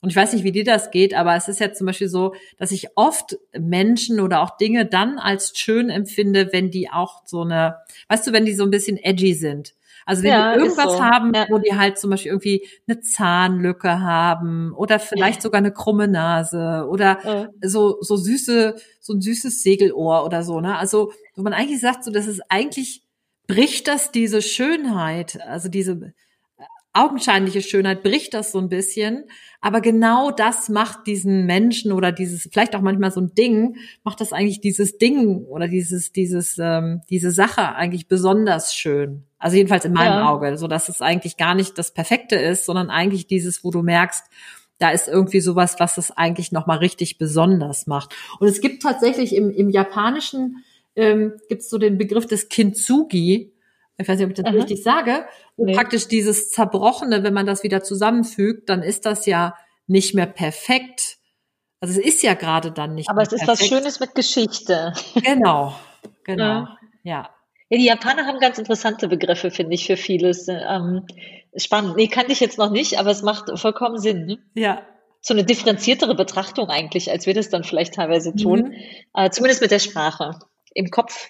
Und 0.00 0.10
ich 0.10 0.16
weiß 0.16 0.32
nicht, 0.32 0.44
wie 0.44 0.52
dir 0.52 0.64
das 0.64 0.90
geht, 0.90 1.12
aber 1.12 1.34
es 1.34 1.48
ist 1.48 1.58
ja 1.58 1.72
zum 1.72 1.86
Beispiel 1.86 2.08
so, 2.08 2.34
dass 2.56 2.70
ich 2.70 2.88
oft 2.94 3.36
Menschen 3.58 4.20
oder 4.20 4.42
auch 4.42 4.56
Dinge 4.56 4.86
dann 4.86 5.18
als 5.18 5.58
schön 5.58 5.90
empfinde, 5.90 6.50
wenn 6.52 6.70
die 6.70 6.90
auch 6.90 7.22
so 7.24 7.42
eine, 7.42 7.78
weißt 8.08 8.26
du, 8.26 8.32
wenn 8.32 8.44
die 8.44 8.54
so 8.54 8.62
ein 8.62 8.70
bisschen 8.70 8.96
edgy 8.96 9.34
sind. 9.34 9.74
Also 10.06 10.22
wenn 10.22 10.30
ja, 10.30 10.54
die 10.54 10.60
irgendwas 10.60 10.92
so. 10.92 11.04
haben, 11.04 11.34
ja. 11.34 11.46
wo 11.50 11.58
die 11.58 11.74
halt 11.74 11.98
zum 11.98 12.10
Beispiel 12.10 12.30
irgendwie 12.30 12.66
eine 12.86 13.00
Zahnlücke 13.00 14.00
haben 14.00 14.72
oder 14.72 14.98
vielleicht 15.00 15.40
ja. 15.40 15.42
sogar 15.42 15.58
eine 15.58 15.72
krumme 15.72 16.08
Nase 16.08 16.86
oder 16.88 17.50
so, 17.60 17.98
so 18.00 18.16
süße, 18.16 18.76
so 19.00 19.12
ein 19.12 19.20
süßes 19.20 19.62
Segelohr 19.62 20.24
oder 20.24 20.44
so, 20.44 20.60
ne? 20.60 20.78
Also, 20.78 21.12
wo 21.34 21.42
man 21.42 21.52
eigentlich 21.52 21.80
sagt, 21.80 22.04
so, 22.04 22.10
das 22.10 22.26
ist 22.26 22.40
eigentlich, 22.48 23.02
bricht 23.48 23.86
das 23.86 24.10
diese 24.10 24.40
Schönheit, 24.40 25.40
also 25.42 25.68
diese, 25.68 26.14
augenscheinliche 26.92 27.62
Schönheit 27.62 28.02
bricht 28.02 28.34
das 28.34 28.52
so 28.52 28.58
ein 28.58 28.68
bisschen. 28.68 29.24
Aber 29.60 29.80
genau 29.80 30.30
das 30.30 30.68
macht 30.68 31.06
diesen 31.06 31.46
Menschen 31.46 31.92
oder 31.92 32.12
dieses, 32.12 32.48
vielleicht 32.52 32.76
auch 32.76 32.80
manchmal 32.80 33.10
so 33.10 33.20
ein 33.20 33.34
Ding, 33.34 33.76
macht 34.04 34.20
das 34.20 34.32
eigentlich 34.32 34.60
dieses 34.60 34.98
Ding 34.98 35.44
oder 35.44 35.68
dieses, 35.68 36.12
dieses, 36.12 36.56
ähm, 36.58 37.02
diese 37.10 37.30
Sache 37.30 37.74
eigentlich 37.74 38.08
besonders 38.08 38.74
schön. 38.74 39.24
Also 39.38 39.56
jedenfalls 39.56 39.84
in 39.84 39.92
meinem 39.92 40.20
ja. 40.20 40.28
Auge, 40.28 40.56
so 40.58 40.66
dass 40.66 40.88
es 40.88 41.00
eigentlich 41.02 41.36
gar 41.36 41.54
nicht 41.54 41.78
das 41.78 41.92
Perfekte 41.92 42.36
ist, 42.36 42.66
sondern 42.66 42.90
eigentlich 42.90 43.26
dieses, 43.26 43.64
wo 43.64 43.70
du 43.70 43.82
merkst, 43.82 44.24
da 44.78 44.90
ist 44.90 45.08
irgendwie 45.08 45.40
sowas, 45.40 45.76
was 45.78 45.98
es 45.98 46.10
eigentlich 46.12 46.52
nochmal 46.52 46.78
richtig 46.78 47.18
besonders 47.18 47.86
macht. 47.86 48.14
Und 48.38 48.46
es 48.46 48.60
gibt 48.60 48.82
tatsächlich 48.82 49.34
im, 49.34 49.50
im 49.50 49.70
Japanischen 49.70 50.64
ähm, 50.94 51.34
gibt 51.48 51.62
es 51.62 51.70
so 51.70 51.78
den 51.78 51.98
Begriff 51.98 52.26
des 52.26 52.48
Kintsugi, 52.48 53.52
ich 53.98 54.08
weiß 54.08 54.18
nicht, 54.18 54.26
ob 54.26 54.30
ich 54.30 54.36
das 54.36 54.46
Aha. 54.46 54.54
richtig 54.54 54.82
sage, 54.82 55.26
nee. 55.56 55.74
praktisch 55.74 56.06
dieses 56.06 56.50
Zerbrochene, 56.50 57.24
wenn 57.24 57.34
man 57.34 57.46
das 57.46 57.64
wieder 57.64 57.82
zusammenfügt, 57.82 58.68
dann 58.68 58.82
ist 58.82 59.06
das 59.06 59.26
ja 59.26 59.56
nicht 59.86 60.14
mehr 60.14 60.26
perfekt. 60.26 61.18
Also 61.80 61.98
es 61.98 62.06
ist 62.06 62.22
ja 62.22 62.34
gerade 62.34 62.70
dann 62.70 62.94
nicht. 62.94 63.10
Aber 63.10 63.22
es 63.22 63.32
ist 63.32 63.44
perfekt. 63.44 63.60
was 63.60 63.68
Schönes 63.68 64.00
mit 64.00 64.14
Geschichte. 64.14 64.92
Genau, 65.14 65.74
genau, 66.24 66.44
ja. 66.44 66.78
ja. 67.02 67.30
Ja, 67.70 67.76
die 67.76 67.84
Japaner 67.84 68.24
haben 68.24 68.38
ganz 68.38 68.56
interessante 68.58 69.08
Begriffe, 69.08 69.50
finde 69.50 69.74
ich, 69.74 69.86
für 69.86 69.98
vieles. 69.98 70.48
Ähm, 70.48 71.04
spannend. 71.54 71.96
Nee, 71.96 72.08
kannte 72.08 72.32
ich 72.32 72.40
jetzt 72.40 72.56
noch 72.56 72.70
nicht, 72.70 72.98
aber 72.98 73.10
es 73.10 73.22
macht 73.22 73.50
vollkommen 73.58 73.98
Sinn. 73.98 74.24
Ne? 74.24 74.38
Ja. 74.54 74.82
So 75.20 75.34
eine 75.34 75.44
differenziertere 75.44 76.14
Betrachtung 76.14 76.70
eigentlich, 76.70 77.10
als 77.10 77.26
wir 77.26 77.34
das 77.34 77.50
dann 77.50 77.64
vielleicht 77.64 77.94
teilweise 77.94 78.34
tun. 78.34 78.68
Mhm. 78.68 78.74
Äh, 79.14 79.30
zumindest 79.30 79.60
mit 79.60 79.70
der 79.70 79.80
Sprache. 79.80 80.38
Im 80.72 80.90
Kopf 80.90 81.28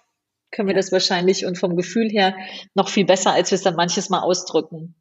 können 0.50 0.68
wir 0.68 0.74
das 0.74 0.92
wahrscheinlich 0.92 1.46
und 1.46 1.58
vom 1.58 1.76
Gefühl 1.76 2.08
her 2.08 2.36
noch 2.74 2.88
viel 2.88 3.04
besser, 3.04 3.32
als 3.32 3.50
wir 3.50 3.56
es 3.56 3.62
dann 3.62 3.76
manches 3.76 4.08
Mal 4.08 4.20
ausdrücken. 4.20 4.94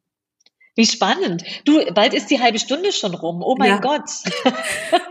Wie 0.76 0.86
spannend. 0.86 1.42
Du, 1.64 1.84
bald 1.92 2.14
ist 2.14 2.30
die 2.30 2.40
halbe 2.40 2.58
Stunde 2.58 2.92
schon 2.92 3.14
rum. 3.14 3.42
Oh 3.42 3.56
mein 3.58 3.70
ja. 3.70 3.80
Gott. 3.80 4.08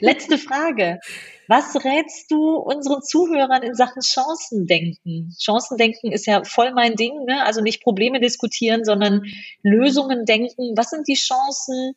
Letzte 0.00 0.38
Frage. 0.38 1.00
Was 1.48 1.74
rätst 1.76 2.30
du 2.30 2.56
unseren 2.56 3.02
Zuhörern 3.02 3.62
in 3.62 3.74
Sachen 3.74 4.02
Chancendenken? 4.02 5.34
Chancendenken 5.38 6.12
ist 6.12 6.26
ja 6.26 6.44
voll 6.44 6.72
mein 6.74 6.94
Ding, 6.94 7.24
ne? 7.24 7.44
Also 7.44 7.62
nicht 7.62 7.82
Probleme 7.82 8.20
diskutieren, 8.20 8.84
sondern 8.84 9.22
Lösungen 9.62 10.26
denken. 10.26 10.76
Was 10.76 10.90
sind 10.90 11.08
die 11.08 11.14
Chancen 11.14 11.94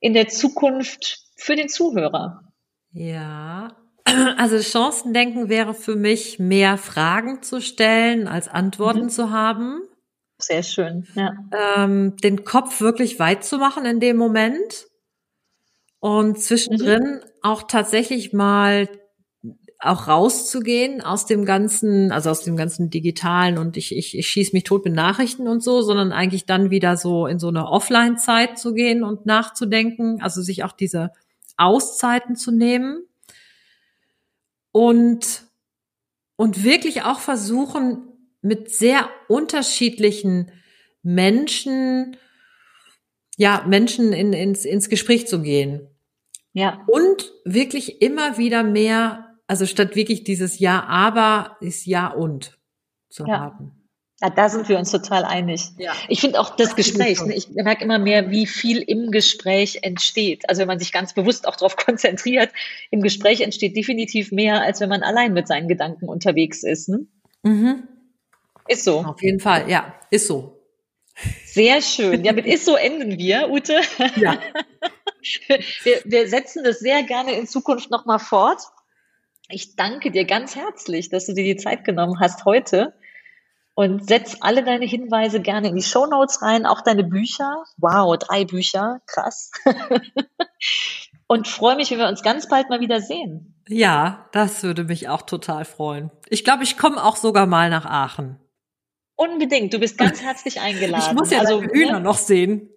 in 0.00 0.14
der 0.14 0.28
Zukunft 0.28 1.24
für 1.36 1.56
den 1.56 1.68
Zuhörer? 1.68 2.52
Ja, 2.92 3.76
also 4.36 4.60
Chancendenken 4.60 5.48
wäre 5.48 5.74
für 5.74 5.96
mich, 5.96 6.38
mehr 6.38 6.78
Fragen 6.78 7.42
zu 7.42 7.60
stellen, 7.60 8.28
als 8.28 8.48
Antworten 8.48 9.04
mhm. 9.04 9.10
zu 9.10 9.30
haben. 9.30 9.80
Sehr 10.38 10.62
schön, 10.62 11.06
ja. 11.14 11.32
Ähm, 11.52 12.16
den 12.22 12.44
Kopf 12.44 12.80
wirklich 12.80 13.18
weit 13.18 13.44
zu 13.44 13.58
machen 13.58 13.84
in 13.86 14.00
dem 14.00 14.16
Moment 14.16 14.86
und 15.98 16.38
zwischendrin 16.38 17.02
mhm. 17.02 17.20
auch 17.42 17.62
tatsächlich 17.62 18.32
mal 18.32 18.88
auch 19.78 20.08
rauszugehen 20.08 21.02
aus 21.02 21.26
dem 21.26 21.44
ganzen, 21.44 22.12
also 22.12 22.30
aus 22.30 22.42
dem 22.42 22.56
ganzen 22.56 22.90
digitalen 22.90 23.58
und 23.58 23.76
ich, 23.76 23.94
ich, 23.94 24.16
ich 24.16 24.26
schieße 24.26 24.52
mich 24.54 24.64
tot 24.64 24.84
mit 24.84 24.94
Nachrichten 24.94 25.48
und 25.48 25.62
so, 25.62 25.82
sondern 25.82 26.12
eigentlich 26.12 26.46
dann 26.46 26.70
wieder 26.70 26.96
so 26.96 27.26
in 27.26 27.38
so 27.38 27.48
eine 27.48 27.68
Offline-Zeit 27.68 28.58
zu 28.58 28.72
gehen 28.72 29.04
und 29.04 29.26
nachzudenken, 29.26 30.20
also 30.22 30.42
sich 30.42 30.64
auch 30.64 30.72
diese 30.72 31.12
Auszeiten 31.56 32.36
zu 32.36 32.52
nehmen 32.52 33.06
und, 34.76 35.44
und 36.36 36.64
wirklich 36.64 37.02
auch 37.02 37.20
versuchen, 37.20 38.02
mit 38.42 38.70
sehr 38.70 39.08
unterschiedlichen 39.28 40.52
Menschen, 41.02 42.18
ja, 43.38 43.64
Menschen 43.66 44.12
in, 44.12 44.34
ins, 44.34 44.66
ins 44.66 44.90
Gespräch 44.90 45.26
zu 45.26 45.40
gehen. 45.40 45.88
Ja. 46.52 46.84
Und 46.88 47.32
wirklich 47.44 48.02
immer 48.02 48.36
wieder 48.36 48.62
mehr 48.62 49.26
also 49.46 49.66
statt 49.66 49.94
wirklich 49.94 50.24
dieses 50.24 50.58
Ja, 50.58 50.84
aber 50.84 51.56
ist 51.60 51.86
Ja 51.86 52.08
und 52.08 52.58
zu 53.08 53.24
ja. 53.26 53.38
haben. 53.38 53.75
Ja, 54.22 54.30
da 54.30 54.48
sind 54.48 54.68
wir 54.70 54.78
uns 54.78 54.90
total 54.90 55.24
einig. 55.26 55.72
Ja. 55.76 55.92
Ich 56.08 56.22
finde 56.22 56.40
auch 56.40 56.56
das 56.56 56.74
Gespräch, 56.74 57.20
ne, 57.20 57.34
ich 57.34 57.50
merke 57.50 57.84
immer 57.84 57.98
mehr, 57.98 58.30
wie 58.30 58.46
viel 58.46 58.78
im 58.78 59.10
Gespräch 59.10 59.80
entsteht. 59.82 60.48
Also 60.48 60.60
wenn 60.60 60.68
man 60.68 60.78
sich 60.78 60.90
ganz 60.90 61.12
bewusst 61.12 61.46
auch 61.46 61.56
darauf 61.56 61.76
konzentriert, 61.86 62.50
im 62.90 63.02
Gespräch 63.02 63.42
entsteht 63.42 63.76
definitiv 63.76 64.32
mehr, 64.32 64.62
als 64.62 64.80
wenn 64.80 64.88
man 64.88 65.02
allein 65.02 65.34
mit 65.34 65.46
seinen 65.46 65.68
Gedanken 65.68 66.08
unterwegs 66.08 66.62
ist. 66.62 66.88
Ne? 66.88 67.06
Mhm. 67.42 67.88
Ist 68.68 68.84
so. 68.84 69.00
Auf 69.00 69.22
jeden 69.22 69.38
Fall, 69.38 69.68
ja, 69.68 69.94
ist 70.10 70.26
so. 70.26 70.62
Sehr 71.44 71.82
schön. 71.82 72.24
Ja, 72.24 72.32
mit 72.32 72.46
ist 72.46 72.64
so 72.64 72.74
enden 72.74 73.18
wir, 73.18 73.50
Ute. 73.50 73.80
Ja. 74.16 74.38
Wir, 75.82 76.02
wir 76.04 76.28
setzen 76.28 76.62
das 76.62 76.78
sehr 76.78 77.02
gerne 77.02 77.32
in 77.32 77.48
Zukunft 77.48 77.90
nochmal 77.90 78.20
fort. 78.20 78.60
Ich 79.48 79.74
danke 79.74 80.12
dir 80.12 80.24
ganz 80.24 80.54
herzlich, 80.54 81.08
dass 81.08 81.26
du 81.26 81.34
dir 81.34 81.42
die 81.42 81.56
Zeit 81.56 81.84
genommen 81.84 82.20
hast 82.20 82.44
heute 82.44 82.94
und 83.76 84.08
setz 84.08 84.38
alle 84.40 84.64
deine 84.64 84.86
Hinweise 84.86 85.40
gerne 85.40 85.68
in 85.68 85.76
die 85.76 85.82
Show 85.82 86.06
Notes 86.06 86.40
rein, 86.40 86.64
auch 86.64 86.80
deine 86.80 87.04
Bücher. 87.04 87.62
Wow, 87.76 88.16
drei 88.16 88.46
Bücher, 88.46 89.02
krass. 89.06 89.50
und 91.26 91.46
freue 91.46 91.76
mich, 91.76 91.90
wenn 91.90 91.98
wir 91.98 92.08
uns 92.08 92.22
ganz 92.22 92.48
bald 92.48 92.70
mal 92.70 92.80
wieder 92.80 93.02
sehen. 93.02 93.62
Ja, 93.68 94.30
das 94.32 94.62
würde 94.62 94.84
mich 94.84 95.10
auch 95.10 95.22
total 95.22 95.66
freuen. 95.66 96.10
Ich 96.28 96.42
glaube, 96.42 96.64
ich 96.64 96.78
komme 96.78 97.04
auch 97.04 97.16
sogar 97.16 97.46
mal 97.46 97.68
nach 97.68 97.84
Aachen. 97.84 98.40
Unbedingt, 99.14 99.74
du 99.74 99.78
bist 99.78 99.98
ganz 99.98 100.22
herzlich 100.22 100.58
eingeladen. 100.58 101.08
Ich 101.08 101.14
muss 101.14 101.30
ja 101.30 101.40
also 101.40 101.60
Hühner 101.60 101.98
ne? 101.98 102.00
noch 102.00 102.18
sehen. 102.18 102.70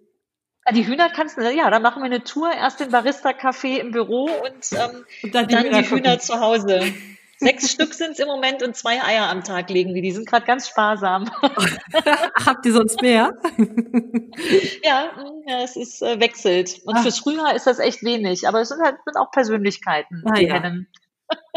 Ah, 0.66 0.72
die 0.72 0.86
Hühner 0.86 1.08
kannst 1.08 1.38
du, 1.38 1.50
ja, 1.50 1.70
dann 1.70 1.80
machen 1.80 2.02
wir 2.02 2.06
eine 2.06 2.24
Tour, 2.24 2.52
erst 2.52 2.78
den 2.78 2.90
Barista-Café 2.90 3.78
im 3.78 3.92
Büro 3.92 4.24
und, 4.24 4.78
ähm, 4.78 5.06
und 5.22 5.34
dann 5.34 5.48
die, 5.48 5.54
dann 5.54 5.64
Hühner, 5.64 5.80
die 5.80 5.90
Hühner 5.90 6.18
zu 6.18 6.38
Hause. 6.40 6.92
Sechs 7.40 7.70
Stück 7.70 7.94
sind 7.94 8.12
es 8.12 8.18
im 8.18 8.28
Moment 8.28 8.62
und 8.62 8.76
zwei 8.76 9.02
Eier 9.02 9.30
am 9.30 9.42
Tag 9.42 9.70
legen 9.70 9.94
die. 9.94 10.02
Die 10.02 10.12
sind 10.12 10.28
gerade 10.28 10.44
ganz 10.44 10.68
sparsam. 10.68 11.24
Habt 12.44 12.66
ihr 12.66 12.72
sonst 12.74 13.00
mehr? 13.00 13.32
ja, 14.84 15.10
ja, 15.46 15.62
es 15.62 15.74
ist 15.74 16.02
äh, 16.02 16.20
wechselt. 16.20 16.82
Und 16.84 16.96
Ach. 16.96 17.02
fürs 17.02 17.20
Frühjahr 17.20 17.54
ist 17.54 17.66
das 17.66 17.78
echt 17.78 18.02
wenig. 18.02 18.46
Aber 18.46 18.60
es 18.60 18.68
sind 18.68 18.82
halt 18.82 18.96
sind 19.06 19.16
auch 19.16 19.30
Persönlichkeiten, 19.30 20.22
ah, 20.26 20.34
die 20.34 20.46
ja. 20.46 20.54
Hennen. 20.54 20.88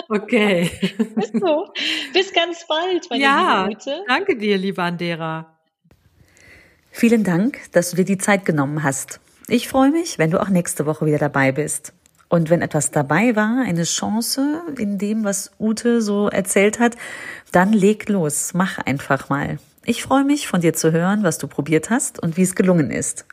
Okay. 0.09 0.69
Bis 1.15 1.31
so. 1.31 1.67
Bis 2.13 2.31
ganz 2.33 2.67
bald, 2.67 3.09
meine 3.09 3.23
ja, 3.23 3.65
liebe 3.65 3.79
Ute. 3.79 4.03
Danke 4.07 4.37
dir, 4.37 4.57
liebe 4.57 4.83
Andera. 4.83 5.57
Vielen 6.91 7.23
Dank, 7.23 7.59
dass 7.71 7.89
du 7.89 7.95
dir 7.95 8.05
die 8.05 8.19
Zeit 8.19 8.45
genommen 8.45 8.83
hast. 8.83 9.19
Ich 9.47 9.67
freue 9.67 9.89
mich, 9.89 10.19
wenn 10.19 10.29
du 10.29 10.39
auch 10.39 10.49
nächste 10.49 10.85
Woche 10.85 11.07
wieder 11.07 11.17
dabei 11.17 11.51
bist. 11.51 11.93
Und 12.33 12.49
wenn 12.49 12.63
etwas 12.63 12.89
dabei 12.89 13.35
war, 13.35 13.63
eine 13.63 13.83
Chance 13.83 14.63
in 14.79 14.97
dem, 14.97 15.23
was 15.23 15.51
Ute 15.59 16.01
so 16.01 16.29
erzählt 16.29 16.79
hat, 16.79 16.95
dann 17.51 17.71
leg 17.71 18.09
los, 18.09 18.55
mach 18.55 18.79
einfach 18.79 19.29
mal. 19.29 19.59
Ich 19.85 20.01
freue 20.01 20.23
mich, 20.23 20.47
von 20.47 20.59
dir 20.59 20.73
zu 20.73 20.91
hören, 20.91 21.21
was 21.21 21.37
du 21.37 21.47
probiert 21.47 21.91
hast 21.91 22.17
und 22.17 22.35
wie 22.35 22.41
es 22.41 22.55
gelungen 22.55 22.89
ist. 22.89 23.25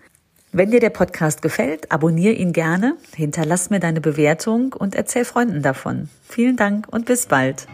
Wenn 0.52 0.70
dir 0.70 0.80
der 0.80 0.90
Podcast 0.90 1.40
gefällt, 1.40 1.90
abonniere 1.90 2.34
ihn 2.34 2.52
gerne, 2.52 2.94
hinterlass 3.16 3.70
mir 3.70 3.80
deine 3.80 4.02
Bewertung 4.02 4.74
und 4.74 4.94
erzähl 4.94 5.24
Freunden 5.24 5.62
davon. 5.62 6.10
Vielen 6.28 6.58
Dank 6.58 6.86
und 6.90 7.06
bis 7.06 7.24
bald. 7.24 7.68